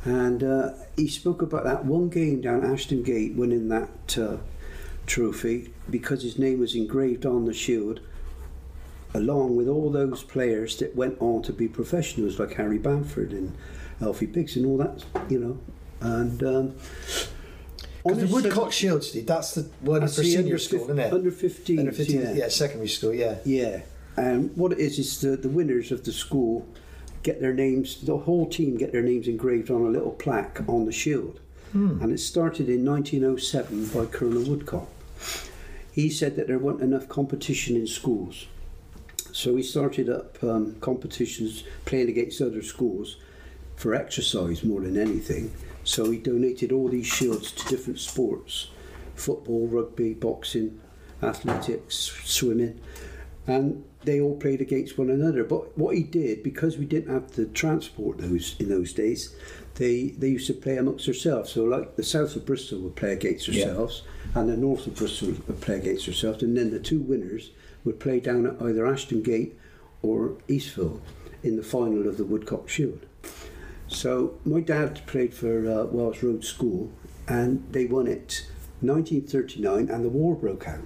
and 0.04 0.42
uh, 0.42 0.70
he 0.96 1.08
spoke 1.08 1.40
about 1.40 1.64
that 1.64 1.86
one 1.86 2.10
game 2.10 2.42
down 2.42 2.64
Ashton 2.64 3.02
Gate 3.02 3.34
winning 3.34 3.68
that 3.68 4.18
uh, 4.18 4.36
trophy 5.06 5.72
because 5.88 6.22
his 6.22 6.38
name 6.38 6.60
was 6.60 6.74
engraved 6.74 7.24
on 7.24 7.46
the 7.46 7.54
shield, 7.54 8.00
along 9.14 9.56
with 9.56 9.68
all 9.68 9.90
those 9.90 10.22
players 10.22 10.76
that 10.78 10.94
went 10.94 11.16
on 11.20 11.42
to 11.42 11.52
be 11.52 11.68
professionals 11.68 12.38
like 12.38 12.54
Harry 12.54 12.78
Bamford 12.78 13.32
and 13.32 13.56
Alfie 14.00 14.26
Biggs 14.26 14.56
and 14.56 14.66
all 14.66 14.76
that, 14.76 15.04
you 15.30 15.38
know, 15.38 15.58
and. 16.00 16.42
Um, 16.42 16.74
because 18.04 18.18
the 18.18 18.26
Woodcock 18.26 18.72
Shield, 18.72 19.04
Steve, 19.04 19.26
that's 19.26 19.54
the 19.54 19.62
one 19.80 20.00
that's 20.00 20.16
for 20.16 20.24
senior 20.24 20.58
school, 20.58 20.84
isn't 20.84 20.98
it? 20.98 21.12
Under 21.12 21.30
15, 21.30 21.78
Under 21.78 21.92
15, 21.92 22.20
yeah. 22.20 22.32
yeah, 22.32 22.48
secondary 22.48 22.88
school, 22.88 23.14
yeah. 23.14 23.36
Yeah, 23.44 23.82
and 24.16 24.54
what 24.56 24.72
it 24.72 24.78
is 24.78 24.98
is 24.98 25.20
the, 25.20 25.36
the 25.36 25.48
winners 25.48 25.92
of 25.92 26.04
the 26.04 26.12
school 26.12 26.66
get 27.22 27.40
their 27.40 27.54
names. 27.54 28.00
The 28.02 28.16
whole 28.18 28.48
team 28.48 28.76
get 28.76 28.92
their 28.92 29.02
names 29.02 29.28
engraved 29.28 29.70
on 29.70 29.82
a 29.82 29.88
little 29.88 30.12
plaque 30.12 30.60
on 30.68 30.86
the 30.86 30.92
shield, 30.92 31.40
and 31.72 32.12
it 32.12 32.18
started 32.18 32.68
in 32.68 32.84
1907 32.84 33.86
by 33.88 34.06
Colonel 34.06 34.42
Woodcock. 34.42 34.88
He 35.92 36.10
said 36.10 36.36
that 36.36 36.46
there 36.46 36.58
wasn't 36.58 36.82
enough 36.84 37.08
competition 37.08 37.76
in 37.76 37.86
schools, 37.86 38.46
so 39.32 39.56
he 39.56 39.62
started 39.62 40.08
up 40.10 40.42
um, 40.42 40.76
competitions 40.80 41.64
playing 41.84 42.08
against 42.08 42.40
other 42.40 42.62
schools 42.62 43.16
for 43.76 43.94
exercise 43.94 44.62
more 44.64 44.80
than 44.80 44.98
anything. 44.98 45.52
So 45.84 46.10
he 46.10 46.18
donated 46.18 46.72
all 46.72 46.88
these 46.88 47.06
shields 47.06 47.50
to 47.52 47.68
different 47.68 47.98
sports 47.98 48.68
football, 49.14 49.66
rugby, 49.68 50.14
boxing, 50.14 50.80
athletics, 51.22 51.96
swimming. 52.24 52.80
and 53.46 53.84
they 54.04 54.20
all 54.20 54.36
played 54.36 54.60
against 54.60 54.98
one 54.98 55.10
another. 55.10 55.44
But 55.44 55.76
what 55.78 55.94
he 55.96 56.02
did, 56.02 56.42
because 56.42 56.76
we 56.78 56.84
didn't 56.86 57.12
have 57.12 57.32
the 57.32 57.46
transport 57.46 58.18
those 58.18 58.56
in 58.58 58.68
those 58.68 58.92
days, 58.92 59.34
they 59.76 60.14
they 60.18 60.28
used 60.28 60.46
to 60.48 60.54
play 60.54 60.76
amongst 60.76 61.06
themselves. 61.06 61.52
So 61.52 61.64
like 61.64 61.94
the 61.96 62.02
south 62.02 62.34
of 62.36 62.44
Bristol 62.46 62.80
would 62.80 62.96
play 62.96 63.12
against 63.12 63.46
Yeah. 63.48 63.66
themselves, 63.66 64.02
and 64.34 64.48
the 64.48 64.56
north 64.56 64.86
of 64.86 64.96
Bristol 64.96 65.28
would 65.46 65.60
play 65.60 65.76
against 65.78 66.06
themselves, 66.06 66.42
and 66.42 66.56
then 66.56 66.70
the 66.70 66.80
two 66.80 67.00
winners 67.00 67.50
would 67.84 67.98
play 68.00 68.18
down 68.20 68.46
at 68.46 68.60
either 68.62 68.86
Ashton 68.86 69.22
Gate 69.22 69.56
or 70.02 70.36
Eastville 70.48 71.00
in 71.44 71.56
the 71.56 71.62
final 71.62 72.06
of 72.08 72.16
the 72.16 72.24
Woodcock 72.24 72.68
Shield. 72.68 73.06
So 73.92 74.38
my 74.44 74.60
dad 74.60 75.06
played 75.06 75.34
for 75.34 75.68
uh, 75.70 75.84
Wells 75.84 76.22
Road 76.22 76.44
School, 76.44 76.90
and 77.28 77.64
they 77.70 77.84
won 77.84 78.06
it 78.06 78.46
1939, 78.80 79.88
and 79.90 80.04
the 80.04 80.08
war 80.08 80.34
broke 80.34 80.66
out. 80.66 80.80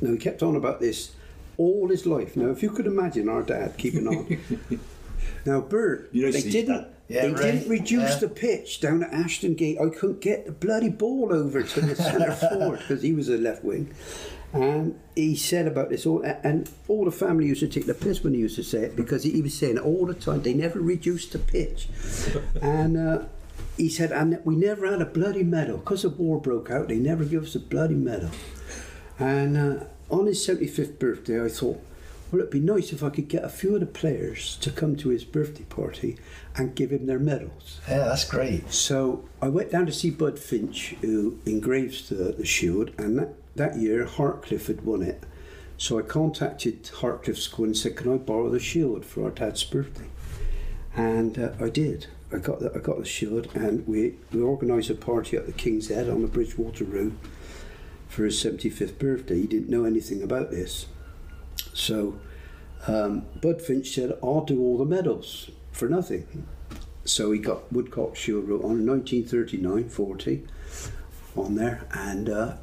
Now 0.00 0.12
he 0.12 0.18
kept 0.18 0.42
on 0.42 0.54
about 0.56 0.80
this 0.80 1.12
all 1.56 1.88
his 1.88 2.04
life. 2.06 2.36
Now, 2.36 2.50
if 2.50 2.62
you 2.62 2.70
could 2.70 2.86
imagine 2.86 3.28
our 3.28 3.42
dad 3.42 3.76
keeping 3.78 4.06
on. 4.08 4.38
now, 5.46 5.60
Bert, 5.60 6.08
You 6.12 6.26
know, 6.26 6.32
they 6.32 6.42
didn't. 6.42 6.88
Yeah, 7.06 7.22
they 7.26 7.32
right. 7.32 7.42
didn't 7.42 7.68
reduce 7.68 8.12
Yeah. 8.14 8.18
the 8.18 8.28
pitch 8.28 8.80
down 8.80 9.02
at 9.02 9.12
Ashton 9.12 9.54
Gate. 9.54 9.78
I 9.78 9.88
couldn't 9.90 10.20
get 10.20 10.46
the 10.46 10.52
bloody 10.52 10.88
ball 10.88 11.32
over 11.32 11.62
to 11.62 11.80
the 11.80 11.94
centre 11.94 12.32
forward 12.50 12.78
because 12.80 13.02
he 13.02 13.12
was 13.12 13.28
a 13.28 13.36
left 13.36 13.62
wing. 13.62 13.92
And 14.54 15.00
he 15.16 15.34
said 15.34 15.66
about 15.66 15.90
this 15.90 16.06
all, 16.06 16.22
and 16.22 16.70
all 16.86 17.04
the 17.04 17.10
family 17.10 17.46
used 17.46 17.60
to 17.60 17.68
take 17.68 17.86
the 17.86 17.94
piss 17.94 18.22
when 18.22 18.34
he 18.34 18.40
used 18.40 18.54
to 18.56 18.62
say 18.62 18.82
it 18.82 18.94
because 18.96 19.24
he 19.24 19.42
was 19.42 19.52
saying 19.52 19.78
it 19.78 19.82
all 19.82 20.06
the 20.06 20.14
time. 20.14 20.42
They 20.42 20.54
never 20.54 20.80
reduced 20.80 21.32
the 21.32 21.40
pitch, 21.40 21.88
and 22.62 22.96
uh, 22.96 23.24
he 23.76 23.88
said, 23.88 24.12
and 24.12 24.40
we 24.44 24.54
never 24.54 24.88
had 24.88 25.02
a 25.02 25.06
bloody 25.06 25.42
medal 25.42 25.78
because 25.78 26.02
the 26.02 26.08
war 26.08 26.40
broke 26.40 26.70
out. 26.70 26.88
They 26.88 26.98
never 26.98 27.24
give 27.24 27.42
us 27.42 27.54
a 27.56 27.60
bloody 27.60 27.96
medal. 27.96 28.30
And 29.18 29.56
uh, 29.56 29.84
on 30.08 30.26
his 30.26 30.46
75th 30.46 30.98
birthday, 30.98 31.44
I 31.44 31.48
thought, 31.48 31.82
well, 32.30 32.40
it'd 32.40 32.50
be 32.50 32.60
nice 32.60 32.92
if 32.92 33.02
I 33.02 33.10
could 33.10 33.28
get 33.28 33.44
a 33.44 33.48
few 33.48 33.74
of 33.74 33.80
the 33.80 33.86
players 33.86 34.56
to 34.58 34.70
come 34.70 34.96
to 34.96 35.08
his 35.08 35.24
birthday 35.24 35.64
party 35.64 36.16
and 36.56 36.74
give 36.74 36.90
him 36.90 37.06
their 37.06 37.18
medals. 37.18 37.80
Yeah, 37.88 37.98
that's 38.04 38.24
great. 38.24 38.72
So 38.72 39.24
I 39.42 39.48
went 39.48 39.70
down 39.70 39.86
to 39.86 39.92
see 39.92 40.10
Bud 40.10 40.38
Finch, 40.38 40.96
who 41.00 41.38
engraves 41.46 42.08
the, 42.08 42.32
the 42.32 42.46
shield, 42.46 42.90
and 42.98 43.18
that, 43.18 43.34
that 43.56 43.76
year 43.76 44.04
Hartcliffe 44.04 44.66
had 44.66 44.84
won 44.84 45.02
it. 45.02 45.22
So 45.76 45.98
I 45.98 46.02
contacted 46.02 46.88
Hartcliffe 47.00 47.38
School 47.38 47.66
and 47.66 47.76
said, 47.76 47.96
"Can 47.96 48.12
I 48.12 48.16
borrow 48.16 48.48
the 48.48 48.60
shield 48.60 49.04
for 49.04 49.24
our 49.24 49.30
dad's 49.30 49.64
birthday?" 49.64 50.08
And 50.96 51.38
uh, 51.38 51.52
I 51.60 51.68
did. 51.68 52.06
I 52.32 52.38
got 52.38 52.60
the, 52.60 52.72
I 52.74 52.78
got 52.78 52.98
the 52.98 53.04
shield, 53.04 53.48
and 53.54 53.86
we 53.86 54.14
we 54.32 54.40
organised 54.40 54.90
a 54.90 54.94
party 54.94 55.36
at 55.36 55.46
the 55.46 55.52
King's 55.52 55.88
Head 55.88 56.08
on 56.08 56.22
the 56.22 56.28
Bridgwater 56.28 56.84
Road 56.84 57.16
for 58.08 58.24
his 58.24 58.42
75th 58.42 58.98
birthday. 58.98 59.40
He 59.40 59.46
didn't 59.46 59.68
know 59.68 59.84
anything 59.84 60.22
about 60.22 60.50
this, 60.50 60.86
so 61.72 62.18
um, 62.86 63.26
Bud 63.40 63.60
Finch 63.60 63.94
said, 63.94 64.16
"I'll 64.22 64.44
do 64.44 64.60
all 64.60 64.78
the 64.78 64.84
medals 64.84 65.50
for 65.72 65.88
nothing." 65.88 66.46
So 67.04 67.32
he 67.32 67.38
got 67.38 67.70
Woodcock 67.70 68.16
Shield 68.16 68.48
wrote 68.48 68.64
on 68.64 68.86
1939 68.86 69.90
40 69.90 70.46
on 71.36 71.54
there, 71.56 71.86
and 71.92 72.30
uh, 72.30 72.56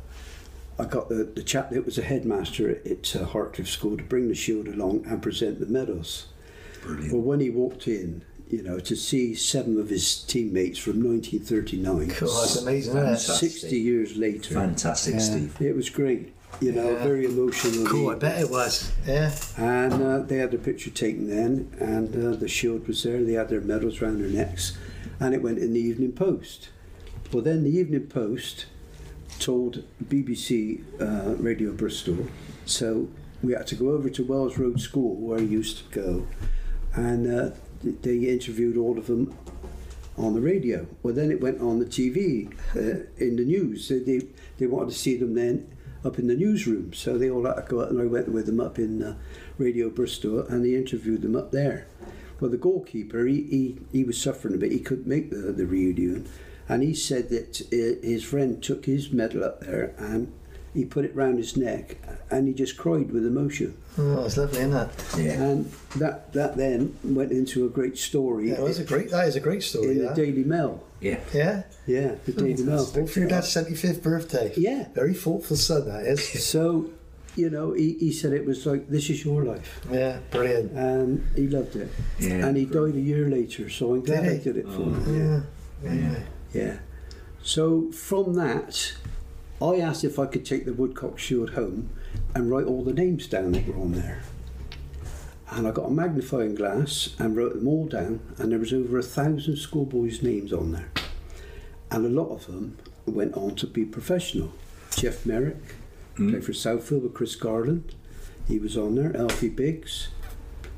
I 0.82 0.86
got 0.86 1.10
the, 1.10 1.24
the 1.26 1.44
chap 1.44 1.70
that 1.70 1.86
was 1.86 1.98
a 1.98 2.02
headmaster 2.02 2.70
at, 2.72 2.88
at 2.88 3.16
uh, 3.16 3.26
Hartcliffe 3.26 3.70
School 3.70 3.98
to 3.98 4.04
bring 4.04 4.28
the 4.30 4.36
shield 4.36 4.68
along 4.68 5.06
and 5.06 5.22
present 5.22 5.60
the 5.60 5.68
medals. 5.68 6.28
Brilliant. 6.82 7.14
Well, 7.14 7.22
when 7.22 7.40
he 7.40 7.50
walked 7.52 7.88
in, 7.88 8.24
you 8.50 8.64
know, 8.64 8.80
to 8.80 8.96
see 8.96 9.36
seven 9.36 9.80
of 9.80 9.90
his 9.90 10.24
teammates 10.24 10.80
from 10.80 11.04
1939, 11.04 12.10
Cool, 12.10 12.28
that's 12.34 12.56
amazing, 12.58 12.98
isn't? 12.98 13.06
Fantastic. 13.06 13.52
60 13.52 13.80
years 13.80 14.18
later, 14.18 14.54
Fantastic, 14.56 15.14
Yeah. 15.14 15.20
Steve. 15.20 15.62
it 15.62 15.76
was 15.76 15.90
great. 15.90 16.34
You 16.60 16.72
know, 16.74 16.92
Yeah. 16.92 17.04
very 17.04 17.26
emotional. 17.26 17.86
Cool, 17.86 18.10
I 18.10 18.16
bet 18.16 18.42
it 18.42 18.50
was. 18.50 18.92
Yeah. 19.08 19.32
And 19.58 19.94
uh, 19.94 20.20
they 20.20 20.38
had 20.38 20.52
the 20.52 20.58
picture 20.58 20.90
taken 20.90 21.30
then, 21.30 21.72
and 21.80 22.14
uh, 22.16 22.36
the 22.36 22.48
shield 22.48 22.88
was 22.88 23.04
there. 23.04 23.24
They 23.24 23.34
had 23.34 23.50
their 23.50 23.62
medals 23.62 24.02
around 24.02 24.20
their 24.20 24.30
necks, 24.30 24.76
and 25.20 25.34
it 25.36 25.42
went 25.44 25.60
in 25.60 25.74
the 25.74 25.80
Evening 25.80 26.12
Post. 26.12 26.70
Well, 27.32 27.44
then 27.44 27.64
the 27.64 27.70
Evening 27.78 28.08
Post 28.08 28.66
told 29.42 29.84
BBC 30.04 30.84
uh, 31.02 31.36
Radio 31.36 31.74
Bristol, 31.74 32.28
so 32.66 33.10
we 33.42 33.54
had 33.54 33.68
to 33.68 33.76
go 33.76 33.90
over 33.90 34.10
to 34.10 34.24
Wells 34.24 34.58
Road 34.58 34.80
School 34.80 35.16
where 35.16 35.40
I 35.40 35.42
used 35.42 35.92
to 35.92 36.00
go, 36.00 36.28
and 36.94 37.28
uh, 37.28 37.56
they 37.84 38.18
interviewed 38.18 38.78
all 38.78 38.98
of 38.98 39.08
them 39.08 39.36
on 40.18 40.36
the 40.36 40.42
radio. 40.42 40.86
Well, 41.02 41.16
then 41.16 41.32
it 41.32 41.42
went 41.42 41.60
on 41.60 41.80
the 41.80 41.86
TV 41.86 42.54
uh, 42.76 43.06
in 43.18 43.36
the 43.36 43.44
news. 43.44 43.90
They, 43.90 44.00
they 44.00 44.28
they 44.60 44.68
wanted 44.68 44.92
to 44.92 44.98
see 44.98 45.18
them 45.18 45.34
then 45.34 45.68
up 46.06 46.20
in 46.20 46.28
the 46.28 46.36
newsroom, 46.36 46.94
so 46.94 47.18
they 47.18 47.30
all 47.30 47.46
had 47.46 47.56
to 47.56 47.64
go 47.64 47.82
out, 47.82 47.90
and 47.90 48.00
I 48.02 48.06
went 48.06 48.30
with 48.30 48.46
them 48.46 48.60
up 48.60 48.78
in 48.78 49.02
uh, 49.02 49.16
Radio 49.58 49.90
Bristol, 49.90 50.40
and 50.48 50.64
they 50.64 50.76
interviewed 50.76 51.22
them 51.22 51.36
up 51.36 51.52
there. 51.52 51.88
Well, 52.40 52.50
the 52.50 52.58
goalkeeper, 52.58 53.26
he, 53.26 53.44
he, 53.44 53.78
he 53.92 54.04
was 54.04 54.20
suffering 54.20 54.56
a 54.56 54.58
bit. 54.58 54.72
He 54.72 54.80
couldn't 54.80 55.06
make 55.06 55.30
the, 55.30 55.52
the 55.52 55.66
reunion, 55.66 56.28
and 56.72 56.84
he 56.84 56.94
said 56.94 57.30
that 57.30 57.62
uh, 57.72 58.06
his 58.06 58.24
friend 58.24 58.62
took 58.64 58.86
his 58.86 59.12
medal 59.12 59.44
up 59.44 59.62
there 59.62 59.94
and 59.98 60.32
he 60.74 60.86
put 60.86 61.04
it 61.04 61.14
round 61.16 61.38
his 61.38 61.58
neck, 61.58 61.98
and 62.30 62.48
he 62.48 62.54
just 62.54 62.78
cried 62.78 63.12
with 63.12 63.26
emotion. 63.26 63.76
Oh, 63.98 64.24
it's 64.24 64.38
lovely, 64.38 64.60
isn't 64.60 64.74
it? 64.74 64.90
Yeah. 65.18 65.44
And 65.44 65.66
that 65.98 66.32
that 66.32 66.56
then 66.56 66.96
went 67.04 67.32
into 67.34 67.66
a 67.66 67.70
great 67.70 67.98
story 67.98 68.48
Yeah, 68.50 68.56
it 68.56 68.62
was 68.62 68.80
a 68.80 68.86
great. 68.86 69.10
That 69.12 69.28
is 69.28 69.36
a 69.36 69.42
great 69.42 69.64
story. 69.64 69.92
in 70.00 70.06
the. 70.06 70.14
Daily 70.14 70.46
Mail. 70.46 70.82
Yeah. 71.02 71.20
Yeah. 71.34 71.64
Yeah, 71.88 72.16
the 72.26 72.32
Daily 72.32 72.64
Mail. 72.64 72.86
For 72.86 73.20
your 73.20 73.28
dad's 73.28 73.50
seventy-fifth 73.50 74.02
birthday. 74.02 74.54
Yeah. 74.56 74.88
Very 74.94 75.14
thoughtful 75.14 75.58
son, 75.58 75.88
that 75.90 76.06
is. 76.06 76.22
So, 76.54 76.90
you 77.36 77.50
know, 77.50 77.74
he, 77.74 77.94
he 78.00 78.14
said 78.14 78.32
it 78.32 78.46
was 78.46 78.66
like, 78.66 78.88
this 78.88 79.10
is 79.10 79.26
your 79.26 79.44
life. 79.44 79.82
yeah, 79.92 80.20
brilliant. 80.32 80.72
And 80.72 81.28
he 81.36 81.48
loved 81.48 81.76
it. 81.76 81.90
Yeah. 82.20 82.46
And 82.46 82.56
he 82.56 82.64
died 82.66 82.96
a 82.96 83.00
year 83.02 83.28
later, 83.28 83.70
so 83.70 83.94
I'm 83.94 84.04
glad 84.04 84.24
Did 84.24 84.32
I 84.32 84.36
he? 84.38 84.44
did 84.44 84.58
it 84.58 84.66
for 84.68 84.82
Oh. 84.84 84.94
him. 84.94 85.44
Yeah. 85.84 85.92
Yeah. 85.92 86.12
Yeah. 86.12 86.20
So 87.44 87.92
from 87.92 88.34
that, 88.36 88.94
I 89.62 89.80
asked 89.80 90.04
if 90.04 90.20
I 90.20 90.26
could 90.26 90.46
take 90.46 90.66
the 90.66 90.74
Woodcock 90.74 91.20
Shield 91.20 91.52
home 91.52 91.90
and 92.34 92.50
write 92.50 92.66
all 92.66 92.84
the 92.84 92.94
names 92.94 93.28
down 93.28 93.52
that 93.54 93.68
were 93.68 93.82
on 93.82 93.94
there. 93.94 94.22
And 95.50 95.68
I 95.68 95.72
got 95.72 95.88
a 95.88 95.92
magnifying 95.92 96.56
glass 96.56 97.16
and 97.20 97.36
wrote 97.36 97.54
them 97.54 97.68
all 97.68 97.86
down, 97.86 98.22
and 98.38 98.52
there 98.52 98.60
was 98.60 98.74
over 98.74 98.98
a 98.98 99.04
thousand 99.04 99.58
schoolboys' 99.58 100.24
names 100.24 100.54
on 100.54 100.72
there. 100.72 100.90
And 101.90 102.06
a 102.06 102.10
lot 102.10 102.30
of 102.30 102.48
them 102.48 102.78
went 103.06 103.36
on 103.36 103.56
to 103.56 103.68
be 103.68 103.84
professional. 103.84 104.54
Geoff 104.96 105.26
Merrick 105.26 105.76
mm. 106.16 106.32
played 106.32 106.46
for 106.46 106.54
Southfield 106.54 107.04
with 107.04 107.14
Chris 107.14 107.36
Garland. 107.36 107.96
He 108.48 108.60
was 108.60 108.78
on 108.78 108.96
there. 108.96 109.16
Alfie 109.16 109.50
Biggs 109.50 110.10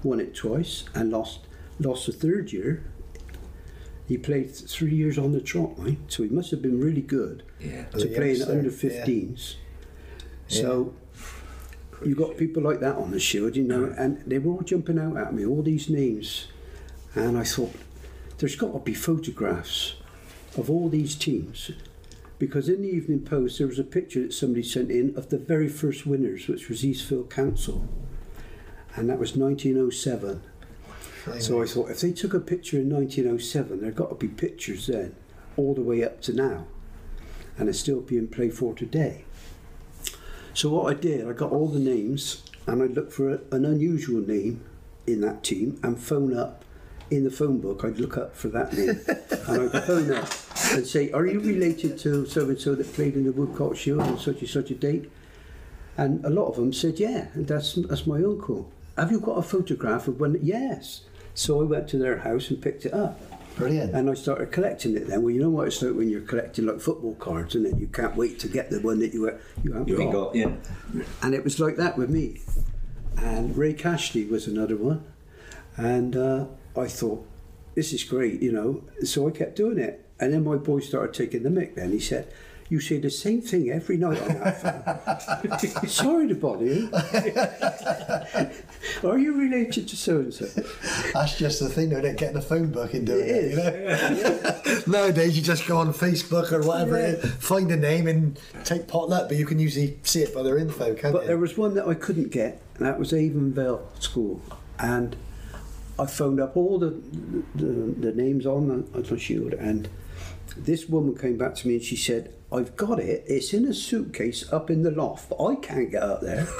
won 0.01 0.19
it 0.19 0.35
twice 0.35 0.85
and 0.93 1.11
lost 1.11 1.41
lost 1.79 2.05
the 2.05 2.11
third 2.11 2.51
year. 2.51 2.83
He 4.07 4.17
played 4.17 4.53
three 4.53 4.93
years 4.93 5.17
on 5.17 5.31
the 5.31 5.39
trot 5.41 5.79
line, 5.79 5.97
so 6.07 6.23
he 6.23 6.29
must 6.29 6.51
have 6.51 6.61
been 6.61 6.79
really 6.79 7.01
good 7.01 7.43
Yeah. 7.59 7.85
to 7.85 7.97
The 7.99 8.07
play 8.07 8.31
in 8.31 8.35
youngster, 8.37 8.51
under 8.57 8.69
yeah. 8.69 9.05
15s. 9.05 9.55
So 10.47 10.93
you 12.05 12.15
got 12.15 12.37
people 12.37 12.61
like 12.61 12.79
that 12.81 12.95
on 12.97 13.11
the 13.11 13.19
shield, 13.19 13.55
you 13.55 13.63
know, 13.63 13.93
and 13.97 14.21
they 14.27 14.39
were 14.39 14.51
all 14.53 14.61
jumping 14.61 14.99
out 14.99 15.15
at 15.17 15.33
me, 15.33 15.45
all 15.45 15.61
these 15.63 15.89
names. 15.89 16.47
And 17.15 17.37
I 17.37 17.43
thought, 17.43 17.73
there's 18.39 18.55
got 18.57 18.73
to 18.73 18.79
be 18.79 18.93
photographs 18.93 19.95
of 20.57 20.69
all 20.69 20.89
these 20.89 21.15
teams. 21.15 21.71
Because 22.39 22.67
in 22.67 22.81
the 22.81 22.89
Evening 22.89 23.21
Post, 23.21 23.57
there 23.57 23.67
was 23.67 23.79
a 23.79 23.83
picture 23.85 24.21
that 24.23 24.33
somebody 24.33 24.63
sent 24.63 24.91
in 24.91 25.15
of 25.15 25.29
the 25.29 25.37
very 25.37 25.69
first 25.69 26.05
winners, 26.05 26.47
which 26.47 26.67
was 26.67 26.83
Eastfield 26.83 27.29
Council. 27.29 27.87
And 28.95 29.09
that 29.09 29.17
was 29.17 29.35
1907. 29.37 30.41
So 31.39 31.61
I 31.61 31.65
thought, 31.65 31.89
if 31.89 32.01
they 32.01 32.11
took 32.11 32.33
a 32.33 32.39
picture 32.39 32.77
in 32.77 32.89
1907, 32.89 33.81
there 33.81 33.91
got 33.91 34.09
to 34.09 34.15
be 34.15 34.27
pictures 34.27 34.87
then, 34.87 35.15
all 35.55 35.73
the 35.73 35.81
way 35.81 36.03
up 36.03 36.21
to 36.23 36.33
now. 36.33 36.65
And 37.57 37.69
it's 37.69 37.79
still 37.79 38.01
being 38.01 38.27
played 38.27 38.53
for 38.53 38.73
today. 38.73 39.23
So 40.53 40.69
what 40.69 40.91
I 40.91 40.99
did, 40.99 41.27
I 41.27 41.33
got 41.33 41.51
all 41.51 41.67
the 41.67 41.79
names 41.79 42.43
and 42.67 42.81
I 42.81 42.85
looked 42.85 43.13
for 43.13 43.29
a, 43.29 43.39
an 43.51 43.65
unusual 43.65 44.21
name 44.21 44.63
in 45.07 45.21
that 45.21 45.43
team 45.43 45.79
and 45.83 45.99
phone 45.99 46.37
up 46.37 46.63
in 47.09 47.23
the 47.23 47.31
phone 47.31 47.59
book. 47.59 47.83
I'd 47.83 47.99
look 47.99 48.17
up 48.17 48.35
for 48.35 48.49
that 48.49 48.73
name 48.73 48.89
and 49.47 49.75
I'd 49.75 49.83
phone 49.83 50.11
up 50.11 50.29
and 50.71 50.85
say, 50.85 51.11
"Are 51.11 51.25
you 51.25 51.39
related 51.39 51.97
to 51.99 52.25
so 52.25 52.47
and 52.49 52.59
so 52.59 52.75
that 52.75 52.93
played 52.93 53.15
in 53.15 53.25
the 53.25 53.31
Woodcock 53.31 53.75
Shield 53.75 54.01
on 54.01 54.17
such 54.19 54.39
and 54.39 54.49
such 54.49 54.71
a 54.71 54.75
date?" 54.75 55.11
And 55.97 56.23
a 56.25 56.29
lot 56.29 56.47
of 56.47 56.55
them 56.55 56.71
said, 56.71 56.99
"Yeah, 56.99 57.27
and 57.33 57.47
that's 57.47 57.73
that's 57.73 58.07
my 58.07 58.17
uncle." 58.17 58.71
Have 58.97 59.11
you 59.11 59.19
got 59.19 59.37
a 59.37 59.41
photograph 59.41 60.07
of 60.07 60.19
when? 60.19 60.39
Yes. 60.41 61.01
So 61.33 61.61
I 61.61 61.63
went 61.63 61.87
to 61.89 61.97
their 61.97 62.17
house 62.19 62.49
and 62.49 62.61
picked 62.61 62.85
it 62.85 62.93
up. 62.93 63.19
Brilliant. 63.55 63.93
And 63.93 64.09
I 64.09 64.15
started 64.15 64.51
collecting 64.51 64.95
it 64.97 65.07
then. 65.07 65.21
Well, 65.21 65.29
you 65.31 65.39
know 65.41 65.49
what 65.49 65.67
it's 65.67 65.81
like 65.81 65.95
when 65.95 66.09
you're 66.09 66.21
collecting 66.21 66.65
like 66.65 66.79
football 66.81 67.13
cards, 67.15 67.53
and 67.55 67.65
then 67.65 67.77
you 67.79 67.87
can't 67.87 68.15
wait 68.15 68.39
to 68.39 68.47
get 68.47 68.69
the 68.71 68.79
one 68.81 68.99
that 68.99 69.13
you 69.13 69.25
you 69.63 69.73
haven't 69.73 69.87
You 69.87 69.97
got. 69.97 70.11
got, 70.11 70.35
yeah. 70.35 70.51
And 71.21 71.35
it 71.35 71.43
was 71.43 71.59
like 71.59 71.75
that 71.77 71.97
with 71.97 72.09
me. 72.09 72.41
And 73.17 73.55
Ray 73.55 73.73
Cashley 73.73 74.27
was 74.29 74.47
another 74.47 74.75
one. 74.75 75.03
And 75.77 76.15
uh, 76.15 76.45
I 76.75 76.87
thought, 76.87 77.27
this 77.75 77.93
is 77.93 78.03
great, 78.03 78.41
you 78.41 78.51
know. 78.51 78.83
So 79.03 79.27
I 79.27 79.31
kept 79.31 79.55
doing 79.55 79.77
it. 79.77 80.03
And 80.19 80.33
then 80.33 80.43
my 80.43 80.55
boy 80.55 80.79
started 80.79 81.13
taking 81.13 81.43
the 81.43 81.49
mic 81.49 81.75
then. 81.75 81.91
He 81.91 81.99
said, 81.99 82.31
You 82.69 82.79
say 82.79 82.97
the 82.97 83.09
same 83.09 83.41
thing 83.41 83.69
every 83.69 83.97
night 83.97 84.21
on 84.21 84.27
that 84.39 85.21
phone. 85.61 85.87
Sorry 85.87 86.27
to 86.27 86.35
bother 86.35 86.65
you. 86.65 86.89
Are 89.03 89.17
you 89.17 89.37
related 89.37 89.87
to 89.89 89.95
so 89.95 90.19
and 90.19 90.33
so? 90.33 90.45
That's 91.13 91.37
just 91.37 91.59
the 91.59 91.69
thing, 91.69 91.89
though, 91.89 92.01
they 92.01 92.13
getting 92.13 92.35
the 92.35 92.41
phone 92.41 92.71
book 92.71 92.93
and 92.93 93.05
doing 93.05 93.21
It 93.21 93.27
it. 93.27 93.35
is. 93.35 93.57
You 93.57 94.83
know? 94.83 94.83
Nowadays, 94.99 95.35
you 95.37 95.43
just 95.43 95.67
go 95.67 95.77
on 95.77 95.93
Facebook 95.93 96.51
or 96.51 96.61
whatever, 96.65 96.99
Yeah. 96.99 97.15
find 97.39 97.69
a 97.71 97.75
name 97.77 98.07
and 98.07 98.39
take 98.63 98.87
potluck, 98.87 99.27
but 99.27 99.37
you 99.37 99.45
can 99.45 99.59
usually 99.59 99.99
see 100.03 100.21
it 100.23 100.33
by 100.33 100.41
their 100.43 100.57
info, 100.57 100.95
can't 100.95 101.01
But 101.01 101.07
you? 101.13 101.19
But 101.19 101.27
there 101.27 101.37
was 101.37 101.57
one 101.57 101.75
that 101.75 101.87
I 101.87 101.93
couldn't 101.93 102.31
get, 102.31 102.61
and 102.77 102.87
that 102.87 102.97
was 102.97 103.11
Avonville 103.11 103.81
School. 104.01 104.41
And 104.79 105.15
I 105.99 106.05
phoned 106.07 106.39
up 106.39 106.57
all 106.57 106.79
the 106.79 106.89
the, 107.55 107.65
the 107.65 108.11
names 108.13 108.45
on 108.45 108.67
the, 108.67 108.97
on 108.97 109.03
the 109.03 109.19
shield, 109.19 109.53
and 109.53 109.87
this 110.57 110.87
woman 110.89 111.15
came 111.17 111.37
back 111.37 111.55
to 111.55 111.67
me 111.67 111.75
and 111.75 111.83
she 111.83 111.95
said, 111.95 112.33
I've 112.53 112.75
got 112.75 112.99
it, 112.99 113.23
it's 113.27 113.53
in 113.53 113.65
a 113.65 113.73
suitcase 113.73 114.51
up 114.53 114.69
in 114.69 114.83
the 114.83 114.91
loft, 114.91 115.29
but 115.29 115.43
I 115.43 115.55
can't 115.55 115.89
get 115.91 116.03
up 116.03 116.21
there. 116.21 116.47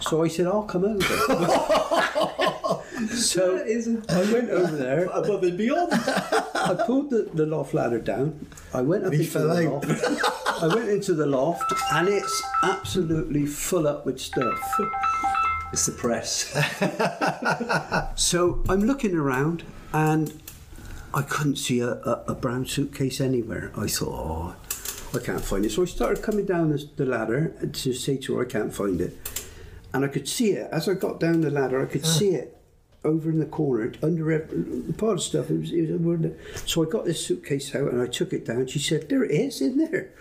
So 0.00 0.22
I 0.22 0.28
said, 0.28 0.46
I'll 0.48 0.64
come 0.64 0.84
over. 0.84 1.02
so 3.14 3.56
I 3.56 4.32
went 4.32 4.50
over 4.50 4.76
there, 4.76 5.06
Above 5.14 5.42
and 5.44 5.56
beyond. 5.56 5.92
I 5.94 6.74
pulled 6.84 7.08
the, 7.08 7.30
the 7.32 7.46
loft 7.46 7.72
ladder 7.72 8.00
down. 8.00 8.46
I 8.74 8.82
went 8.82 9.04
up 9.06 9.14
He 9.14 9.20
into 9.20 9.30
fell 9.30 9.48
the 9.48 9.66
out. 9.66 9.88
loft. 9.88 10.62
I 10.62 10.66
went 10.74 10.90
into 10.90 11.14
the 11.14 11.24
loft, 11.24 11.72
and 11.92 12.08
it's 12.08 12.42
absolutely 12.62 13.46
full 13.46 13.88
up 13.88 14.04
with 14.04 14.20
stuff. 14.20 14.60
It's 15.72 15.86
the 15.86 15.92
press. 15.92 16.50
So 18.20 18.62
I'm 18.68 18.84
looking 18.84 19.14
around, 19.16 19.62
and 19.94 20.38
I 21.14 21.22
couldn't 21.22 21.56
see 21.56 21.80
a, 21.80 21.92
a, 21.92 22.24
a 22.28 22.34
brown 22.34 22.66
suitcase 22.66 23.22
anywhere. 23.22 23.72
I 23.74 23.86
thought, 23.86 24.12
oh, 24.12 24.54
I 25.14 25.18
can't 25.20 25.40
find 25.40 25.64
it. 25.64 25.72
So 25.72 25.82
I 25.82 25.86
started 25.86 26.22
coming 26.22 26.44
down 26.46 26.76
the, 26.96 27.04
ladder 27.04 27.54
to 27.72 27.92
say 27.92 28.16
to 28.18 28.36
her, 28.36 28.44
I 28.44 28.48
can't 28.48 28.74
find 28.74 29.00
it. 29.00 29.16
And 29.92 30.04
I 30.04 30.08
could 30.08 30.28
see 30.28 30.50
it 30.50 30.68
as 30.72 30.88
I 30.88 30.94
got 30.94 31.20
down 31.20 31.40
the 31.40 31.50
ladder. 31.50 31.80
I 31.80 31.86
could 31.86 32.04
ah. 32.04 32.08
see 32.08 32.30
it 32.30 32.56
over 33.04 33.30
in 33.30 33.38
the 33.38 33.46
corner 33.46 33.92
under 34.02 34.32
every, 34.32 34.92
part 34.94 35.14
of 35.14 35.22
stuff. 35.22 35.50
It 35.50 35.60
was, 35.60 35.72
it 35.72 36.00
was 36.00 36.32
so 36.66 36.84
I 36.84 36.88
got 36.88 37.04
this 37.04 37.24
suitcase 37.24 37.74
out 37.74 37.92
and 37.92 38.02
I 38.02 38.06
took 38.06 38.32
it 38.32 38.44
down. 38.46 38.66
She 38.66 38.78
said, 38.78 39.08
"There 39.08 39.22
it 39.22 39.30
is 39.30 39.60
in 39.60 39.78
there," 39.78 40.12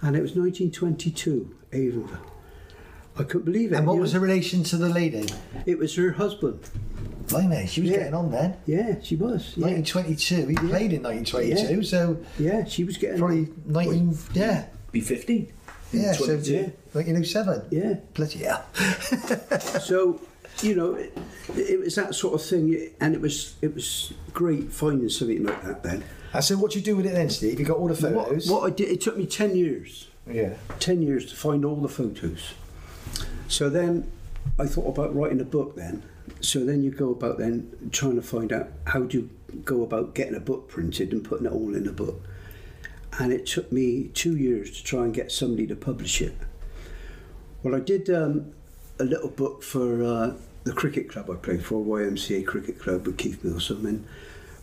and 0.00 0.16
it 0.16 0.22
was 0.22 0.36
1922, 0.36 1.56
Avonville. 1.72 2.20
I 3.18 3.24
couldn't 3.24 3.46
believe 3.46 3.72
it. 3.72 3.76
and 3.76 3.86
what 3.86 3.94
you 3.94 4.00
was 4.00 4.12
know. 4.12 4.20
the 4.20 4.26
relation 4.26 4.62
to 4.64 4.76
the 4.76 4.90
lady? 4.90 5.26
It 5.64 5.78
was 5.78 5.96
her 5.96 6.12
husband. 6.12 6.60
Blimey, 7.28 7.66
she 7.66 7.80
was 7.82 7.90
Yeah. 7.90 7.96
getting 7.98 8.14
on 8.14 8.30
then. 8.30 8.56
Yeah, 8.66 8.96
she 9.02 9.16
was. 9.16 9.52
Yeah, 9.56 9.66
1922, 9.66 10.46
he 10.48 10.54
played 10.56 10.92
in 10.92 11.02
1922, 11.02 11.74
Yeah. 11.76 11.82
so 11.82 12.16
yeah 12.38 12.64
she 12.64 12.84
was 12.84 12.96
getting. 12.96 13.18
probably 13.18 13.48
19, 13.66 14.16
yeah, 14.34 14.66
Be 14.92 15.00
15. 15.00 15.52
yeah, 15.92 16.12
so 16.12 16.26
22. 16.26 16.52
Yeah. 16.52 16.68
1907. 16.92 17.62
Yeah. 17.70 17.94
Bloody 18.14 18.38
hell. 18.44 18.64
So, 19.80 20.20
you 20.62 20.74
know, 20.74 20.94
it, 20.94 21.16
it 21.56 21.80
was 21.80 21.94
that 21.96 22.14
sort 22.14 22.34
of 22.34 22.42
thing, 22.46 22.90
and 23.00 23.14
it 23.14 23.20
was 23.20 23.54
it 23.62 23.74
was 23.74 24.12
great 24.32 24.72
finding 24.72 25.08
something 25.08 25.44
like 25.44 25.62
that 25.64 25.82
then. 25.82 26.02
I 26.34 26.40
said, 26.40 26.58
what 26.58 26.74
you 26.74 26.80
do 26.82 26.96
with 26.96 27.06
it 27.06 27.12
then, 27.14 27.30
Steve? 27.30 27.58
You 27.60 27.64
got 27.66 27.76
all 27.78 27.88
the 27.88 28.08
What, 28.10 28.26
photos? 28.28 28.50
what 28.50 28.64
I 28.66 28.70
did, 28.74 28.88
it 28.88 29.00
took 29.00 29.16
me 29.16 29.26
ten 29.26 29.54
years, 29.56 30.08
Yeah. 30.30 30.54
ten 30.80 31.02
years 31.02 31.26
to 31.26 31.36
find 31.36 31.64
all 31.64 31.76
the 31.76 31.88
photos. 31.88 32.54
So 33.48 33.68
then, 33.70 34.10
I 34.58 34.66
thought 34.66 34.88
about 34.88 35.14
writing 35.14 35.40
a 35.40 35.44
book. 35.44 35.76
Then, 35.76 36.02
so 36.40 36.64
then 36.64 36.82
you 36.82 36.90
go 36.90 37.10
about 37.10 37.38
then 37.38 37.90
trying 37.92 38.16
to 38.16 38.22
find 38.22 38.52
out 38.52 38.68
how 38.86 39.00
do 39.00 39.18
you 39.18 39.30
go 39.64 39.82
about 39.82 40.14
getting 40.14 40.34
a 40.34 40.40
book 40.40 40.68
printed 40.68 41.12
and 41.12 41.24
putting 41.24 41.46
it 41.46 41.52
all 41.52 41.74
in 41.74 41.86
a 41.86 41.92
book. 41.92 42.22
And 43.18 43.32
it 43.32 43.46
took 43.46 43.72
me 43.72 44.08
two 44.14 44.36
years 44.36 44.76
to 44.76 44.84
try 44.84 45.04
and 45.04 45.14
get 45.14 45.32
somebody 45.32 45.66
to 45.68 45.76
publish 45.76 46.20
it. 46.20 46.34
Well, 47.62 47.74
I 47.74 47.80
did 47.80 48.10
um, 48.10 48.52
a 48.98 49.04
little 49.04 49.30
book 49.30 49.62
for 49.62 50.04
uh, 50.04 50.34
the 50.64 50.72
cricket 50.72 51.08
club 51.08 51.30
I 51.30 51.36
played 51.36 51.64
for, 51.64 51.84
YMCA 51.84 52.46
Cricket 52.46 52.78
Club 52.78 53.06
with 53.06 53.16
Keith 53.16 53.42
Milsom. 53.42 53.86
And 53.86 54.06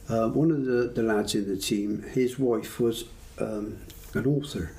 uh, 0.09 0.29
one 0.29 0.51
of 0.51 0.65
the, 0.65 0.91
the 0.93 1.01
lads 1.01 1.33
in 1.33 1.47
the 1.47 1.57
team, 1.57 2.03
his 2.13 2.37
wife 2.37 2.79
was 2.79 3.05
um, 3.39 3.79
an 4.13 4.27
author, 4.27 4.71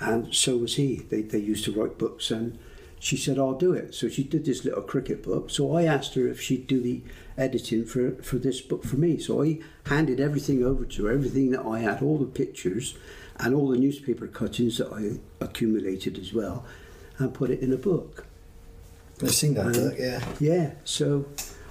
and 0.00 0.34
so 0.34 0.56
was 0.56 0.76
he. 0.76 0.96
They, 0.96 1.22
they 1.22 1.38
used 1.38 1.64
to 1.66 1.72
write 1.72 1.98
books, 1.98 2.30
and 2.30 2.58
she 3.02 3.16
said, 3.16 3.38
I'll 3.38 3.54
do 3.54 3.72
it. 3.72 3.94
So 3.94 4.10
she 4.10 4.22
did 4.22 4.44
this 4.44 4.62
little 4.62 4.82
cricket 4.82 5.22
book. 5.22 5.48
So 5.48 5.74
I 5.74 5.84
asked 5.84 6.14
her 6.14 6.28
if 6.28 6.38
she'd 6.38 6.66
do 6.66 6.82
the 6.82 7.02
editing 7.38 7.86
for, 7.86 8.12
for 8.22 8.36
this 8.36 8.60
book 8.60 8.84
for 8.84 8.96
me. 8.96 9.18
So 9.18 9.42
I 9.42 9.58
handed 9.86 10.20
everything 10.20 10.62
over 10.62 10.84
to 10.84 11.06
her, 11.06 11.12
everything 11.12 11.50
that 11.52 11.64
I 11.64 11.78
had, 11.78 12.02
all 12.02 12.18
the 12.18 12.26
pictures 12.26 12.98
and 13.38 13.54
all 13.54 13.68
the 13.68 13.78
newspaper 13.78 14.26
cuttings 14.26 14.76
that 14.76 14.92
I 14.92 15.18
accumulated 15.42 16.18
as 16.18 16.34
well, 16.34 16.66
and 17.16 17.32
put 17.32 17.48
it 17.50 17.60
in 17.60 17.72
a 17.72 17.78
book. 17.78 18.26
I've 19.22 19.30
seen 19.30 19.54
that 19.54 19.72
book, 19.72 19.94
yeah. 19.98 20.22
Yeah, 20.38 20.72
so 20.84 21.24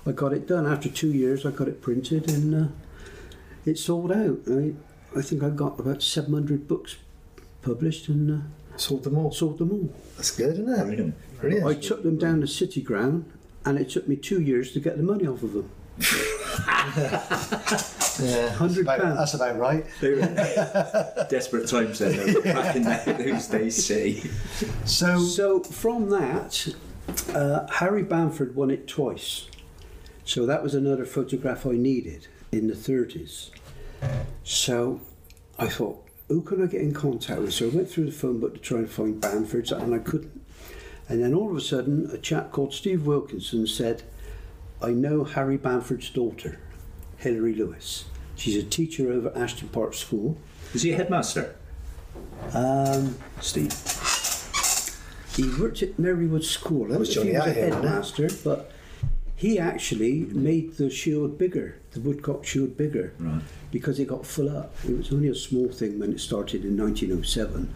I 0.07 0.13
got 0.13 0.33
it 0.33 0.47
done. 0.47 0.65
After 0.65 0.89
two 0.89 1.11
years, 1.11 1.45
I 1.45 1.51
got 1.51 1.67
it 1.67 1.79
printed 1.79 2.27
and 2.27 2.55
uh, 2.55 2.67
it 3.67 3.77
sold 3.77 4.11
out. 4.11 4.39
I, 4.49 4.73
I 5.15 5.21
think 5.21 5.43
I 5.43 5.49
got 5.49 5.79
about 5.79 6.01
700 6.01 6.67
books 6.67 6.95
published 7.61 8.07
and 8.07 8.31
uh, 8.31 8.43
Sold 8.79 9.03
them 9.03 9.17
all. 9.17 9.31
sold 9.31 9.57
them 9.57 9.71
all. 9.71 9.93
That's 10.15 10.31
good, 10.31 10.53
isn't 10.53 10.69
it? 10.69 10.83
Brilliant. 10.85 11.15
Brilliant. 11.41 11.67
I 11.67 11.73
took 11.73 12.03
them 12.03 12.17
down 12.17 12.41
to 12.41 12.47
City 12.47 12.81
Ground 12.81 13.31
and 13.65 13.77
it 13.77 13.89
took 13.89 14.07
me 14.07 14.15
two 14.15 14.41
years 14.41 14.71
to 14.73 14.79
get 14.79 14.97
the 14.97 15.03
money 15.03 15.27
off 15.27 15.43
of 15.43 15.53
them. 15.53 15.69
yeah, 15.99 16.05
that's 16.99 18.19
£100 18.19 18.81
about, 18.81 19.17
that's 19.17 19.33
about 19.33 19.57
right. 19.57 19.85
Desperate 21.29 21.67
times 21.67 21.99
then, 21.99 22.33
though, 22.33 22.41
back 22.41 22.75
in 22.75 22.83
those 22.83 23.47
days, 23.47 23.85
City. 23.85 24.29
So, 24.85 25.19
So 25.19 25.61
from 25.63 26.09
that, 26.09 26.73
uh, 27.33 27.67
Harry 27.71 28.03
Bamford 28.03 28.55
won 28.55 28.71
it 28.71 28.87
twice. 28.87 29.47
So 30.25 30.45
that 30.45 30.63
was 30.63 30.73
another 30.73 31.05
photograph 31.05 31.65
I 31.65 31.71
needed 31.71 32.27
in 32.51 32.67
the 32.67 32.75
30s. 32.75 33.49
So 34.43 35.01
I 35.57 35.67
thought, 35.67 36.05
who 36.29 36.41
can 36.41 36.63
I 36.63 36.67
get 36.67 36.81
in 36.81 36.93
contact 36.93 37.41
with? 37.41 37.53
So 37.53 37.65
I 37.65 37.69
went 37.69 37.89
through 37.89 38.05
the 38.05 38.11
phone 38.11 38.39
book 38.39 38.53
to 38.53 38.59
try 38.59 38.77
and 38.77 38.89
find 38.89 39.19
Bamford's, 39.19 39.71
and 39.71 39.93
I 39.93 39.99
couldn't. 39.99 40.39
And 41.09 41.23
then 41.23 41.33
all 41.33 41.49
of 41.49 41.57
a 41.57 41.61
sudden, 41.61 42.09
a 42.13 42.17
chap 42.19 42.51
called 42.51 42.73
Steve 42.73 43.05
Wilkinson 43.05 43.65
said, 43.65 44.03
I 44.81 44.91
know 44.91 45.23
Harry 45.23 45.57
Bamford's 45.57 46.09
daughter, 46.11 46.59
Hilary 47.17 47.55
Lewis. 47.55 48.05
She's 48.35 48.55
a 48.55 48.63
teacher 48.63 49.11
over 49.11 49.29
at 49.29 49.37
Ashton 49.37 49.69
Park 49.69 49.95
School. 49.95 50.37
Is 50.73 50.83
he 50.83 50.91
a 50.91 50.95
headmaster? 50.95 51.55
Um, 52.53 53.17
Steve. 53.41 53.73
He 55.35 55.49
worked 55.59 55.81
at 55.81 55.97
Merrywood 55.97 56.43
School. 56.43 56.85
I 56.85 56.89
don't 56.89 56.99
was 56.99 57.17
if 57.17 57.23
he 57.23 57.31
was 57.31 57.47
a 57.47 57.49
Athill, 57.49 57.55
wasn't 57.55 57.57
it? 57.57 57.73
headmaster, 57.73 58.29
but 58.43 58.71
he 59.39 59.57
actually 59.57 60.25
made 60.31 60.73
the 60.75 60.89
shield 60.89 61.37
bigger, 61.37 61.77
the 61.91 62.01
woodcock 62.01 62.43
shield 62.45 62.75
bigger, 62.75 63.13
Right. 63.17 63.41
because 63.71 63.97
it 63.97 64.07
got 64.09 64.25
full 64.25 64.49
up. 64.49 64.75
It 64.85 64.97
was 64.97 65.13
only 65.13 65.29
a 65.29 65.35
small 65.35 65.69
thing 65.69 65.97
when 65.97 66.11
it 66.11 66.19
started 66.19 66.65
in 66.65 66.75
1907, 66.75 67.69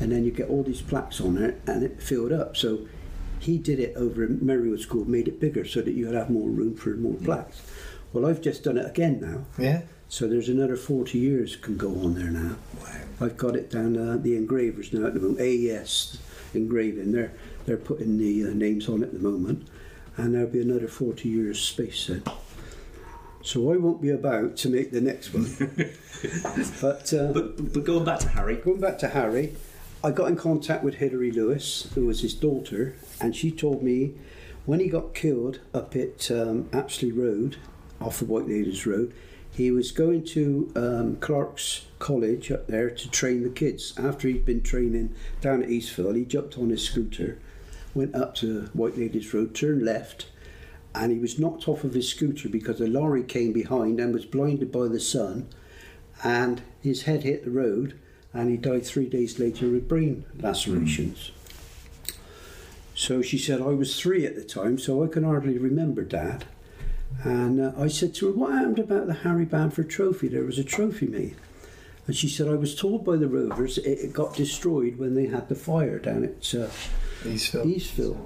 and 0.00 0.10
then 0.12 0.24
you 0.24 0.30
get 0.30 0.48
all 0.48 0.62
these 0.62 0.80
plaques 0.80 1.20
on 1.20 1.36
it, 1.36 1.60
and 1.66 1.82
it 1.82 2.02
filled 2.02 2.32
up. 2.32 2.56
So 2.56 2.88
he 3.38 3.58
did 3.58 3.78
it 3.78 3.94
over 3.96 4.24
at 4.24 4.30
Merrywood 4.30 4.80
School, 4.80 5.04
made 5.04 5.28
it 5.28 5.38
bigger 5.38 5.66
so 5.66 5.82
that 5.82 5.92
you 5.92 6.06
would 6.06 6.14
have 6.14 6.30
more 6.30 6.48
room 6.48 6.74
for 6.74 6.90
more 6.96 7.14
plaques. 7.14 7.60
Well, 8.14 8.24
I've 8.24 8.40
just 8.40 8.64
done 8.64 8.78
it 8.78 8.86
again 8.86 9.20
now. 9.20 9.44
yeah. 9.62 9.82
So 10.08 10.26
there's 10.26 10.48
another 10.48 10.74
40 10.74 11.18
years 11.18 11.54
can 11.54 11.76
go 11.76 11.90
on 12.00 12.14
there 12.14 12.30
now. 12.32 12.56
Wow. 12.82 12.96
I've 13.20 13.36
got 13.36 13.54
it 13.54 13.70
down 13.70 13.96
uh, 13.96 14.16
the 14.20 14.34
engravers 14.36 14.92
now 14.92 15.06
at 15.06 15.14
the 15.14 15.20
moment. 15.20 15.38
AES 15.40 16.18
engraving. 16.54 17.12
They're 17.12 17.32
they're 17.66 17.76
putting 17.76 18.18
the 18.18 18.46
uh, 18.46 18.54
names 18.54 18.88
on 18.88 19.02
it 19.02 19.06
at 19.06 19.12
the 19.12 19.20
moment, 19.20 19.68
and 20.20 20.34
there'll 20.34 20.48
be 20.48 20.60
another 20.60 20.88
40 20.88 21.28
years 21.28 21.60
space 21.60 22.06
then. 22.06 22.22
So 23.42 23.72
I 23.72 23.76
won't 23.78 24.02
be 24.02 24.10
about 24.10 24.56
to 24.58 24.68
make 24.68 24.92
the 24.92 25.00
next 25.00 25.32
one. 25.32 25.44
but, 26.80 27.12
uh, 27.14 27.32
But, 27.32 27.72
but 27.72 27.84
going 27.84 28.04
back 28.04 28.18
to 28.20 28.28
Harry, 28.28 28.56
going 28.56 28.80
back 28.80 28.98
to 28.98 29.08
Harry, 29.08 29.56
I 30.04 30.10
got 30.10 30.28
in 30.28 30.36
contact 30.36 30.84
with 30.84 30.96
Hilary 30.96 31.30
Lewis, 31.30 31.90
who 31.94 32.06
was 32.06 32.20
his 32.20 32.34
daughter, 32.34 32.96
and 33.20 33.34
she 33.34 33.50
told 33.50 33.82
me 33.82 34.14
when 34.66 34.80
he 34.80 34.88
got 34.88 35.14
killed 35.14 35.60
up 35.72 35.96
at 35.96 36.30
um, 36.30 36.68
Apsley 36.72 37.12
Road, 37.12 37.56
off 38.00 38.18
the 38.18 38.26
White 38.26 38.48
Ladies 38.48 38.86
Road, 38.86 39.14
he 39.50 39.70
was 39.70 39.90
going 39.90 40.24
to 40.24 40.70
um, 40.76 41.16
Clark's 41.16 41.86
College 41.98 42.50
up 42.50 42.66
there 42.66 42.90
to 42.90 43.10
train 43.10 43.42
the 43.42 43.50
kids. 43.50 43.94
After 43.98 44.28
he'd 44.28 44.44
been 44.44 44.62
training 44.62 45.14
down 45.40 45.62
at 45.62 45.68
Eastville, 45.68 46.16
he 46.16 46.24
jumped 46.24 46.56
on 46.56 46.70
his 46.70 46.82
scooter, 46.82 47.38
went 47.94 48.14
up 48.14 48.34
to 48.36 48.70
White 48.72 48.96
Ladies 48.96 49.32
Road, 49.32 49.54
turned 49.54 49.84
left, 49.84 50.26
and 50.94 51.12
he 51.12 51.18
was 51.18 51.38
knocked 51.38 51.68
off 51.68 51.84
of 51.84 51.94
his 51.94 52.08
scooter 52.08 52.48
because 52.48 52.80
a 52.80 52.86
lorry 52.86 53.22
came 53.22 53.52
behind 53.52 54.00
and 54.00 54.12
was 54.12 54.24
blinded 54.26 54.72
by 54.72 54.88
the 54.88 55.00
sun, 55.00 55.48
and 56.22 56.62
his 56.80 57.02
head 57.02 57.22
hit 57.22 57.44
the 57.44 57.50
road, 57.50 57.98
and 58.32 58.50
he 58.50 58.56
died 58.56 58.84
three 58.84 59.08
days 59.08 59.38
later 59.38 59.68
with 59.68 59.88
brain 59.88 60.24
lacerations. 60.38 61.32
So 62.94 63.22
she 63.22 63.38
said, 63.38 63.62
I 63.62 63.68
was 63.68 63.98
three 63.98 64.26
at 64.26 64.34
the 64.34 64.44
time, 64.44 64.78
so 64.78 65.02
I 65.02 65.08
can 65.08 65.24
hardly 65.24 65.58
remember 65.58 66.02
Dad. 66.04 66.44
And 67.24 67.60
uh, 67.60 67.72
I 67.78 67.88
said 67.88 68.14
to 68.16 68.26
her, 68.26 68.32
What 68.32 68.52
happened 68.52 68.78
about 68.78 69.06
the 69.06 69.14
Harry 69.14 69.44
Bamford 69.44 69.90
trophy? 69.90 70.28
There 70.28 70.44
was 70.44 70.58
a 70.58 70.64
trophy 70.64 71.06
made. 71.06 71.36
And 72.06 72.16
she 72.16 72.28
said, 72.28 72.48
I 72.48 72.54
was 72.54 72.74
told 72.74 73.04
by 73.04 73.16
the 73.16 73.28
Rovers 73.28 73.78
it, 73.78 73.98
it 74.00 74.12
got 74.12 74.34
destroyed 74.34 74.98
when 74.98 75.14
they 75.14 75.26
had 75.26 75.48
the 75.48 75.54
fire 75.54 75.98
down 75.98 76.24
at 76.24 76.54
uh, 76.54 76.68
Eastville. 77.24 77.64
Eastville. 77.76 78.18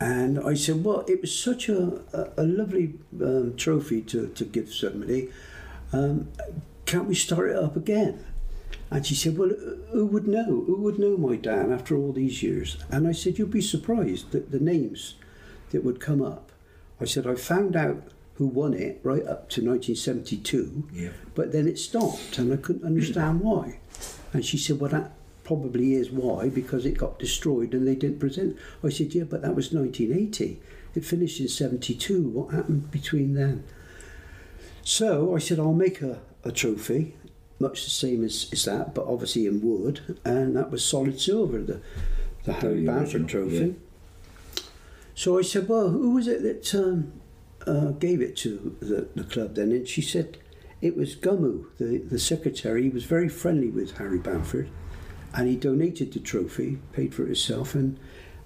And 0.00 0.38
I 0.40 0.54
said, 0.54 0.82
well, 0.84 1.04
it 1.08 1.20
was 1.20 1.36
such 1.38 1.68
a, 1.68 2.00
a, 2.12 2.42
a 2.42 2.44
lovely 2.44 2.94
um, 3.20 3.54
trophy 3.56 4.02
to, 4.02 4.28
to 4.28 4.44
give 4.44 4.72
somebody. 4.72 5.30
Um, 5.92 6.28
can't 6.86 7.06
we 7.06 7.14
start 7.14 7.50
it 7.50 7.56
up 7.56 7.76
again? 7.76 8.24
And 8.90 9.06
she 9.06 9.14
said, 9.14 9.38
well, 9.38 9.50
who 9.92 10.06
would 10.06 10.26
know? 10.26 10.64
Who 10.66 10.76
would 10.82 10.98
know 10.98 11.16
my 11.16 11.36
Dan 11.36 11.72
after 11.72 11.96
all 11.96 12.12
these 12.12 12.42
years? 12.42 12.76
And 12.90 13.06
I 13.06 13.12
said, 13.12 13.38
you'd 13.38 13.50
be 13.52 13.60
surprised 13.62 14.32
that 14.32 14.50
the 14.50 14.58
names 14.60 15.14
that 15.70 15.84
would 15.84 16.00
come 16.00 16.20
up. 16.20 16.50
I 17.00 17.04
said, 17.04 17.26
I 17.26 17.34
found 17.36 17.76
out 17.76 18.02
who 18.34 18.46
won 18.46 18.74
it 18.74 19.00
right 19.02 19.22
up 19.26 19.48
to 19.50 19.64
1972, 19.64 20.88
Yeah. 20.92 21.08
but 21.34 21.52
then 21.52 21.66
it 21.68 21.78
stopped 21.78 22.38
and 22.38 22.52
I 22.52 22.56
couldn't 22.56 22.84
understand 22.84 23.40
why. 23.40 23.78
And 24.32 24.44
she 24.44 24.58
said, 24.58 24.80
well, 24.80 24.90
that 24.90 25.12
probably 25.44 25.94
is 25.94 26.10
why, 26.10 26.48
because 26.48 26.86
it 26.86 26.98
got 26.98 27.18
destroyed 27.18 27.74
and 27.74 27.86
they 27.86 27.94
didn't 27.94 28.20
present. 28.20 28.56
I 28.82 28.90
said, 28.90 29.14
yeah, 29.14 29.24
but 29.24 29.42
that 29.42 29.54
was 29.54 29.72
1980. 29.72 30.60
It 30.94 31.04
finished 31.04 31.40
in 31.40 31.48
72. 31.48 32.22
What 32.28 32.54
happened 32.54 32.90
between 32.90 33.34
then? 33.34 33.64
So 34.82 35.34
I 35.34 35.38
said, 35.38 35.58
I'll 35.58 35.72
make 35.72 36.02
a, 36.02 36.20
a 36.44 36.52
trophy, 36.52 37.16
much 37.58 37.84
the 37.84 37.90
same 37.90 38.24
as, 38.24 38.48
as 38.52 38.64
that, 38.64 38.94
but 38.94 39.06
obviously 39.06 39.46
in 39.46 39.62
wood, 39.62 40.18
and 40.24 40.56
that 40.56 40.70
was 40.70 40.84
solid 40.84 41.20
silver, 41.20 41.60
the, 41.62 41.80
the 42.44 42.52
Harry 42.54 42.84
Bamford 42.84 43.28
trophy. 43.28 43.76
So 45.14 45.38
I 45.38 45.42
said, 45.42 45.68
well, 45.68 45.90
who 45.90 46.14
was 46.14 46.26
it 46.26 46.42
that 46.42 46.74
um, 46.74 47.12
uh, 47.66 47.92
gave 47.92 48.20
it 48.20 48.36
to 48.38 48.76
the, 48.80 49.08
the 49.14 49.24
club 49.24 49.54
then? 49.54 49.70
And 49.70 49.86
she 49.86 50.02
said, 50.02 50.38
it 50.80 50.96
was 50.96 51.14
Gumu, 51.14 51.66
the, 51.78 51.98
the 51.98 52.18
secretary. 52.18 52.82
He 52.82 52.88
was 52.88 53.04
very 53.04 53.28
friendly 53.28 53.70
with 53.70 53.98
Harry 53.98 54.18
Bamford, 54.18 54.68
and 55.34 55.48
he 55.48 55.56
donated 55.56 56.12
the 56.12 56.20
trophy, 56.20 56.78
paid 56.92 57.14
for 57.14 57.22
it 57.22 57.26
himself, 57.26 57.74
and, 57.74 57.98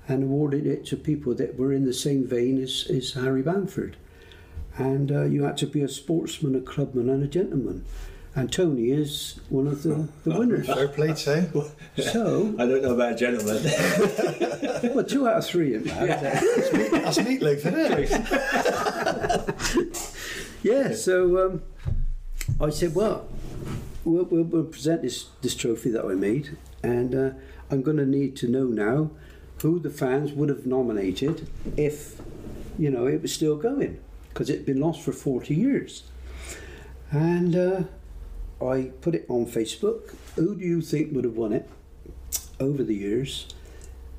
and 0.08 0.24
awarded 0.24 0.66
it 0.66 0.86
to 0.86 0.96
people 0.96 1.34
that 1.34 1.58
were 1.58 1.72
in 1.72 1.84
the 1.84 1.92
same 1.92 2.26
vein 2.26 2.62
as, 2.62 2.86
as 2.90 3.12
Harry 3.12 3.42
Bamford. 3.42 3.96
And 4.78 5.10
uh, 5.10 5.24
you 5.24 5.44
had 5.44 5.56
to 5.58 5.66
be 5.66 5.82
a 5.82 5.88
sportsman, 5.88 6.54
a 6.54 6.60
clubman, 6.60 7.08
and 7.08 7.22
a 7.22 7.26
gentleman. 7.26 7.84
And 8.34 8.52
Tony 8.52 8.90
is 8.90 9.40
one 9.48 9.66
of 9.66 9.82
the, 9.82 10.08
the 10.24 10.38
winners. 10.38 10.66
Fair 10.66 10.88
play 10.88 11.08
to 11.14 11.70
So, 11.96 12.54
I 12.58 12.66
don't 12.66 12.82
know 12.82 12.92
about 12.94 13.12
a 13.12 13.16
gentleman. 13.16 13.64
well, 14.94 15.04
two 15.04 15.26
out 15.26 15.38
of 15.38 15.46
three 15.46 15.74
in 15.74 15.84
that. 15.84 16.20
That's 16.20 17.18
meatloaf, 17.18 17.64
isn't 17.64 17.74
it? 19.72 20.12
Yeah, 20.66 20.94
so 20.94 21.46
um, 21.46 21.62
I 22.60 22.70
said, 22.70 22.96
well, 22.96 23.28
we'll, 24.04 24.24
we'll, 24.24 24.42
we'll 24.42 24.64
present 24.64 25.02
this, 25.02 25.26
this 25.40 25.54
trophy 25.54 25.90
that 25.90 26.04
I 26.04 26.14
made, 26.14 26.56
and 26.82 27.14
uh, 27.14 27.30
I'm 27.70 27.82
going 27.82 27.96
to 27.96 28.06
need 28.06 28.36
to 28.36 28.48
know 28.48 28.64
now 28.64 29.10
who 29.62 29.78
the 29.78 29.90
fans 29.90 30.32
would 30.32 30.48
have 30.48 30.66
nominated 30.66 31.48
if, 31.76 32.20
you 32.78 32.90
know, 32.90 33.06
it 33.06 33.22
was 33.22 33.32
still 33.32 33.56
going, 33.56 34.00
because 34.28 34.50
it 34.50 34.58
had 34.58 34.66
been 34.66 34.80
lost 34.80 35.00
for 35.02 35.12
40 35.12 35.54
years. 35.54 36.04
And 37.10 37.56
uh, 37.56 37.82
I 38.64 38.90
put 39.00 39.14
it 39.14 39.26
on 39.28 39.46
Facebook. 39.46 40.14
Who 40.36 40.54
do 40.54 40.64
you 40.64 40.80
think 40.80 41.12
would 41.12 41.24
have 41.24 41.36
won 41.36 41.52
it 41.52 41.68
over 42.60 42.82
the 42.82 42.94
years 42.94 43.48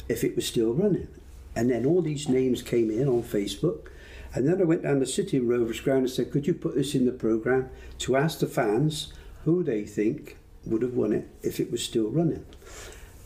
if 0.09 0.23
it 0.23 0.35
was 0.35 0.47
still 0.47 0.73
running? 0.73 1.07
And 1.55 1.71
then 1.71 1.85
all 1.85 2.01
these 2.01 2.29
names 2.29 2.61
came 2.61 2.91
in 2.91 3.07
on 3.07 3.23
Facebook. 3.23 3.87
And 4.33 4.47
then 4.47 4.61
I 4.61 4.65
went 4.65 4.83
down 4.83 4.99
to 4.99 5.05
City 5.05 5.39
Rovers 5.39 5.79
ground 5.79 6.01
and 6.01 6.09
said, 6.09 6.31
Could 6.31 6.45
you 6.45 6.53
put 6.53 6.75
this 6.75 6.93
in 6.93 7.05
the 7.05 7.11
programme 7.11 7.69
to 7.99 8.15
ask 8.15 8.39
the 8.39 8.47
fans 8.47 9.13
who 9.45 9.63
they 9.63 9.83
think 9.83 10.37
would 10.65 10.81
have 10.81 10.93
won 10.93 11.13
it 11.13 11.29
if 11.41 11.59
it 11.59 11.71
was 11.71 11.83
still 11.83 12.09
running? 12.09 12.45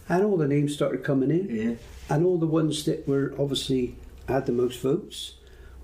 And 0.09 0.23
all 0.23 0.37
the 0.37 0.47
names 0.47 0.73
started 0.73 1.03
coming 1.03 1.31
in. 1.31 1.55
yeah. 1.55 1.75
And 2.09 2.25
all 2.25 2.37
the 2.37 2.47
ones 2.47 2.83
that 2.85 3.07
were 3.07 3.33
obviously 3.39 3.95
had 4.27 4.45
the 4.45 4.51
most 4.51 4.81
votes 4.81 5.35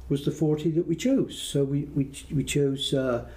was 0.10 0.26
the 0.26 0.32
40 0.32 0.72
that 0.72 0.88
we 0.88 0.96
chose. 0.96 1.42
So 1.42 1.64
we, 1.64 1.84
we, 1.84 2.12
we 2.32 2.44
chose 2.44 2.94
uh, 2.94 3.28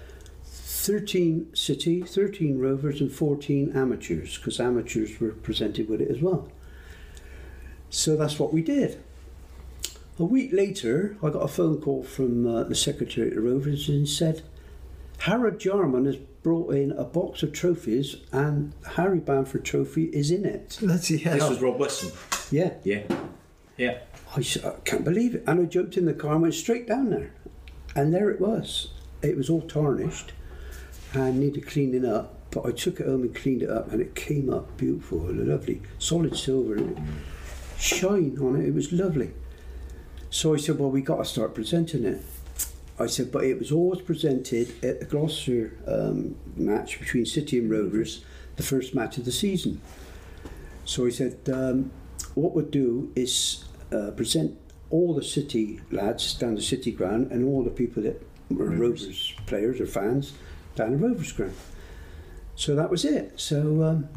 13 0.43 1.55
City, 1.55 2.01
13 2.01 2.57
Rovers, 2.59 3.01
and 3.01 3.11
14 3.11 3.71
amateurs, 3.75 4.37
because 4.37 4.59
amateurs 4.59 5.19
were 5.19 5.31
presented 5.31 5.89
with 5.89 6.01
it 6.01 6.09
as 6.09 6.21
well. 6.21 6.49
So 7.89 8.15
that's 8.15 8.39
what 8.39 8.53
we 8.53 8.61
did. 8.61 9.01
A 10.17 10.23
week 10.25 10.51
later, 10.53 11.17
I 11.23 11.29
got 11.29 11.39
a 11.39 11.47
phone 11.47 11.81
call 11.81 12.03
from 12.03 12.45
uh, 12.45 12.63
the 12.63 12.75
secretary 12.75 13.29
at 13.29 13.35
the 13.35 13.41
Rovers 13.41 13.89
and 13.89 14.07
said, 14.07 14.43
Harold 15.19 15.59
Jarman 15.59 16.05
has 16.05 16.17
brought 16.43 16.73
in 16.73 16.91
a 16.93 17.03
box 17.03 17.43
of 17.43 17.53
trophies 17.53 18.15
and 18.31 18.73
Harry 18.95 19.19
Bamford 19.19 19.63
trophy 19.63 20.05
is 20.05 20.31
in 20.31 20.45
it. 20.45 20.77
Bloody 20.81 21.17
hell. 21.17 21.33
This 21.35 21.49
was 21.49 21.61
Rob 21.61 21.79
Weston. 21.79 22.11
Yeah. 22.49 22.73
Yeah. 22.83 23.03
Yeah. 23.77 23.99
I, 24.35 24.39
I 24.39 24.71
can't 24.85 25.03
believe 25.03 25.35
it. 25.35 25.43
And 25.45 25.61
I 25.61 25.65
jumped 25.65 25.97
in 25.97 26.05
the 26.05 26.13
car 26.13 26.33
and 26.33 26.41
went 26.41 26.53
straight 26.53 26.87
down 26.87 27.09
there. 27.09 27.31
And 27.95 28.13
there 28.13 28.29
it 28.29 28.39
was. 28.41 28.89
It 29.21 29.37
was 29.37 29.49
all 29.49 29.61
tarnished 29.61 30.31
and 31.13 31.39
needed 31.39 31.67
cleaning 31.67 32.05
up. 32.05 32.37
But 32.51 32.65
I 32.65 32.71
took 32.71 32.99
it 32.99 33.05
home 33.07 33.21
and 33.21 33.35
cleaned 33.35 33.63
it 33.63 33.69
up 33.69 33.91
and 33.91 34.01
it 34.01 34.13
came 34.15 34.51
up 34.53 34.75
beautiful, 34.77 35.19
lovely, 35.19 35.81
solid 35.99 36.35
silver. 36.35 36.75
and 36.75 36.99
Shine 37.77 38.37
on 38.41 38.55
it, 38.59 38.67
it 38.67 38.73
was 38.73 38.91
lovely. 38.91 39.31
So 40.29 40.53
I 40.53 40.57
said, 40.57 40.77
Well, 40.79 40.91
we 40.91 41.01
got 41.01 41.17
to 41.17 41.25
start 41.25 41.53
presenting 41.55 42.03
it. 42.03 42.21
I 43.01 43.07
said, 43.07 43.31
But 43.31 43.43
it 43.43 43.57
was 43.57 43.71
always 43.71 44.01
presented 44.01 44.73
at 44.83 44.99
the 44.99 45.05
Gloucester 45.05 45.77
um, 45.87 46.35
match 46.55 46.99
between 46.99 47.25
City 47.25 47.57
and 47.57 47.69
Rovers, 47.69 48.23
the 48.55 48.63
first 48.63 48.93
match 48.93 49.17
of 49.17 49.25
the 49.25 49.31
season. 49.31 49.81
So 50.85 51.05
he 51.05 51.11
said, 51.11 51.37
um, 51.51 51.91
what 52.35 52.53
we'll 52.53 52.65
do 52.65 53.11
is 53.15 53.65
uh, 53.91 54.11
present 54.11 54.57
all 54.89 55.13
the 55.13 55.23
City 55.23 55.79
lads 55.91 56.33
down 56.33 56.55
the 56.55 56.61
City 56.61 56.91
ground 56.91 57.31
and 57.31 57.45
all 57.45 57.63
the 57.63 57.69
people 57.69 58.03
that 58.03 58.21
were 58.49 58.69
Rovers, 58.69 59.33
players 59.45 59.79
or 59.79 59.85
fans 59.85 60.33
down 60.75 60.91
the 60.91 60.97
Rovers 60.97 61.31
ground. 61.31 61.55
So 62.55 62.75
that 62.75 62.89
was 62.89 63.05
it. 63.05 63.39
So 63.39 63.83
um, 63.83 64.09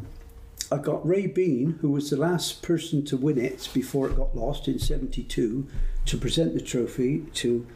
I 0.70 0.78
got 0.78 1.06
Ray 1.06 1.26
Bean, 1.26 1.78
who 1.80 1.90
was 1.90 2.10
the 2.10 2.16
last 2.16 2.62
person 2.62 3.04
to 3.06 3.16
win 3.16 3.38
it 3.38 3.68
before 3.72 4.08
it 4.08 4.16
got 4.16 4.36
lost 4.36 4.68
in 4.68 4.78
72, 4.78 5.66
to 6.06 6.16
present 6.18 6.54
the 6.54 6.60
trophy 6.60 7.26
to 7.34 7.66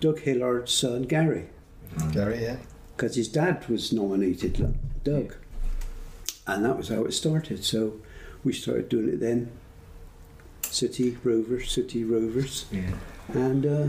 Doug 0.00 0.20
Hillard's 0.20 0.72
son 0.72 1.02
Gary 1.02 1.46
Gary, 2.12 2.42
yeah. 2.42 2.56
because 2.96 3.16
his 3.16 3.28
dad 3.28 3.66
was 3.68 3.92
nominated, 3.92 4.58
like, 4.60 4.74
Doug. 5.04 5.34
And 6.46 6.64
that 6.64 6.76
was 6.76 6.88
how 6.88 7.04
it 7.04 7.12
started. 7.12 7.64
So 7.64 7.94
we 8.44 8.52
started 8.52 8.88
doing 8.88 9.08
it 9.08 9.20
then. 9.20 9.50
City 10.62 11.16
Rovers, 11.24 11.70
City 11.72 12.04
Rovers, 12.04 12.66
Yeah. 12.70 12.90
and 13.32 13.64
uh, 13.64 13.88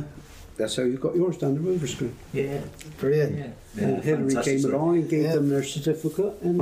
that's 0.58 0.76
how 0.78 0.84
you 0.84 0.98
got 0.98 1.16
yours 1.16 1.38
down 1.38 1.56
the 1.56 1.60
Rovers 1.60 1.96
ground. 1.96 2.16
Yeah. 2.34 2.62
Brilliant. 3.00 3.38
Yeah. 3.76 3.84
and 3.84 4.04
Hillary 4.04 4.36
came 4.44 4.60
story. 4.60 4.74
along 4.74 4.96
and 4.98 5.10
gave 5.10 5.24
Yeah. 5.24 5.36
them 5.36 5.50
their 5.50 5.64
certificate, 5.64 6.36
and 6.42 6.62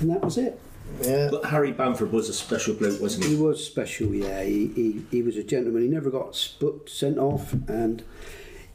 and 0.00 0.10
that 0.10 0.22
was 0.24 0.38
it. 0.38 0.58
Yeah. 1.02 1.28
But 1.30 1.46
Harry 1.46 1.72
Bamford 1.72 2.12
was 2.12 2.28
a 2.28 2.32
special 2.32 2.74
bloke, 2.74 3.00
wasn't 3.00 3.24
He 3.24 3.36
he? 3.36 3.42
was 3.42 3.62
special, 3.64 4.14
yeah. 4.14 4.42
He, 4.42 4.68
he, 4.68 5.02
he 5.10 5.22
was 5.22 5.36
a 5.36 5.42
gentleman. 5.42 5.82
He 5.82 5.88
never 5.88 6.08
got 6.10 6.54
booked, 6.60 6.88
sent 6.88 7.18
off, 7.18 7.52
and 7.68 8.02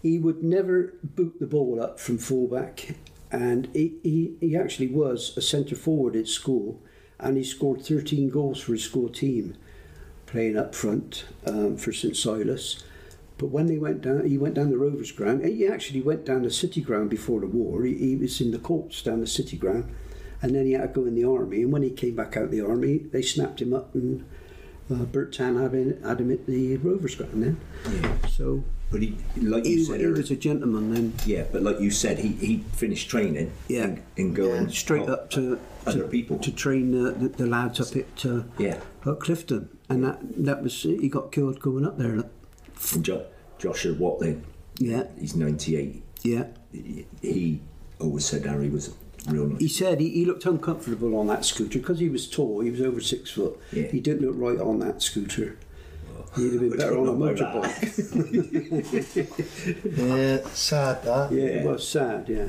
he 0.03 0.19
would 0.19 0.43
never 0.43 0.93
boot 1.01 1.39
the 1.39 1.47
ball 1.47 1.81
up 1.81 1.99
from 1.99 2.17
fullback. 2.17 2.97
And 3.31 3.69
he, 3.73 3.95
he, 4.03 4.35
he 4.41 4.55
actually 4.55 4.87
was 4.87 5.35
a 5.37 5.41
centre 5.41 5.75
forward 5.75 6.15
at 6.15 6.27
school, 6.27 6.79
and 7.19 7.37
he 7.37 7.43
scored 7.43 7.83
13 7.83 8.29
goals 8.29 8.59
for 8.59 8.73
his 8.73 8.83
school 8.83 9.09
team, 9.09 9.55
playing 10.27 10.57
up 10.57 10.75
front 10.75 11.25
um, 11.47 11.77
for 11.77 11.91
St 11.91 12.15
Silas. 12.15 12.83
But 13.37 13.47
when 13.47 13.65
they 13.65 13.79
went 13.79 14.01
down, 14.01 14.27
he 14.27 14.37
went 14.37 14.53
down 14.53 14.69
the 14.69 14.77
Rovers 14.77 15.11
ground. 15.11 15.43
He 15.43 15.65
actually 15.65 16.01
went 16.01 16.25
down 16.25 16.43
the 16.43 16.51
City 16.51 16.81
ground 16.81 17.09
before 17.09 17.39
the 17.39 17.47
war. 17.47 17.83
He, 17.83 17.95
he 17.95 18.15
was 18.15 18.39
in 18.39 18.51
the 18.51 18.59
courts 18.59 19.01
down 19.01 19.21
the 19.21 19.27
City 19.27 19.57
ground, 19.57 19.89
and 20.41 20.53
then 20.53 20.65
he 20.65 20.73
had 20.73 20.93
to 20.93 21.01
go 21.01 21.07
in 21.07 21.15
the 21.15 21.23
army. 21.23 21.63
And 21.63 21.71
when 21.71 21.81
he 21.81 21.89
came 21.89 22.15
back 22.15 22.37
out 22.37 22.43
of 22.43 22.51
the 22.51 22.61
army, 22.61 22.97
they 22.97 23.21
snapped 23.23 23.61
him 23.61 23.73
up, 23.73 23.95
and 23.95 24.25
uh, 24.91 25.05
Bert 25.05 25.33
Tann 25.33 25.59
had 25.59 25.73
him, 25.73 26.03
had 26.03 26.19
him 26.19 26.31
at 26.31 26.45
the 26.45 26.77
Rovers 26.77 27.15
ground 27.15 27.41
then. 27.41 27.59
Yeah. 27.89 28.27
So 28.27 28.63
But 28.93 29.01
he, 29.01 29.15
like 29.41 29.65
you 29.65 29.77
he, 29.79 29.83
said, 29.85 29.99
he 30.01 30.05
was 30.05 30.29
a 30.29 30.35
gentleman 30.35 30.93
then, 30.93 31.13
yeah. 31.25 31.45
But 31.51 31.63
like 31.63 31.79
you 31.79 31.89
said, 31.89 32.19
he, 32.19 32.33
he 32.33 32.57
finished 32.73 33.09
training. 33.09 33.51
Yeah. 33.67 33.85
And, 33.85 34.03
and 34.17 34.35
going 34.35 34.65
Yeah. 34.65 34.69
straight 34.69 35.09
up 35.09 35.31
to 35.31 35.59
other 35.87 36.03
to, 36.03 36.07
people. 36.07 36.37
to 36.37 36.51
train 36.51 36.93
uh, 36.95 37.09
the, 37.17 37.29
the 37.29 37.47
lads 37.47 37.81
up 37.81 37.95
at 37.95 38.23
uh, 38.23 38.43
Yeah. 38.59 38.79
at 39.03 39.19
Clifton, 39.19 39.69
and 39.89 40.03
that 40.03 40.19
that 40.45 40.61
was 40.61 40.83
he 40.83 41.09
got 41.09 41.31
killed 41.31 41.59
going 41.59 41.87
up 41.87 41.97
there. 41.97 42.23
And 42.93 43.03
jo- 43.03 43.25
Josser 43.57 43.95
Watling, 43.95 44.43
Yeah, 44.77 45.05
he's 45.19 45.35
98. 45.35 46.03
yeah. 46.21 46.45
He, 46.71 47.07
he 47.21 47.61
always 47.99 48.25
said 48.25 48.45
Harry 48.45 48.69
was 48.69 48.93
nice. 49.27 49.59
He 49.59 49.67
said 49.69 50.01
he, 50.01 50.09
he 50.11 50.25
looked 50.25 50.45
uncomfortable 50.45 51.15
on 51.17 51.25
that 51.27 51.45
scooter 51.45 51.79
because 51.79 51.97
he 51.99 52.09
was 52.09 52.29
tall. 52.29 52.59
He 52.61 52.69
was 52.69 52.81
over 52.81 53.01
six 53.01 53.31
foot. 53.31 53.59
Yeah. 53.71 53.87
He 53.87 53.99
didn't 54.01 54.21
look 54.27 54.35
right 54.37 54.59
on 54.59 54.77
that 54.79 55.01
scooter. 55.01 55.57
He'd 56.35 56.51
have 56.53 56.61
been 56.61 56.77
better 56.77 56.97
on 56.97 57.07
a 57.07 57.11
motorbike. 57.11 57.83
Yeah, 59.97 60.47
sad 60.53 61.03
that. 61.03 61.31
Yeah, 61.31 61.41
Yeah. 61.43 61.49
it 61.61 61.65
was 61.65 61.87
sad, 61.87 62.27
yeah. 62.29 62.47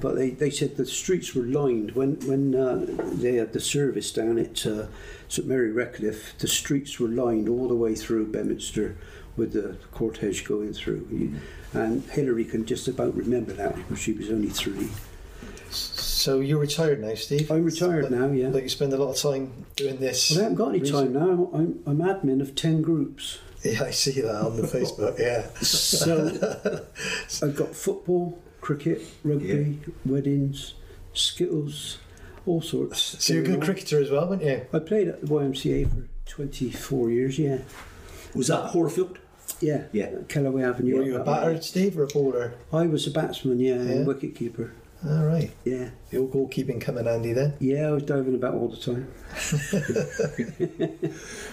But 0.00 0.14
they, 0.16 0.30
they 0.30 0.50
said 0.50 0.76
the 0.76 0.86
streets 0.86 1.34
were 1.34 1.44
lined 1.44 1.92
when 1.92 2.16
when 2.26 2.54
uh, 2.54 2.86
they 3.14 3.34
had 3.36 3.52
the 3.52 3.60
service 3.60 4.10
down 4.12 4.38
at 4.38 4.66
uh, 4.66 4.86
St 5.28 5.46
Mary 5.46 5.70
Redcliffe. 5.72 6.34
The 6.38 6.48
streets 6.48 6.98
were 6.98 7.08
lined 7.08 7.48
all 7.48 7.68
the 7.68 7.74
way 7.76 7.94
through 7.94 8.26
Bedminster 8.32 8.96
with 9.36 9.52
the 9.52 9.76
cortege 9.94 10.44
going 10.44 10.72
through. 10.72 11.06
You- 11.10 11.34
And 11.72 12.02
Hillary 12.10 12.44
can 12.44 12.66
just 12.66 12.88
about 12.88 13.14
remember 13.16 13.52
that 13.52 13.76
because 13.76 14.00
she 14.00 14.12
was 14.12 14.28
only 14.30 14.48
three. 14.50 14.88
So 16.20 16.40
you're 16.40 16.58
retired 16.58 17.00
now, 17.00 17.14
Steve? 17.14 17.50
I'm 17.50 17.64
retired 17.64 18.02
But- 18.02 18.12
now, 18.12 18.26
yeah. 18.30 18.50
But 18.50 18.62
you 18.62 18.68
spend 18.68 18.92
a 18.92 18.98
lot 18.98 19.08
of 19.10 19.16
time 19.16 19.64
doing 19.74 19.96
this. 19.96 20.30
Well, 20.30 20.40
I 20.40 20.42
haven't 20.42 20.56
got 20.58 20.68
any 20.74 20.80
time 20.80 21.14
now. 21.14 21.50
I'm, 21.54 21.80
I'm 21.86 21.96
admin 21.98 22.42
of 22.42 22.54
10 22.54 22.82
groups. 22.82 23.38
Yeah, 23.64 23.84
I 23.84 23.90
see 23.90 24.20
that 24.20 24.34
on 24.44 24.56
the 24.56 24.62
Facebook. 24.76 25.18
Yeah. 25.18 25.46
So 25.62 27.46
I've 27.46 27.56
got 27.56 27.74
football, 27.74 28.38
cricket, 28.60 29.00
rugby, 29.24 29.78
weddings, 30.04 30.74
skittles, 31.14 31.96
all 32.44 32.60
sorts. 32.60 33.00
So 33.24 33.32
you're 33.32 33.42
a 33.42 33.46
good 33.46 33.54
on. 33.56 33.60
cricketer 33.62 33.98
as 33.98 34.10
well, 34.10 34.28
weren't 34.28 34.42
you? 34.44 34.66
I 34.74 34.78
played 34.78 35.08
at 35.08 35.22
the 35.22 35.26
YMCA 35.26 35.88
for 35.90 36.06
24 36.26 37.10
years, 37.10 37.38
yeah. 37.38 37.58
Was 38.34 38.48
that 38.48 38.66
Horfield? 38.70 39.18
Yeah. 39.60 39.84
Yeah. 39.92 40.10
Kellaway 40.28 40.64
Avenue. 40.68 40.96
Were 40.98 41.02
you 41.02 41.16
a 41.16 41.24
batter, 41.24 41.60
Steve, 41.62 41.98
or 41.98 42.04
a 42.04 42.06
bowler? 42.08 42.54
I 42.72 42.86
was 42.86 43.06
a 43.06 43.10
batsman, 43.10 43.58
yeah, 43.58 43.74
Yeah. 43.76 43.80
and 43.80 44.06
wicket 44.06 44.34
keeper. 44.34 44.72
All 45.08 45.24
right. 45.24 45.50
Yeah. 45.64 45.90
Your 46.10 46.28
goalkeeping 46.28 46.80
coming 46.80 47.06
handy 47.06 47.32
then. 47.32 47.54
Yeah, 47.58 47.88
I 47.88 47.90
was 47.92 48.02
diving 48.02 48.34
about 48.34 48.54
all 48.54 48.68
the 48.68 48.76
time. 48.76 49.08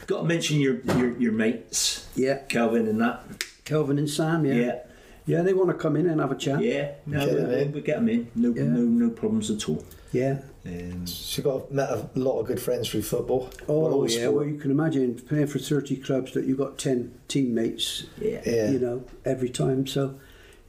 Got 0.08 0.22
to 0.22 0.24
mention 0.26 0.60
your, 0.60 0.80
your, 0.82 1.18
your 1.18 1.32
mates, 1.32 2.08
Yeah. 2.16 2.39
Calvin 2.50 2.88
and 2.88 3.00
that. 3.02 3.24
Kelvin 3.64 3.98
and 4.00 4.10
Sam, 4.10 4.45
yeah. 4.45 4.54
Yeah. 4.54 4.80
Yeah, 5.26 5.41
they 5.41 5.54
want 5.54 5.70
to 5.70 5.74
come 5.76 5.98
in 5.98 6.08
and 6.08 6.22
have 6.22 6.32
a 6.32 6.36
chat. 6.36 6.62
Yeah. 6.62 6.91
No, 7.06 7.20
Get 7.26 7.36
we, 7.36 7.41
them 7.41 7.52
in. 7.52 7.72
we 7.74 7.82
get 7.82 7.95
them 7.98 8.10
in. 8.10 8.32
No, 8.36 8.54
Yeah. 8.54 8.64
no, 8.64 8.80
no 8.82 9.10
problems 9.10 9.50
at 9.52 9.68
all. 9.68 9.84
Yeah. 10.14 10.39
Um, 10.66 11.06
So 11.06 11.41
you 11.41 11.43
got 11.43 11.72
met 11.72 11.89
a 11.89 12.10
lot 12.16 12.39
of 12.39 12.48
good 12.48 12.62
friends 12.62 12.89
through 12.89 13.02
football. 13.04 13.50
Oh, 13.68 14.06
yeah. 14.06 14.22
sport. 14.24 14.36
Well, 14.36 14.45
you 14.45 14.58
can 14.58 14.72
imagine 14.72 15.16
playing 15.16 15.48
for 15.48 15.60
30 15.60 15.98
clubs 15.98 16.34
that 16.34 16.45
you've 16.45 16.58
got 16.58 16.78
10 16.78 17.14
teammates, 17.28 18.06
yeah. 18.22 18.41
Yeah. 18.45 18.70
you 18.72 18.80
know, 18.80 19.04
every 19.26 19.50
time. 19.50 19.86
So, 19.88 20.16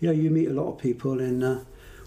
yeah, 0.01 0.11
you 0.13 0.31
meet 0.31 0.49
a 0.49 0.53
lot 0.53 0.73
of 0.73 0.79
people 0.79 1.21
and 1.21 1.43
uh, 1.45 1.59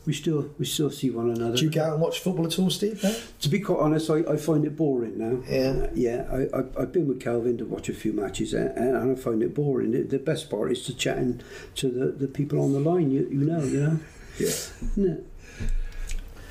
we 0.05 0.13
still 0.13 0.49
we 0.57 0.65
still 0.65 0.89
see 0.89 1.09
one 1.11 1.29
another. 1.29 1.55
Do 1.55 1.65
you 1.65 1.69
go 1.69 1.83
out 1.83 1.93
and 1.93 2.01
watch 2.01 2.19
football 2.19 2.47
at 2.47 2.57
all, 2.57 2.69
Steve? 2.69 3.03
No? 3.03 3.15
To 3.41 3.49
be 3.49 3.59
quite 3.59 3.79
honest, 3.79 4.09
I, 4.09 4.19
I 4.27 4.37
find 4.37 4.65
it 4.65 4.75
boring 4.75 5.17
now. 5.17 5.43
Yeah. 5.47 5.69
Uh, 5.69 5.89
yeah. 5.93 6.25
I, 6.31 6.57
I, 6.57 6.63
I've 6.81 6.91
been 6.91 7.07
with 7.07 7.19
Calvin 7.19 7.57
to 7.59 7.65
watch 7.65 7.87
a 7.87 7.93
few 7.93 8.11
matches 8.11 8.53
and, 8.53 8.75
and 8.77 9.11
I 9.11 9.15
find 9.15 9.43
it 9.43 9.53
boring. 9.53 9.91
The, 9.91 10.01
the 10.01 10.17
best 10.17 10.49
part 10.49 10.71
is 10.71 10.83
to 10.85 10.95
chatting 10.95 11.41
to 11.75 11.89
the, 11.89 12.07
the 12.07 12.27
people 12.27 12.61
on 12.61 12.73
the 12.73 12.79
line, 12.79 13.11
you, 13.11 13.27
you 13.29 13.45
know, 13.45 13.63
you 13.63 13.79
know. 13.79 13.99
Yeah. 14.39 14.47
Isn't 14.47 15.05
it? 15.05 15.27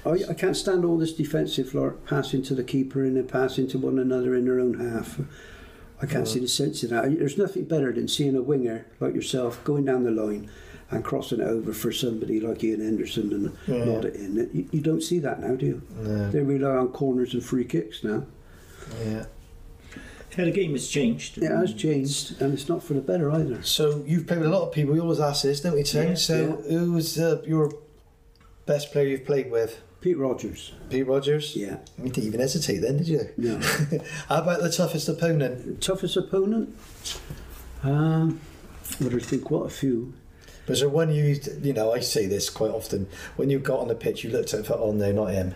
I, 0.07 0.31
I 0.31 0.35
can't 0.35 0.57
stand 0.57 0.85
all 0.85 0.97
this 0.97 1.13
defensive 1.13 1.75
like 1.75 2.07
passing 2.07 2.43
to 2.45 2.55
the 2.55 2.65
keeper 2.65 3.03
and 3.03 3.17
then 3.17 3.27
passing 3.27 3.67
to 3.69 3.79
one 3.79 3.99
another 3.99 4.35
in 4.35 4.45
their 4.45 4.61
own 4.61 4.75
half. 4.75 5.21
I 6.01 6.07
can't 6.07 6.27
see 6.27 6.41
the 6.41 6.49
sense 6.49 6.83
in 6.83 6.91
that. 6.91 7.19
There's 7.19 7.37
nothing 7.37 7.65
better 7.65 7.93
than 7.93 8.09
seeing 8.09 8.35
a 8.35 8.41
winger 8.41 8.87
like 9.01 9.15
yourself 9.15 9.63
going 9.65 9.85
down 9.85 10.05
the 10.05 10.11
line 10.11 10.49
and 10.91 11.05
crossing 11.05 11.41
it 11.41 11.47
over 11.47 11.73
for 11.73 11.93
somebody 11.93 12.41
like 12.41 12.65
Ian 12.65 12.81
Henderson 12.81 13.33
and 13.33 13.57
Yeah. 13.69 13.85
nod 13.85 14.05
it 14.07 14.17
in. 14.17 14.51
You, 14.53 14.69
you 14.73 14.81
don't 14.81 15.03
see 15.03 15.19
that 15.21 15.41
now, 15.41 15.55
do 15.55 15.67
you? 15.67 15.83
No. 15.97 16.31
They 16.31 16.41
rely 16.41 16.71
on 16.77 16.89
corners 16.89 17.33
and 17.35 17.45
free 17.45 17.65
kicks 17.65 18.03
now. 18.03 18.25
Yeah. 19.05 19.27
Yeah, 20.37 20.45
the 20.45 20.51
game 20.53 20.73
has 20.73 20.89
changed. 20.89 21.39
It 21.39 21.51
has 21.51 21.75
changed, 21.75 22.41
and 22.41 22.55
it's 22.55 22.69
not 22.69 22.83
for 22.85 22.95
the 22.95 23.01
better 23.01 23.31
either. 23.33 23.63
So 23.63 24.05
you've 24.07 24.27
played 24.29 24.39
with 24.41 24.49
a 24.49 24.51
lot 24.53 24.63
of 24.69 24.73
people. 24.73 24.93
We 24.95 25.01
always 25.01 25.19
ask 25.21 25.43
this, 25.43 25.61
don't 25.61 25.75
we, 25.75 25.83
Tim? 25.83 26.11
Yeah, 26.11 26.15
so 26.15 26.53
who 26.69 26.93
was 26.93 27.19
uh, 27.19 27.43
your 27.45 27.73
best 28.67 28.93
player 28.93 29.09
you've 29.09 29.25
played 29.27 29.51
with? 29.51 29.81
Pete 30.01 30.17
Rogers. 30.17 30.73
Pete 30.89 31.07
Rogers? 31.07 31.55
Yeah. 31.57 31.79
You 32.03 32.11
didn't 32.11 32.25
even 32.29 32.41
hesitate 32.41 32.79
then, 32.79 32.97
did 32.99 33.09
you? 33.09 33.29
No. 33.37 33.59
How 34.29 34.43
about 34.43 34.63
the 34.63 34.71
toughest 34.71 35.09
opponent? 35.09 35.83
Toughest 35.83 36.17
opponent? 36.17 36.75
Um, 37.83 38.41
what 38.99 39.11
do 39.11 39.17
I 39.17 39.21
think? 39.21 39.51
What 39.51 39.67
a 39.67 39.71
few. 39.71 40.15
Was 40.71 40.81
there 40.81 40.89
one 40.89 41.13
you, 41.13 41.39
you 41.63 41.73
know, 41.73 41.93
I 41.93 42.01
say 42.01 42.27
this 42.27 42.49
quite 42.49 42.71
often. 42.71 43.07
When 43.37 43.51
you 43.51 43.59
got 43.59 43.81
on 43.81 43.89
the 43.89 43.95
pitch, 43.95 44.25
you 44.25 44.31
looked 44.31 44.49
at 44.49 44.55
it 44.55 44.57
and 44.59 44.67
thought, 44.67 44.79
oh 44.81 44.93
no, 44.93 45.13
not 45.13 45.27
him. 45.33 45.55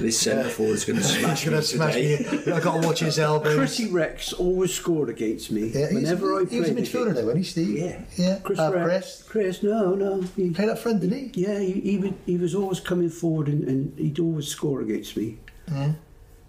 This 0.00 0.18
centre 0.18 0.48
forward's 0.48 0.84
going 0.84 0.98
to 1.00 1.04
smash 1.04 1.44
going 1.44 1.54
to 1.56 1.60
me 1.60 1.64
smash 1.66 1.94
today. 1.94 2.42
me. 2.46 2.52
I've 2.52 2.62
got 2.62 2.80
to 2.80 2.86
watch 2.86 3.00
his 3.00 3.18
elbows. 3.18 3.56
Chrissy 3.56 3.90
Rex 3.90 4.32
always 4.32 4.72
scored 4.72 5.10
against 5.10 5.50
me 5.52 5.66
Yeah, 5.68 5.92
whenever 5.92 6.34
I 6.34 6.44
played. 6.44 6.50
he 6.52 6.60
was 6.60 6.68
a 6.70 6.74
midfielder 6.74 7.14
though, 7.14 7.26
wasn't 7.26 7.38
he, 7.38 7.42
Steve? 7.44 7.78
Yeah. 7.78 8.00
Yeah. 8.16 8.38
Chris 8.42 8.58
uh, 8.58 8.72
Rex. 8.72 9.22
Chris. 9.22 9.22
Chris, 9.28 9.62
no, 9.62 9.94
no. 9.94 10.22
He, 10.36 10.50
Played 10.50 10.70
up 10.70 10.78
front, 10.78 11.00
didn't 11.02 11.34
he? 11.34 11.42
yeah, 11.42 11.58
he, 11.58 11.72
he, 11.80 11.98
would, 11.98 12.14
he 12.26 12.36
was 12.38 12.54
always 12.54 12.80
coming 12.80 13.10
forward 13.10 13.48
and, 13.48 13.64
and 13.68 13.98
he'd 13.98 14.18
always 14.18 14.48
score 14.48 14.80
against 14.80 15.16
me. 15.16 15.38
Yeah. 15.70 15.92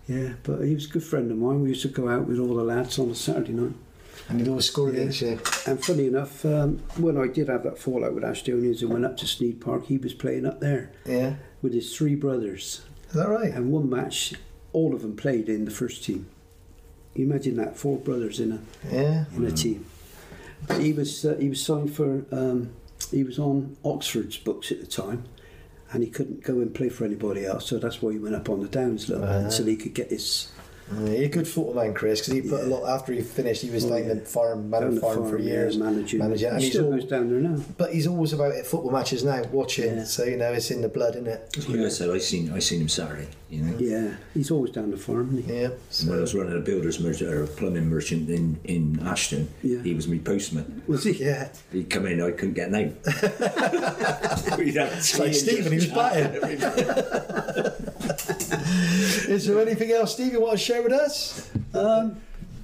Yeah, 0.08 0.34
but 0.44 0.62
he 0.62 0.74
was 0.74 0.86
a 0.86 0.90
good 0.90 1.04
friend 1.04 1.32
of 1.32 1.38
mine. 1.38 1.62
We 1.62 1.70
used 1.70 1.82
to 1.84 1.88
go 1.88 2.10
out 2.10 2.28
with 2.28 2.38
all 2.40 2.56
the 2.56 2.64
lads 2.64 3.00
on 3.00 3.10
a 3.10 3.16
Saturday 3.16 3.54
night. 3.54 3.74
And 4.30 4.40
he'd 4.40 4.48
always 4.50 4.66
score 4.66 4.90
against 4.90 5.22
you. 5.22 5.40
And 5.68 5.84
funny 5.84 6.08
enough, 6.08 6.46
um, 6.46 6.80
when 6.98 7.18
I 7.18 7.28
did 7.28 7.50
have 7.50 7.64
that 7.64 7.78
fallout 7.78 8.14
with 8.14 8.24
Ashtonians 8.24 8.82
and 8.82 8.90
went 8.90 9.06
up 9.06 9.18
to 9.18 9.26
Sneyd 9.26 9.60
Park, 9.60 9.86
he 9.88 9.98
was 9.98 10.14
playing 10.14 10.46
up 10.46 10.60
there 10.60 10.92
Yeah. 11.06 11.36
with 11.62 11.74
his 11.74 11.96
three 11.96 12.16
brothers. 12.16 12.82
Is 13.10 13.16
that 13.16 13.28
right? 13.30 13.52
And 13.54 13.72
one 13.72 13.90
match, 13.90 14.34
all 14.72 14.96
of 14.96 15.02
them 15.02 15.16
played 15.16 15.50
in 15.50 15.66
the 15.66 15.72
first 15.72 16.04
team. 16.04 16.28
You 17.16 17.26
imagine 17.26 17.58
that, 17.58 17.78
four 17.78 17.98
brothers 17.98 18.40
in 18.40 18.52
a 18.54 18.60
Yeah. 18.92 19.26
in 19.36 19.46
a 19.46 19.52
team. 19.52 19.86
He 20.80 20.94
was 20.94 21.26
uh, 21.26 21.36
he 21.40 21.50
was 21.50 21.62
signed 21.62 21.94
for 21.94 22.24
um, 22.32 22.70
he 23.12 23.24
was 23.24 23.38
on 23.38 23.76
Oxford's 23.84 24.38
books 24.38 24.72
at 24.72 24.80
the 24.80 24.88
time, 24.88 25.26
and 25.92 26.02
he 26.02 26.10
couldn't 26.10 26.42
go 26.44 26.54
and 26.62 26.74
play 26.74 26.90
for 26.90 27.04
anybody 27.06 27.46
else. 27.46 27.68
So 27.68 27.78
that's 27.78 28.02
why 28.02 28.14
he 28.14 28.18
went 28.18 28.34
up 28.36 28.50
on 28.50 28.62
the 28.62 28.68
downs 28.70 29.10
a 29.10 29.14
little 29.14 29.28
bit 29.28 29.44
until 29.46 29.66
he 29.66 29.76
could 29.76 29.94
get 29.94 30.10
his 30.10 30.48
Yeah, 30.92 31.10
he's 31.10 31.26
a 31.26 31.30
good 31.30 31.48
football 31.48 31.74
man, 31.76 31.94
Chris, 31.94 32.20
because 32.20 32.34
he 32.34 32.42
put 32.50 32.62
a 32.62 32.68
lot 32.68 32.88
after 32.90 33.14
he 33.14 33.22
finished. 33.22 33.62
He 33.62 33.70
was 33.70 33.86
Oh, 33.86 33.90
like 33.90 34.06
yeah. 34.06 34.14
the 34.16 34.20
farm 34.22 34.70
man 34.70 34.82
down 34.82 34.92
on 34.96 35.00
farm, 35.00 35.30
for 35.30 35.38
yeah, 35.40 35.52
years. 35.54 35.78
managing. 35.78 36.20
managing, 36.20 36.50
and 36.50 36.58
he 36.60 36.64
he's 36.66 36.74
still 36.74 36.86
all- 36.86 36.92
goes 36.92 37.06
down 37.06 37.30
there 37.30 37.40
now. 37.40 37.64
But 37.78 37.94
he's 37.94 38.06
always 38.08 38.34
about 38.34 38.52
it, 38.54 38.66
football 38.68 38.92
matches 38.92 39.24
now, 39.24 39.42
watching. 39.52 39.98
Yeah. 39.98 40.04
So 40.04 40.24
you 40.26 40.38
know, 40.38 40.52
it's 40.52 40.70
in 40.72 40.82
the 40.82 40.90
blood, 40.90 41.16
isn't 41.16 41.28
it? 41.28 41.56
Like 41.70 41.80
I 41.80 41.90
said, 41.90 42.10
I 42.10 42.18
seen 42.20 42.52
I 42.52 42.60
seen 42.60 42.82
him 42.82 42.90
Saturday. 42.90 43.28
You 43.50 43.62
know, 43.62 43.78
Yeah, 43.78 44.16
he's 44.34 44.50
always 44.50 44.72
down 44.72 44.90
the 44.92 44.98
farm. 44.98 45.38
Isn't 45.38 45.50
he? 45.50 45.62
Yeah. 45.62 45.70
when 46.08 46.18
I 46.18 46.22
was 46.22 46.34
running 46.34 46.58
a 46.58 46.60
builders 46.60 47.00
merchant 47.00 47.30
or 47.32 47.44
a 47.44 47.48
plumbing 47.48 47.88
merchant 47.88 48.28
in 48.30 48.58
in 48.64 49.00
Ashton, 49.06 49.48
Yeah. 49.62 49.82
he 49.84 49.94
was 49.94 50.08
my 50.08 50.18
postman. 50.18 50.82
Was 50.88 51.04
he? 51.04 51.12
Yeah. 51.24 51.50
He'd 51.72 51.90
come 51.90 52.08
in, 52.08 52.20
I 52.22 52.32
couldn't 52.32 52.54
get 52.56 52.70
an 52.70 52.76
out. 52.76 52.92
We'd 54.58 54.76
have 54.76 54.92
It's 54.94 55.18
like 55.20 55.34
Stephen, 55.36 55.72
he 55.72 55.76
was 55.78 55.86
just 55.86 55.96
batting. 55.96 56.42
Is 59.04 59.46
there 59.48 59.60
anything 59.60 59.92
else, 59.92 60.14
Steve, 60.14 60.32
you 60.34 60.42
want 60.42 60.54
to 60.54 60.58
share 60.58 60.82
with 60.82 60.94
us? 60.94 61.50
Um, 61.74 62.12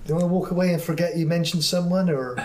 Do 0.05 0.13
you 0.13 0.15
want 0.15 0.21
to 0.23 0.27
walk 0.27 0.51
away 0.51 0.73
and 0.73 0.81
forget 0.81 1.17
you 1.17 1.25
mentioned 1.27 1.63
someone, 1.63 2.09
or 2.09 2.37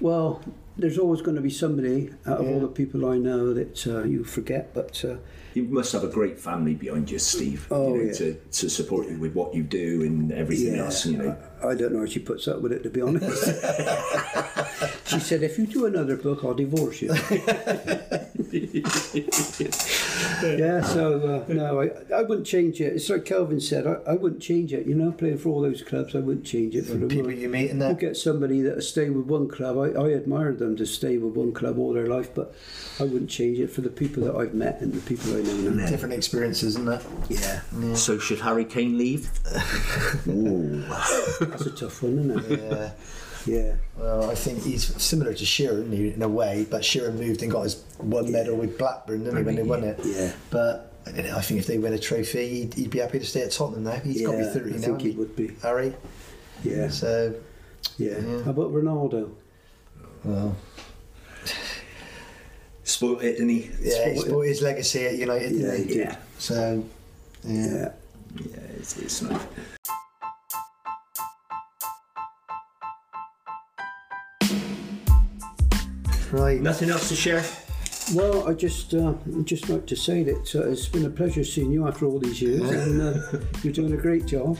well, 0.00 0.40
there's 0.76 0.98
always 0.98 1.20
going 1.22 1.36
to 1.36 1.42
be 1.42 1.50
somebody 1.50 2.10
out 2.26 2.38
of 2.40 2.46
Yeah. 2.46 2.52
all 2.54 2.60
the 2.60 2.68
people 2.68 3.06
I 3.06 3.18
know 3.18 3.52
that 3.54 3.86
uh, 3.86 4.02
you 4.04 4.24
forget, 4.24 4.72
but. 4.74 5.04
Uh, 5.04 5.16
You 5.54 5.64
must 5.64 5.92
have 5.92 6.02
a 6.02 6.08
great 6.08 6.38
family 6.38 6.74
behind 6.74 7.10
you, 7.10 7.18
Steve. 7.20 7.68
Oh, 7.70 7.94
you 7.94 8.00
know, 8.00 8.06
yeah. 8.06 8.12
to, 8.14 8.34
to 8.34 8.68
support 8.68 9.08
you 9.08 9.18
with 9.18 9.34
what 9.34 9.54
you 9.54 9.62
do 9.62 10.02
and 10.02 10.32
everything 10.32 10.76
else. 10.76 11.06
You 11.06 11.16
know, 11.18 11.36
I, 11.62 11.68
I 11.68 11.74
don't 11.76 11.92
know 11.92 12.00
how 12.00 12.06
she 12.06 12.18
puts 12.18 12.48
up 12.48 12.60
with 12.60 12.72
it, 12.72 12.82
to 12.82 12.90
be 12.90 13.00
honest. 13.00 13.44
she 15.06 15.20
said, 15.20 15.44
if 15.44 15.56
you 15.56 15.66
do 15.66 15.86
another 15.86 16.16
book, 16.16 16.44
I'll 16.44 16.54
divorce 16.54 17.02
you. 17.02 17.08
yeah, 20.42 20.80
so 20.82 21.44
uh, 21.48 21.52
no, 21.52 21.80
I, 21.82 21.90
I 22.14 22.22
wouldn't 22.22 22.46
change 22.46 22.80
it. 22.80 22.94
It's 22.94 23.08
like 23.08 23.24
Kelvin 23.24 23.60
said, 23.60 23.86
I, 23.86 23.98
I 24.06 24.14
wouldn't 24.14 24.42
change 24.42 24.72
it. 24.72 24.86
You 24.86 24.94
know, 24.94 25.12
playing 25.12 25.38
for 25.38 25.50
all 25.50 25.60
those 25.62 25.82
clubs, 25.82 26.14
I 26.14 26.18
wouldn't 26.18 26.46
change 26.46 26.74
it 26.74 26.86
for 26.86 26.94
the 26.94 27.06
people 27.06 27.32
you 27.32 27.48
meet 27.48 27.70
in 27.70 27.78
there. 27.78 27.90
You 27.90 27.94
there? 27.94 28.10
get 28.10 28.16
somebody 28.16 28.60
that 28.62 28.82
stay 28.82 29.10
with 29.10 29.26
one 29.26 29.48
club. 29.48 29.78
I, 29.78 29.98
I 29.98 30.14
admire 30.14 30.52
them 30.52 30.76
to 30.76 30.86
stay 30.86 31.18
with 31.18 31.34
one 31.34 31.52
club 31.52 31.78
all 31.78 31.92
their 31.92 32.06
life, 32.06 32.34
but 32.34 32.54
I 33.00 33.04
wouldn't 33.04 33.30
change 33.30 33.58
it 33.58 33.68
for 33.68 33.80
the 33.80 33.90
people 33.90 34.24
that 34.24 34.36
I've 34.36 34.54
met 34.54 34.80
and 34.80 34.92
the 34.92 35.00
people 35.00 35.36
I 35.36 35.42
know 35.44 35.70
now. 35.70 35.88
Different 35.88 36.14
experiences, 36.14 36.76
isn't 36.76 36.88
it? 36.88 37.02
Yeah, 37.28 37.94
so 37.94 38.18
should 38.18 38.40
Harry 38.40 38.64
Kane 38.64 38.96
leave? 38.98 39.30
Ooh. 40.28 40.80
that's 41.40 41.66
a 41.66 41.70
tough 41.70 42.02
one, 42.02 42.18
isn't 42.30 42.52
it? 42.52 42.60
Yeah. 42.72 42.90
Yeah. 43.46 43.74
Well, 43.98 44.30
I 44.30 44.34
think 44.34 44.62
he's 44.62 44.84
similar 45.02 45.34
to 45.34 45.44
Shearer 45.44 45.82
in 45.82 46.22
a 46.22 46.28
way, 46.28 46.66
but 46.70 46.82
Shearer 46.84 47.12
moved 47.12 47.42
and 47.42 47.52
got 47.52 47.62
his 47.64 47.82
one 47.98 48.32
medal 48.32 48.56
with 48.56 48.78
Blackburn, 48.78 49.24
didn't 49.24 49.36
he, 49.36 49.42
when 49.42 49.56
they 49.56 49.62
won 49.62 49.84
it? 49.84 50.00
Yeah. 50.02 50.32
But 50.50 50.92
I 51.06 51.10
don't 51.12 51.26
I 51.26 51.40
think 51.42 51.60
if 51.60 51.66
they 51.66 51.76
win 51.76 51.92
a 51.92 51.98
trophy, 51.98 52.48
he'd, 52.60 52.74
he'd 52.74 52.90
be 52.90 53.00
happy 53.00 53.18
to 53.18 53.26
stay 53.26 53.42
at 53.42 53.50
Tottenham 53.52 53.84
now. 53.84 53.92
He's 54.00 54.22
got 54.22 54.32
to 54.32 54.38
be 54.38 54.44
Yeah, 54.44 54.50
30 54.50 54.70
I 54.70 54.72
now, 54.76 54.80
think 54.86 55.00
he 55.02 55.10
would 55.10 55.36
be. 55.36 55.48
Harry. 55.62 55.94
Yeah. 56.62 56.88
So, 56.88 57.34
Yeah. 57.98 58.18
Yeah. 58.18 58.42
How 58.44 58.50
about 58.52 58.72
Ronaldo? 58.72 59.30
well, 60.24 60.56
Spoiled 62.84 63.22
it, 63.22 63.32
didn't 63.32 63.48
he? 63.48 63.70
yeah, 63.80 64.12
Sport- 64.14 64.28
brought 64.28 64.46
his 64.46 64.62
legacy 64.62 65.06
at 65.06 65.16
United, 65.16 65.52
Yeah, 65.52 65.70
didn't 65.70 65.88
he 65.88 65.94
he? 65.94 65.98
Yeah. 66.00 66.16
So, 66.38 66.84
yeah. 67.44 67.66
Yeah. 67.66 67.92
Yeah, 68.36 68.60
it's, 68.78 68.98
it's 68.98 69.22
nice. 69.22 69.40
Right. 76.30 76.60
Nothing 76.60 76.90
else 76.90 77.08
to 77.10 77.14
share? 77.16 77.44
Well, 78.14 78.48
I 78.48 78.52
just 78.54 78.92
uh, 78.92 79.14
just 79.44 79.68
like 79.70 79.86
to 79.86 79.96
say 79.96 80.22
that 80.24 80.54
uh, 80.54 80.68
it's 80.68 80.88
been 80.88 81.06
a 81.06 81.10
pleasure 81.10 81.44
seeing 81.44 81.70
you 81.72 81.86
after 81.86 82.06
all 82.06 82.18
these 82.18 82.42
years, 82.42 82.68
and 82.68 83.00
uh, 83.00 83.38
you're 83.62 83.72
doing 83.72 83.92
a 83.92 83.96
great 83.96 84.26
job. 84.26 84.58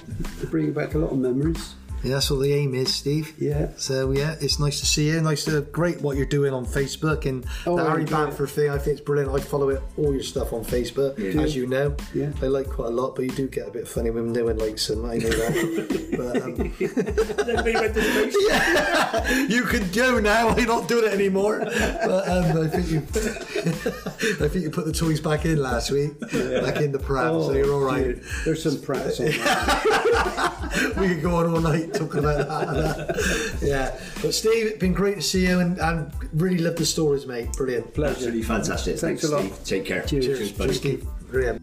Bringing 0.51 0.72
back 0.72 0.95
a 0.95 0.99
lot 0.99 1.11
of 1.12 1.18
memories. 1.18 1.75
Yeah, 2.05 2.14
that's 2.14 2.30
what 2.30 2.40
the 2.40 2.52
aim 2.52 2.74
is, 2.74 2.94
Steve. 2.94 3.34
Yeah. 3.38 3.70
So 3.76 4.11
yeah, 4.12 4.36
it's 4.40 4.59
nice 4.59 4.80
to 4.80 4.86
see 4.86 5.09
you. 5.09 5.20
Nice 5.20 5.44
to 5.46 5.62
great 5.62 6.00
what 6.02 6.16
you're 6.16 6.26
doing 6.26 6.52
on 6.52 6.66
Facebook 6.66 7.24
and 7.26 7.44
Oh, 7.66 7.76
the 7.76 7.84
Harry 7.84 8.05
yeah. 8.05 8.11
Bamford 8.11 8.50
thing. 8.50 8.70
I 8.70 8.78
think 8.78 8.98
it's 8.98 9.00
brilliant. 9.00 9.32
I 9.34 9.40
follow 9.40 9.70
it 9.70 9.82
all 9.96 10.12
your 10.12 10.22
stuff 10.22 10.52
on 10.52 10.64
Facebook, 10.64 11.18
Yeah. 11.18 11.40
as 11.40 11.57
you 11.57 11.66
know. 11.66 11.96
Yeah. 12.12 12.30
I 12.42 12.46
like 12.46 12.68
quite 12.68 12.88
a 12.88 12.94
lot, 12.94 13.16
but 13.16 13.24
you 13.24 13.30
do 13.30 13.48
get 13.48 13.68
a 13.68 13.70
bit 13.70 13.88
funny 13.88 14.11
when 14.11 14.32
one 14.34 14.59
likes 14.59 14.86
them. 14.88 15.05
I 15.07 15.16
know 15.16 15.30
that. 15.30 16.11
but 16.18 16.42
um, 16.42 16.55
Everybody 17.48 17.74
went 17.74 17.94
to 17.94 18.02
space. 18.02 19.50
you 19.50 19.62
can 19.64 19.90
go 19.92 20.20
now. 20.20 20.48
I'm 20.50 20.64
not 20.66 20.88
doing 20.88 21.05
it 21.05 21.12
anymore. 21.14 21.61
But 21.64 22.28
um, 22.28 22.62
I 22.62 22.68
think 22.68 22.90
you, 22.90 22.98
I 22.98 24.48
think 24.48 24.62
you 24.64 24.70
put 24.70 24.84
the 24.84 24.92
toys 24.92 25.20
back 25.20 25.46
in 25.46 25.57
last 25.57 25.90
week, 25.90 26.18
back 26.20 26.80
in 26.82 26.92
the 26.92 27.00
pram, 27.02 27.40
so 27.42 27.52
you're 27.52 27.72
all 27.72 27.80
right. 27.80 28.05
dear. 28.05 28.22
There's 28.44 28.62
some 28.62 28.74
on 28.76 28.82
that. 28.82 30.94
we 30.98 31.09
could 31.09 31.22
go 31.22 31.36
on 31.36 31.46
all 31.55 31.61
night 31.61 31.93
talking 31.99 32.20
about 32.20 32.49
that. 32.49 33.59
Yeah, 33.62 33.99
but 34.20 34.34
Steve, 34.34 34.66
it's 34.66 34.78
been 34.78 34.92
great 34.92 35.16
to 35.16 35.22
see 35.22 35.47
you, 35.47 35.61
and, 35.61 35.78
and 35.78 36.12
really 36.34 36.59
love 36.59 36.76
the 36.76 36.84
stories, 36.86 37.26
mate. 37.26 37.53
Brilliant. 37.53 37.95
Pleasure. 37.95 38.14
Absolutely 38.14 38.42
fantastic. 38.42 38.99
Thanks 38.99 39.24
a 39.24 39.28
lot. 39.28 39.42
Steve. 39.42 39.64
Take 39.64 39.84
care. 39.86 40.03
Cheers. 40.03 40.26
Cheers, 40.26 40.53
buddy. 40.53 40.72
Steve. 40.74 41.07
Brilliant. 41.30 41.62